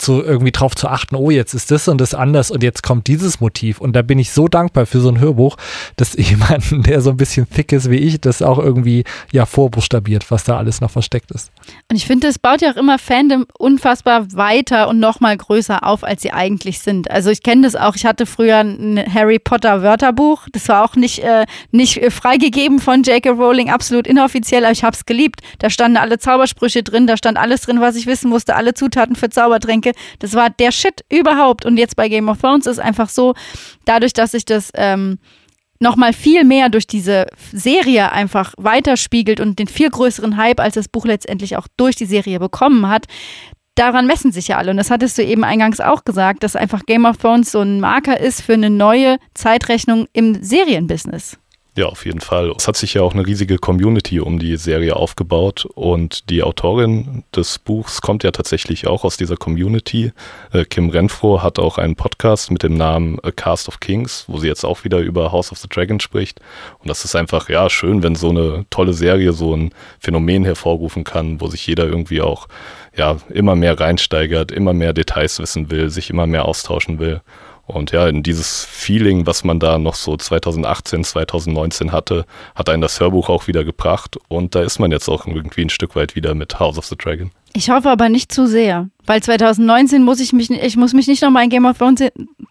zu 0.00 0.22
irgendwie 0.22 0.52
drauf 0.52 0.74
zu 0.74 0.88
achten, 0.88 1.14
oh, 1.14 1.30
jetzt 1.30 1.54
ist 1.54 1.70
das 1.70 1.88
und 1.88 2.00
das 2.00 2.14
anders 2.14 2.50
und 2.50 2.62
jetzt 2.62 2.82
kommt 2.82 3.06
dieses 3.06 3.40
Motiv. 3.40 3.80
Und 3.80 3.94
da 3.94 4.02
bin 4.02 4.18
ich 4.18 4.32
so 4.32 4.48
dankbar 4.48 4.86
für 4.86 5.00
so 5.00 5.08
ein 5.08 5.20
Hörbuch, 5.20 5.56
dass 5.96 6.14
jemand, 6.16 6.86
der 6.86 7.00
so 7.00 7.10
ein 7.10 7.16
bisschen 7.16 7.48
thick 7.48 7.72
ist 7.72 7.90
wie 7.90 7.96
ich, 7.96 8.20
das 8.20 8.42
auch 8.42 8.58
irgendwie 8.58 9.04
ja 9.32 9.46
vorbuchstabiert, 9.46 10.30
was 10.30 10.44
da 10.44 10.56
alles 10.56 10.80
noch 10.80 10.90
versteckt 10.90 11.30
ist. 11.30 11.50
Und 11.90 11.96
ich 11.96 12.06
finde, 12.06 12.28
es 12.28 12.38
baut 12.38 12.62
ja 12.62 12.72
auch 12.72 12.76
immer 12.76 12.98
Fandom 12.98 13.46
unfassbar 13.58 14.32
weiter 14.32 14.88
und 14.88 14.98
nochmal 14.98 15.36
größer 15.36 15.84
auf, 15.84 16.04
als 16.04 16.22
sie 16.22 16.32
eigentlich 16.32 16.80
sind. 16.80 17.10
Also 17.10 17.30
ich 17.30 17.42
kenne 17.42 17.62
das 17.62 17.76
auch, 17.76 17.96
ich 17.96 18.06
hatte 18.06 18.26
früher 18.26 18.58
ein 18.58 19.02
Harry 19.12 19.38
Potter 19.38 19.82
Wörterbuch, 19.82 20.46
das 20.52 20.68
war 20.68 20.84
auch 20.84 20.96
nicht, 20.96 21.20
äh, 21.20 21.46
nicht 21.70 21.98
äh, 21.98 22.10
freigegeben 22.10 22.78
von 22.78 23.02
J.K. 23.02 23.30
Rowling, 23.30 23.70
absolut 23.70 24.06
inoffiziell, 24.06 24.64
aber 24.64 24.72
ich 24.72 24.84
habe 24.84 24.96
es 24.96 25.06
geliebt. 25.06 25.40
Da 25.58 25.70
standen 25.70 25.96
alle 25.96 26.18
Zaubersprüche 26.18 26.82
drin, 26.82 27.06
da 27.06 27.16
stand 27.16 27.38
alles 27.38 27.62
drin, 27.62 27.80
was 27.80 27.96
ich 27.96 28.06
wissen 28.06 28.30
musste, 28.30 28.56
alle 28.56 28.74
Zutaten 28.74 29.16
für 29.16 29.30
Zaubertränke. 29.30 29.89
Folge. 29.90 30.18
Das 30.18 30.34
war 30.34 30.50
der 30.50 30.72
Shit 30.72 31.04
überhaupt. 31.10 31.64
Und 31.64 31.76
jetzt 31.76 31.96
bei 31.96 32.08
Game 32.08 32.28
of 32.28 32.40
Thrones 32.40 32.66
ist 32.66 32.78
einfach 32.78 33.08
so, 33.08 33.34
dadurch, 33.84 34.12
dass 34.12 34.32
sich 34.32 34.44
das 34.44 34.70
ähm, 34.74 35.18
nochmal 35.80 36.12
viel 36.12 36.44
mehr 36.44 36.68
durch 36.68 36.86
diese 36.86 37.26
Serie 37.52 38.12
einfach 38.12 38.54
weiterspiegelt 38.58 39.40
und 39.40 39.58
den 39.58 39.68
viel 39.68 39.90
größeren 39.90 40.36
Hype, 40.36 40.60
als 40.60 40.74
das 40.74 40.88
Buch 40.88 41.06
letztendlich 41.06 41.56
auch 41.56 41.66
durch 41.76 41.96
die 41.96 42.06
Serie 42.06 42.38
bekommen 42.38 42.88
hat, 42.88 43.06
daran 43.76 44.06
messen 44.06 44.32
sich 44.32 44.48
ja 44.48 44.58
alle. 44.58 44.72
Und 44.72 44.76
das 44.76 44.90
hattest 44.90 45.16
du 45.16 45.24
eben 45.24 45.44
eingangs 45.44 45.80
auch 45.80 46.04
gesagt, 46.04 46.42
dass 46.42 46.56
einfach 46.56 46.84
Game 46.84 47.06
of 47.06 47.16
Thrones 47.16 47.50
so 47.50 47.60
ein 47.60 47.80
Marker 47.80 48.20
ist 48.20 48.42
für 48.42 48.54
eine 48.54 48.68
neue 48.68 49.18
Zeitrechnung 49.34 50.06
im 50.12 50.42
Serienbusiness. 50.42 51.38
Ja, 51.80 51.86
auf 51.86 52.04
jeden 52.04 52.20
Fall. 52.20 52.52
Es 52.58 52.68
hat 52.68 52.76
sich 52.76 52.92
ja 52.92 53.00
auch 53.00 53.14
eine 53.14 53.26
riesige 53.26 53.56
Community 53.56 54.20
um 54.20 54.38
die 54.38 54.58
Serie 54.58 54.96
aufgebaut 54.96 55.64
und 55.64 56.28
die 56.28 56.42
Autorin 56.42 57.24
des 57.34 57.58
Buchs 57.58 58.02
kommt 58.02 58.22
ja 58.22 58.32
tatsächlich 58.32 58.86
auch 58.86 59.02
aus 59.02 59.16
dieser 59.16 59.38
Community. 59.38 60.12
Äh, 60.52 60.66
Kim 60.66 60.90
Renfro 60.90 61.42
hat 61.42 61.58
auch 61.58 61.78
einen 61.78 61.96
Podcast 61.96 62.50
mit 62.50 62.62
dem 62.64 62.74
Namen 62.74 63.18
A 63.22 63.30
Cast 63.30 63.66
of 63.66 63.80
Kings, 63.80 64.26
wo 64.28 64.36
sie 64.36 64.46
jetzt 64.46 64.62
auch 64.62 64.84
wieder 64.84 64.98
über 64.98 65.32
House 65.32 65.52
of 65.52 65.58
the 65.58 65.68
Dragon 65.70 66.00
spricht. 66.00 66.42
Und 66.80 66.90
das 66.90 67.06
ist 67.06 67.16
einfach, 67.16 67.48
ja, 67.48 67.70
schön, 67.70 68.02
wenn 68.02 68.14
so 68.14 68.28
eine 68.28 68.66
tolle 68.68 68.92
Serie 68.92 69.32
so 69.32 69.56
ein 69.56 69.72
Phänomen 70.00 70.44
hervorrufen 70.44 71.04
kann, 71.04 71.40
wo 71.40 71.46
sich 71.46 71.66
jeder 71.66 71.86
irgendwie 71.86 72.20
auch, 72.20 72.46
ja, 72.94 73.16
immer 73.30 73.56
mehr 73.56 73.80
reinsteigert, 73.80 74.52
immer 74.52 74.74
mehr 74.74 74.92
Details 74.92 75.38
wissen 75.38 75.70
will, 75.70 75.88
sich 75.88 76.10
immer 76.10 76.26
mehr 76.26 76.44
austauschen 76.44 76.98
will. 76.98 77.22
Und 77.70 77.92
ja, 77.92 78.08
in 78.08 78.22
dieses 78.22 78.64
Feeling, 78.64 79.26
was 79.26 79.44
man 79.44 79.60
da 79.60 79.78
noch 79.78 79.94
so 79.94 80.16
2018, 80.16 81.04
2019 81.04 81.92
hatte, 81.92 82.26
hat 82.54 82.68
einen 82.68 82.82
das 82.82 83.00
Hörbuch 83.00 83.28
auch 83.28 83.46
wieder 83.46 83.64
gebracht. 83.64 84.18
Und 84.28 84.54
da 84.54 84.62
ist 84.62 84.78
man 84.78 84.92
jetzt 84.92 85.08
auch 85.08 85.26
irgendwie 85.26 85.62
ein 85.62 85.70
Stück 85.70 85.96
weit 85.96 86.16
wieder 86.16 86.34
mit 86.34 86.58
House 86.60 86.78
of 86.78 86.86
the 86.86 86.96
Dragon. 86.96 87.30
Ich 87.52 87.70
hoffe 87.70 87.90
aber 87.90 88.08
nicht 88.08 88.32
zu 88.32 88.46
sehr, 88.46 88.88
weil 89.06 89.22
2019 89.22 90.02
muss 90.02 90.20
ich 90.20 90.32
mich, 90.32 90.50
ich 90.50 90.76
muss 90.76 90.92
mich 90.92 91.06
nicht 91.06 91.22
nochmal 91.22 91.44
in 91.44 91.50
Game 91.50 91.64
of 91.64 91.78
Thrones 91.78 92.02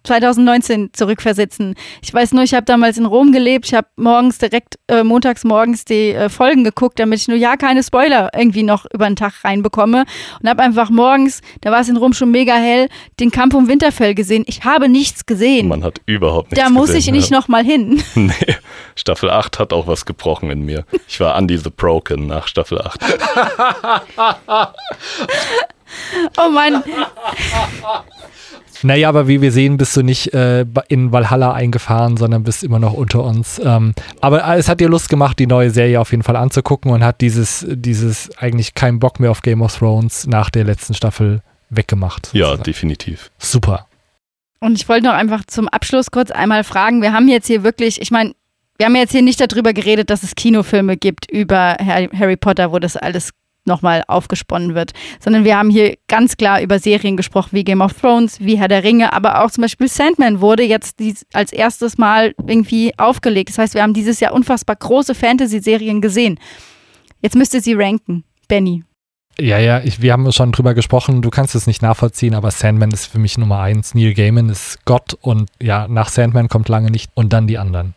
2019 0.04 0.90
zurückversetzen. 0.94 1.76
Ich 2.02 2.14
weiß 2.14 2.34
nur, 2.34 2.44
ich 2.44 2.54
habe 2.54 2.66
damals 2.66 2.98
in 2.98 3.06
Rom 3.06 3.32
gelebt. 3.32 3.66
Ich 3.68 3.74
habe 3.74 3.88
morgens 3.96 4.38
direkt, 4.38 4.80
äh, 4.88 5.04
montags 5.04 5.44
morgens 5.44 5.86
die 5.86 6.12
äh, 6.12 6.30
Folgen 6.30 6.64
geguckt, 6.64 7.00
damit 7.00 7.20
ich 7.20 7.28
nur 7.28 7.38
ja 7.38 7.58
keine 7.58 7.84
Spoiler 7.84 8.30
irgendwie 8.36 8.64
noch 8.64 8.86
über 8.94 9.08
den 9.08 9.16
Tag 9.16 9.34
reinbekomme. 9.44 10.06
Und 10.42 10.50
habe 10.50 10.62
einfach 10.64 10.90
morgens, 10.90 11.42
da 11.62 11.72
war 11.72 11.82
es 11.82 11.90
in 11.90 11.98
Rom 11.98 12.14
schon 12.14 12.32
mega 12.32 12.56
hell, 12.56 12.88
den 13.20 13.32
Kampf 13.32 13.54
um 13.54 13.68
Winterfell 13.68 14.16
gesehen. 14.16 14.44
Ich 14.48 14.64
habe 14.64 14.90
nichts 14.90 15.26
gesehen. 15.26 15.68
Man 15.68 15.84
hat 15.84 16.02
überhaupt 16.06 16.52
nichts 16.52 16.60
Da 16.60 16.68
gesehen. 16.70 16.74
muss 16.80 16.94
ich 16.94 17.12
nicht 17.12 17.30
ja. 17.32 17.38
nochmal 17.38 17.64
hin. 17.64 18.02
Nee, 18.30 18.56
Staffel 18.96 19.30
8 19.30 19.60
hat 19.60 19.74
auch 19.74 19.88
was 19.88 20.06
gebrochen 20.06 20.50
in 20.52 20.64
mir. 20.64 20.86
Ich 21.08 21.20
war 21.20 21.36
Andy 21.38 21.58
the 21.58 21.70
Broken 21.70 22.28
nach 22.28 22.48
Staffel 22.48 22.80
8. 22.82 23.00
Oh 26.38 26.50
Mann. 26.50 26.84
Naja, 28.82 29.10
aber 29.10 29.28
wie 29.28 29.42
wir 29.42 29.52
sehen, 29.52 29.78
bist 29.78 29.96
du 29.98 30.04
nicht 30.04 30.34
äh, 30.34 30.66
in 30.88 31.12
Valhalla 31.12 31.54
eingefahren, 31.54 32.18
sondern 32.18 32.44
bist 32.44 32.64
immer 32.64 32.80
noch 32.80 32.94
unter 32.94 33.24
uns. 33.24 33.60
Ähm, 33.64 33.94
aber 34.22 34.56
es 34.56 34.70
hat 34.70 34.80
dir 34.80 34.88
Lust 34.88 35.10
gemacht, 35.10 35.38
die 35.40 35.48
neue 35.48 35.70
Serie 35.70 36.00
auf 36.00 36.12
jeden 36.12 36.24
Fall 36.24 36.38
anzugucken 36.38 36.92
und 36.92 37.04
hat 37.04 37.22
dieses, 37.22 37.66
dieses 37.70 38.30
eigentlich 38.38 38.76
keinen 38.76 39.00
Bock 39.00 39.20
mehr 39.20 39.32
auf 39.32 39.42
Game 39.42 39.62
of 39.62 39.78
Thrones 39.78 40.28
nach 40.28 40.50
der 40.50 40.64
letzten 40.64 40.94
Staffel 40.94 41.42
weggemacht. 41.70 42.30
Ja, 42.34 42.46
sozusagen. 42.46 42.64
definitiv. 42.64 43.32
Super. 43.38 43.88
Und 44.62 44.78
ich 44.78 44.88
wollte 44.90 45.08
noch 45.08 45.14
einfach 45.14 45.44
zum 45.46 45.68
Abschluss 45.68 46.12
kurz 46.12 46.32
einmal 46.32 46.64
fragen, 46.64 47.02
wir 47.02 47.14
haben 47.14 47.28
jetzt 47.28 47.48
hier 47.48 47.64
wirklich, 47.64 48.02
ich 48.02 48.12
meine, 48.12 48.34
wir 48.78 48.86
haben 48.86 48.96
jetzt 48.96 49.12
hier 49.12 49.22
nicht 49.22 49.42
darüber 49.42 49.74
geredet, 49.74 50.10
dass 50.10 50.24
es 50.24 50.36
Kinofilme 50.36 50.96
gibt 50.96 51.30
über 51.30 51.76
Harry 51.80 52.38
Potter, 52.38 52.72
wo 52.72 52.80
das 52.80 52.96
alles 52.96 53.32
nochmal 53.70 54.04
aufgesponnen 54.08 54.76
wird, 54.76 54.92
sondern 55.22 55.46
wir 55.46 55.58
haben 55.58 55.70
hier 55.70 55.96
ganz 56.10 56.36
klar 56.36 56.62
über 56.62 56.80
Serien 56.80 57.16
gesprochen, 57.16 57.52
wie 57.54 57.64
Game 57.64 57.80
of 57.80 57.94
Thrones, 57.94 58.42
wie 58.42 58.58
Herr 58.58 58.68
der 58.68 58.84
Ringe, 58.84 59.14
aber 59.14 59.44
auch 59.44 59.52
zum 59.52 59.62
Beispiel 59.62 59.88
Sandman 59.88 60.42
wurde 60.42 60.64
jetzt 60.64 61.00
als 61.32 61.54
erstes 61.54 61.98
Mal 61.98 62.34
irgendwie 62.46 62.92
aufgelegt. 62.98 63.50
Das 63.50 63.58
heißt, 63.58 63.74
wir 63.76 63.84
haben 63.84 63.94
dieses 63.94 64.20
Jahr 64.20 64.34
unfassbar 64.34 64.76
große 64.76 65.16
Fantasy-Serien 65.16 66.02
gesehen. 66.02 66.40
Jetzt 67.22 67.36
müsst 67.36 67.54
ihr 67.54 67.62
sie 67.62 67.74
ranken. 67.74 68.24
Benny. 68.50 68.84
Ja, 69.40 69.58
ja, 69.58 69.80
ich, 69.82 70.02
wir 70.02 70.12
haben 70.12 70.30
schon 70.34 70.52
drüber 70.52 70.74
gesprochen, 70.74 71.22
du 71.22 71.30
kannst 71.30 71.56
es 71.56 71.66
nicht 71.66 71.82
nachvollziehen, 71.82 72.36
aber 72.36 72.52
Sandman 72.52 72.92
ist 72.92 73.06
für 73.06 73.20
mich 73.20 73.38
Nummer 73.38 73.60
eins. 73.60 73.96
Neil 73.96 74.14
Gaiman 74.14 74.50
ist 74.50 74.84
Gott 74.84 75.18
und 75.22 75.50
ja, 75.62 75.88
nach 75.88 76.10
Sandman 76.10 76.50
kommt 76.50 76.68
lange 76.68 76.92
nicht 76.92 77.10
und 77.14 77.32
dann 77.32 77.48
die 77.48 77.58
anderen. 77.58 77.96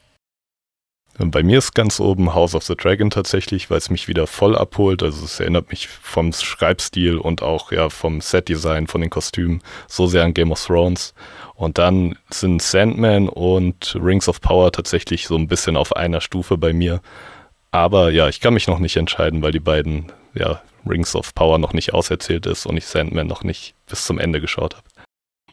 Und 1.19 1.31
Bei 1.31 1.43
mir 1.43 1.59
ist 1.59 1.75
ganz 1.75 2.01
oben 2.01 2.35
House 2.35 2.55
of 2.55 2.65
the 2.65 2.75
Dragon 2.75 3.11
tatsächlich, 3.11 3.71
weil 3.71 3.79
es 3.79 3.91
mich 3.91 4.09
wieder 4.09 4.27
voll 4.27 4.57
abholt. 4.57 5.03
Also 5.03 5.25
es 5.25 5.39
erinnert 5.39 5.71
mich 5.71 5.89
vom 5.89 6.33
Schreibstil 6.33 7.19
und 7.19 7.43
auch 7.43 7.71
ja 7.71 7.91
vom 7.91 8.21
Setdesign, 8.21 8.87
von 8.87 9.03
den 9.03 9.11
Kostümen 9.11 9.63
so 9.89 10.07
sehr 10.07 10.25
an 10.25 10.35
Game 10.35 10.53
of 10.53 10.65
Thrones. 10.65 11.15
Und 11.55 11.79
dann 11.79 12.17
sind 12.31 12.63
Sandman 12.63 13.29
und 13.29 13.97
Rings 14.01 14.29
of 14.29 14.41
Power 14.41 14.73
tatsächlich 14.73 15.27
so 15.27 15.37
ein 15.37 15.49
bisschen 15.49 15.77
auf 15.77 15.95
einer 15.95 16.21
Stufe 16.21 16.57
bei 16.57 16.73
mir. 16.73 17.03
Aber 17.71 18.11
ja, 18.11 18.29
ich 18.29 18.41
kann 18.41 18.55
mich 18.55 18.67
noch 18.67 18.79
nicht 18.79 18.97
entscheiden, 18.97 19.43
weil 19.43 19.53
die 19.53 19.61
beiden, 19.61 20.13
ja, 20.35 20.63
Rings 20.87 21.15
of 21.15 21.35
Power 21.35 21.59
noch 21.59 21.75
nicht 21.75 21.95
auserzählt 21.95 22.47
ist 22.47 22.67
und 22.67 22.77
ich 22.77 22.87
Sandman 22.87 23.27
noch 23.27 23.45
nicht 23.45 23.75
bis 23.87 24.05
zum 24.05 24.19
Ende 24.19 24.41
geschaut 24.41 24.75
habe. 24.75 24.85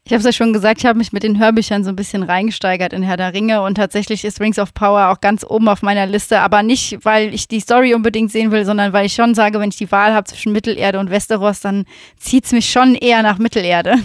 Ich 0.03 0.11
habe 0.11 0.19
es 0.19 0.25
ja 0.25 0.31
schon 0.31 0.53
gesagt, 0.53 0.79
ich 0.79 0.85
habe 0.85 0.97
mich 0.97 1.11
mit 1.11 1.23
den 1.23 1.39
Hörbüchern 1.39 1.83
so 1.83 1.89
ein 1.89 1.95
bisschen 1.95 2.23
reingesteigert 2.23 2.93
in 2.93 3.03
Herr 3.03 3.17
der 3.17 3.33
Ringe 3.33 3.61
und 3.61 3.75
tatsächlich 3.75 4.25
ist 4.25 4.39
Rings 4.39 4.59
of 4.59 4.73
Power 4.73 5.09
auch 5.09 5.21
ganz 5.21 5.45
oben 5.47 5.67
auf 5.67 5.81
meiner 5.81 6.05
Liste, 6.05 6.39
aber 6.39 6.63
nicht, 6.63 6.99
weil 7.03 7.33
ich 7.33 7.47
die 7.47 7.59
Story 7.59 7.93
unbedingt 7.93 8.31
sehen 8.31 8.51
will, 8.51 8.65
sondern 8.65 8.93
weil 8.93 9.05
ich 9.05 9.13
schon 9.13 9.35
sage, 9.35 9.59
wenn 9.59 9.69
ich 9.69 9.77
die 9.77 9.91
Wahl 9.91 10.13
habe 10.13 10.25
zwischen 10.25 10.51
Mittelerde 10.51 10.99
und 10.99 11.09
Westeros, 11.09 11.59
dann 11.59 11.85
zieht 12.17 12.45
es 12.45 12.51
mich 12.51 12.69
schon 12.69 12.95
eher 12.95 13.21
nach 13.23 13.37
Mittelerde. 13.37 13.95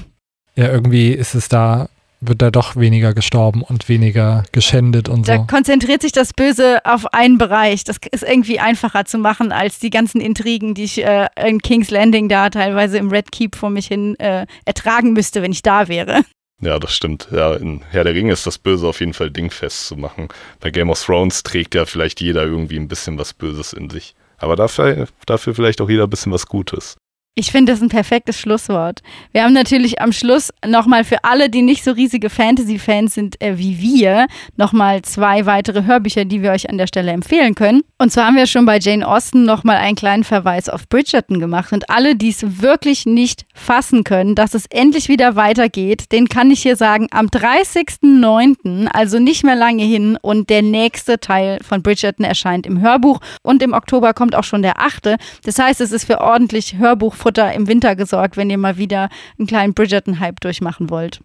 Ja, 0.56 0.68
irgendwie 0.68 1.10
ist 1.10 1.34
es 1.34 1.48
da, 1.48 1.88
wird 2.28 2.42
da 2.42 2.50
doch 2.50 2.76
weniger 2.76 3.14
gestorben 3.14 3.62
und 3.62 3.88
weniger 3.88 4.44
geschändet 4.52 5.08
und 5.08 5.28
Da 5.28 5.36
so. 5.38 5.44
konzentriert 5.44 6.02
sich 6.02 6.12
das 6.12 6.32
Böse 6.32 6.78
auf 6.84 7.12
einen 7.12 7.38
Bereich. 7.38 7.84
Das 7.84 7.98
ist 8.10 8.22
irgendwie 8.22 8.60
einfacher 8.60 9.04
zu 9.04 9.18
machen 9.18 9.52
als 9.52 9.78
die 9.78 9.90
ganzen 9.90 10.20
Intrigen, 10.20 10.74
die 10.74 10.84
ich 10.84 11.04
äh, 11.04 11.28
in 11.44 11.60
King's 11.60 11.90
Landing 11.90 12.28
da 12.28 12.50
teilweise 12.50 12.98
im 12.98 13.10
Red 13.10 13.32
Keep 13.32 13.56
vor 13.56 13.70
mich 13.70 13.86
hin 13.86 14.18
äh, 14.18 14.46
ertragen 14.64 15.12
müsste, 15.12 15.42
wenn 15.42 15.52
ich 15.52 15.62
da 15.62 15.88
wäre. 15.88 16.22
Ja, 16.60 16.78
das 16.78 16.94
stimmt. 16.94 17.28
Ja, 17.30 17.54
in 17.54 17.82
Herr 17.90 18.04
der 18.04 18.14
Ringe 18.14 18.32
ist 18.32 18.46
das 18.46 18.58
Böse 18.58 18.86
auf 18.86 19.00
jeden 19.00 19.12
Fall 19.12 19.30
dingfest 19.30 19.86
zu 19.86 19.96
machen. 19.96 20.28
Bei 20.60 20.70
Game 20.70 20.88
of 20.88 21.02
Thrones 21.02 21.42
trägt 21.42 21.74
ja 21.74 21.84
vielleicht 21.84 22.20
jeder 22.20 22.44
irgendwie 22.44 22.78
ein 22.78 22.88
bisschen 22.88 23.18
was 23.18 23.34
Böses 23.34 23.72
in 23.72 23.90
sich. 23.90 24.14
Aber 24.38 24.56
dafür, 24.56 25.08
dafür 25.26 25.54
vielleicht 25.54 25.80
auch 25.80 25.90
jeder 25.90 26.04
ein 26.04 26.10
bisschen 26.10 26.32
was 26.32 26.46
Gutes. 26.46 26.96
Ich 27.36 27.50
finde 27.50 27.72
das 27.72 27.82
ein 27.82 27.88
perfektes 27.88 28.38
Schlusswort. 28.38 29.00
Wir 29.32 29.42
haben 29.42 29.54
natürlich 29.54 30.00
am 30.00 30.12
Schluss 30.12 30.52
nochmal 30.64 31.02
für 31.02 31.24
alle, 31.24 31.50
die 31.50 31.62
nicht 31.62 31.82
so 31.82 31.90
riesige 31.90 32.30
Fantasy-Fans 32.30 33.12
sind 33.12 33.42
äh, 33.42 33.58
wie 33.58 33.80
wir, 33.80 34.28
nochmal 34.56 35.02
zwei 35.02 35.44
weitere 35.44 35.82
Hörbücher, 35.82 36.26
die 36.26 36.42
wir 36.42 36.52
euch 36.52 36.70
an 36.70 36.78
der 36.78 36.86
Stelle 36.86 37.10
empfehlen 37.10 37.56
können. 37.56 37.82
Und 37.98 38.12
zwar 38.12 38.26
haben 38.26 38.36
wir 38.36 38.46
schon 38.46 38.66
bei 38.66 38.78
Jane 38.78 39.04
Austen 39.04 39.44
nochmal 39.44 39.78
einen 39.78 39.96
kleinen 39.96 40.22
Verweis 40.22 40.68
auf 40.68 40.88
Bridgerton 40.88 41.40
gemacht. 41.40 41.72
Und 41.72 41.90
alle, 41.90 42.14
die 42.14 42.28
es 42.28 42.62
wirklich 42.62 43.04
nicht 43.04 43.46
fassen 43.52 44.04
können, 44.04 44.36
dass 44.36 44.54
es 44.54 44.66
endlich 44.70 45.08
wieder 45.08 45.34
weitergeht, 45.34 46.12
den 46.12 46.28
kann 46.28 46.52
ich 46.52 46.62
hier 46.62 46.76
sagen, 46.76 47.08
am 47.10 47.26
30.09., 47.26 48.86
also 48.86 49.18
nicht 49.18 49.42
mehr 49.42 49.56
lange 49.56 49.82
hin, 49.82 50.16
und 50.22 50.50
der 50.50 50.62
nächste 50.62 51.18
Teil 51.18 51.58
von 51.66 51.82
Bridgerton 51.82 52.24
erscheint 52.24 52.64
im 52.64 52.80
Hörbuch. 52.80 53.18
Und 53.42 53.60
im 53.60 53.72
Oktober 53.72 54.14
kommt 54.14 54.36
auch 54.36 54.44
schon 54.44 54.62
der 54.62 54.80
achte. 54.80 55.16
Das 55.42 55.58
heißt, 55.58 55.80
es 55.80 55.90
ist 55.90 56.04
für 56.04 56.20
ordentlich 56.20 56.76
Hörbuchfutter 57.24 57.52
im 57.52 57.66
Winter 57.66 57.96
gesorgt, 57.96 58.36
wenn 58.36 58.50
ihr 58.50 58.58
mal 58.58 58.76
wieder 58.76 59.08
einen 59.38 59.46
kleinen 59.46 59.74
Bridgerton-Hype 59.74 60.40
durchmachen 60.40 60.90
wollt. 60.90 61.20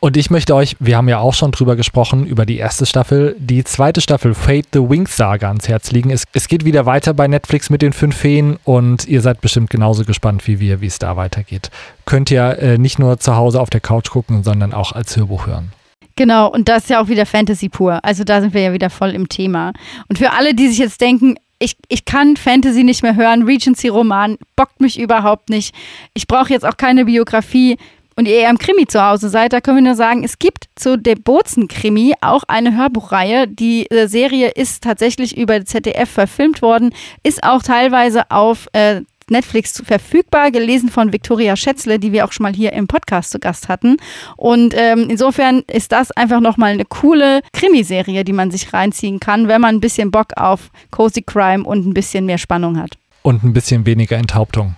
Und 0.00 0.16
ich 0.16 0.30
möchte 0.30 0.56
euch, 0.56 0.74
wir 0.80 0.96
haben 0.96 1.08
ja 1.08 1.20
auch 1.20 1.34
schon 1.34 1.52
drüber 1.52 1.76
gesprochen, 1.76 2.26
über 2.26 2.44
die 2.44 2.56
erste 2.56 2.86
Staffel, 2.86 3.36
die 3.38 3.62
zweite 3.62 4.00
Staffel 4.00 4.34
Fate 4.34 4.66
the 4.72 4.80
Wings 4.80 5.16
Saga 5.16 5.46
ans 5.46 5.68
Herz 5.68 5.92
legen. 5.92 6.10
Es, 6.10 6.24
es 6.32 6.48
geht 6.48 6.64
wieder 6.64 6.86
weiter 6.86 7.14
bei 7.14 7.28
Netflix 7.28 7.70
mit 7.70 7.82
den 7.82 7.92
fünf 7.92 8.16
Feen 8.16 8.58
und 8.64 9.06
ihr 9.06 9.20
seid 9.20 9.40
bestimmt 9.40 9.70
genauso 9.70 10.04
gespannt 10.04 10.48
wie 10.48 10.58
wir, 10.58 10.80
wie 10.80 10.86
es 10.86 10.98
da 10.98 11.16
weitergeht. 11.16 11.70
Könnt 12.04 12.32
ihr 12.32 12.58
äh, 12.58 12.78
nicht 12.78 12.98
nur 12.98 13.20
zu 13.20 13.36
Hause 13.36 13.60
auf 13.60 13.70
der 13.70 13.80
Couch 13.80 14.10
gucken, 14.10 14.42
sondern 14.42 14.72
auch 14.72 14.90
als 14.90 15.16
Hörbuch 15.16 15.46
hören. 15.46 15.70
Genau, 16.16 16.48
und 16.50 16.68
das 16.68 16.84
ist 16.84 16.90
ja 16.90 17.00
auch 17.00 17.08
wieder 17.08 17.24
Fantasy 17.24 17.68
pur. 17.68 18.00
Also 18.04 18.24
da 18.24 18.40
sind 18.40 18.54
wir 18.54 18.60
ja 18.60 18.72
wieder 18.72 18.90
voll 18.90 19.10
im 19.10 19.28
Thema. 19.28 19.72
Und 20.08 20.18
für 20.18 20.32
alle, 20.32 20.54
die 20.54 20.66
sich 20.66 20.78
jetzt 20.78 21.00
denken, 21.00 21.36
ich, 21.62 21.76
ich 21.88 22.04
kann 22.04 22.36
Fantasy 22.36 22.84
nicht 22.84 23.02
mehr 23.02 23.16
hören, 23.16 23.44
Regency-Roman 23.44 24.36
bockt 24.56 24.80
mich 24.80 24.98
überhaupt 24.98 25.48
nicht. 25.48 25.74
Ich 26.14 26.26
brauche 26.26 26.52
jetzt 26.52 26.64
auch 26.64 26.76
keine 26.76 27.04
Biografie 27.04 27.78
und 28.16 28.26
ihr 28.26 28.34
eher 28.34 28.50
im 28.50 28.58
Krimi 28.58 28.86
zu 28.86 29.02
Hause 29.02 29.28
seid, 29.28 29.52
da 29.52 29.60
können 29.60 29.78
wir 29.78 29.82
nur 29.82 29.94
sagen, 29.94 30.22
es 30.22 30.38
gibt 30.38 30.66
zu 30.74 30.98
der 30.98 31.16
Bozen-Krimi 31.16 32.14
auch 32.20 32.42
eine 32.46 32.76
Hörbuchreihe. 32.76 33.48
Die 33.48 33.90
äh, 33.90 34.06
Serie 34.06 34.50
ist 34.50 34.82
tatsächlich 34.82 35.36
über 35.36 35.64
ZDF 35.64 36.10
verfilmt 36.10 36.60
worden, 36.60 36.94
ist 37.22 37.42
auch 37.42 37.62
teilweise 37.62 38.30
auf 38.30 38.68
äh, 38.72 39.00
Netflix 39.32 39.82
verfügbar, 39.84 40.50
gelesen 40.50 40.88
von 40.88 41.12
Viktoria 41.12 41.56
Schätzle, 41.56 41.98
die 41.98 42.12
wir 42.12 42.24
auch 42.24 42.32
schon 42.32 42.44
mal 42.44 42.54
hier 42.54 42.72
im 42.72 42.86
Podcast 42.86 43.32
zu 43.32 43.40
Gast 43.40 43.68
hatten. 43.68 43.96
Und 44.36 44.74
ähm, 44.76 45.08
insofern 45.10 45.64
ist 45.66 45.90
das 45.90 46.12
einfach 46.12 46.40
nochmal 46.40 46.72
eine 46.72 46.84
coole 46.84 47.40
Krimiserie, 47.52 48.22
die 48.22 48.32
man 48.32 48.50
sich 48.50 48.72
reinziehen 48.72 49.18
kann, 49.18 49.48
wenn 49.48 49.60
man 49.60 49.76
ein 49.76 49.80
bisschen 49.80 50.10
Bock 50.10 50.36
auf 50.36 50.70
Cozy 50.90 51.22
Crime 51.22 51.64
und 51.64 51.86
ein 51.86 51.94
bisschen 51.94 52.26
mehr 52.26 52.38
Spannung 52.38 52.78
hat. 52.78 52.96
Und 53.22 53.42
ein 53.42 53.52
bisschen 53.52 53.86
weniger 53.86 54.16
Enthauptung. 54.16 54.76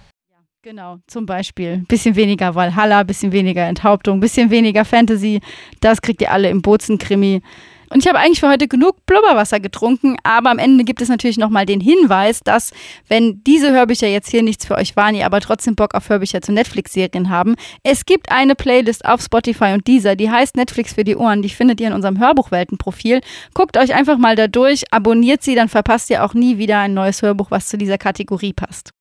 Genau, 0.65 0.97
zum 1.07 1.27
Beispiel. 1.27 1.85
Bisschen 1.89 2.17
weniger 2.17 2.55
Valhalla, 2.55 3.03
bisschen 3.03 3.33
weniger 3.33 3.67
Enthauptung, 3.67 4.21
bisschen 4.21 4.49
weniger 4.49 4.87
Fantasy. 4.87 5.41
Das 5.81 6.01
kriegt 6.01 6.23
ihr 6.23 6.33
alle 6.33 6.49
im 6.49 6.63
Bozen-Krimi. 6.63 7.43
Und 7.91 8.01
ich 8.01 8.09
habe 8.09 8.18
eigentlich 8.18 8.41
für 8.41 8.49
heute 8.49 8.68
genug 8.68 9.05
Blubberwasser 9.07 9.61
getrunken, 9.61 10.16
aber 10.22 10.51
am 10.51 10.59
Ende 10.59 10.85
gibt 10.85 11.01
es 11.01 11.09
natürlich 11.09 11.39
nochmal 11.39 11.66
den 11.66 11.80
Hinweis, 11.80 12.41
dass, 12.41 12.72
wenn 13.09 13.43
diese 13.45 13.72
Hörbücher 13.72 14.09
jetzt 14.09 14.30
hier 14.30 14.43
nichts 14.43 14.66
für 14.66 14.76
euch 14.76 14.97
waren, 14.97 15.14
ihr 15.14 15.26
aber 15.26 15.41
trotzdem 15.41 15.74
Bock 15.74 15.95
auf 15.95 16.09
Hörbücher 16.09 16.41
zu 16.43 16.53
Netflix-Serien 16.53 17.30
haben, 17.30 17.55
es 17.82 18.07
gibt 18.07 18.30
eine 18.30 18.55
Playlist 18.55 19.05
auf 19.05 19.22
Spotify 19.22 19.72
und 19.74 19.87
dieser, 19.87 20.16
die 20.16 20.30
heißt 20.30 20.57
Netflix 20.57 20.95
für 20.95 21.05
die 21.05 21.16
Ohren, 21.16 21.43
die 21.43 21.49
findet 21.49 21.80
ihr 21.80 21.89
in 21.89 21.93
unserem 21.93 22.18
Hörbuchwelten-Profil. 22.18 23.20
Guckt 23.55 23.76
euch 23.76 23.95
einfach 23.95 24.18
mal 24.18 24.37
da 24.37 24.49
durch, 24.49 24.85
abonniert 24.91 25.43
sie, 25.43 25.55
dann 25.55 25.68
verpasst 25.68 26.11
ihr 26.11 26.24
auch 26.24 26.35
nie 26.35 26.59
wieder 26.59 26.78
ein 26.80 26.95
neues 26.95 27.22
Hörbuch, 27.22 27.51
was 27.51 27.68
zu 27.68 27.78
dieser 27.78 27.99
Kategorie 27.99 28.53
passt. 28.53 28.93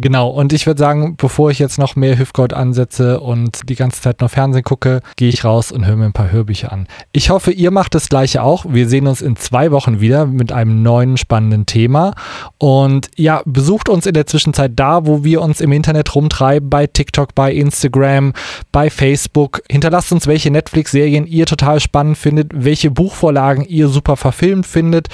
Genau, 0.00 0.30
und 0.30 0.54
ich 0.54 0.66
würde 0.66 0.78
sagen, 0.78 1.16
bevor 1.18 1.50
ich 1.50 1.58
jetzt 1.58 1.78
noch 1.78 1.96
mehr 1.96 2.18
Hüfgold 2.18 2.54
ansetze 2.54 3.20
und 3.20 3.68
die 3.68 3.74
ganze 3.74 4.00
Zeit 4.00 4.20
nur 4.20 4.30
Fernsehen 4.30 4.64
gucke, 4.64 5.02
gehe 5.16 5.28
ich 5.28 5.44
raus 5.44 5.70
und 5.70 5.84
höre 5.84 5.96
mir 5.96 6.06
ein 6.06 6.14
paar 6.14 6.32
Hörbücher 6.32 6.72
an. 6.72 6.86
Ich 7.12 7.28
hoffe, 7.28 7.50
ihr 7.50 7.70
macht 7.70 7.94
das 7.94 8.08
gleiche 8.08 8.42
auch. 8.42 8.64
Wir 8.66 8.88
sehen 8.88 9.06
uns 9.06 9.20
in 9.20 9.36
zwei 9.36 9.70
Wochen 9.70 10.00
wieder 10.00 10.24
mit 10.24 10.50
einem 10.50 10.82
neuen 10.82 11.18
spannenden 11.18 11.66
Thema. 11.66 12.14
Und 12.56 13.10
ja, 13.16 13.42
besucht 13.44 13.90
uns 13.90 14.06
in 14.06 14.14
der 14.14 14.26
Zwischenzeit 14.26 14.72
da, 14.76 15.04
wo 15.04 15.24
wir 15.24 15.42
uns 15.42 15.60
im 15.60 15.72
Internet 15.72 16.14
rumtreiben, 16.14 16.70
bei 16.70 16.86
TikTok, 16.86 17.34
bei 17.34 17.52
Instagram, 17.52 18.32
bei 18.72 18.88
Facebook. 18.88 19.60
Hinterlasst 19.70 20.10
uns, 20.10 20.26
welche 20.26 20.50
Netflix-Serien 20.50 21.26
ihr 21.26 21.44
total 21.44 21.80
spannend 21.80 22.16
findet, 22.16 22.52
welche 22.54 22.90
Buchvorlagen 22.90 23.66
ihr 23.66 23.88
super 23.88 24.16
verfilmt 24.16 24.64
findet. 24.64 25.08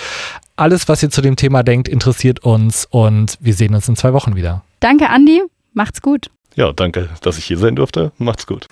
Alles, 0.58 0.88
was 0.88 1.00
ihr 1.04 1.10
zu 1.10 1.20
dem 1.22 1.36
Thema 1.36 1.62
denkt, 1.62 1.86
interessiert 1.86 2.40
uns 2.40 2.84
und 2.90 3.38
wir 3.38 3.54
sehen 3.54 3.76
uns 3.76 3.88
in 3.88 3.94
zwei 3.94 4.12
Wochen 4.12 4.34
wieder. 4.34 4.64
Danke, 4.80 5.08
Andi. 5.08 5.40
Macht's 5.72 6.02
gut. 6.02 6.32
Ja, 6.56 6.72
danke, 6.72 7.08
dass 7.22 7.38
ich 7.38 7.44
hier 7.44 7.58
sein 7.58 7.76
durfte. 7.76 8.10
Macht's 8.18 8.44
gut. 8.44 8.66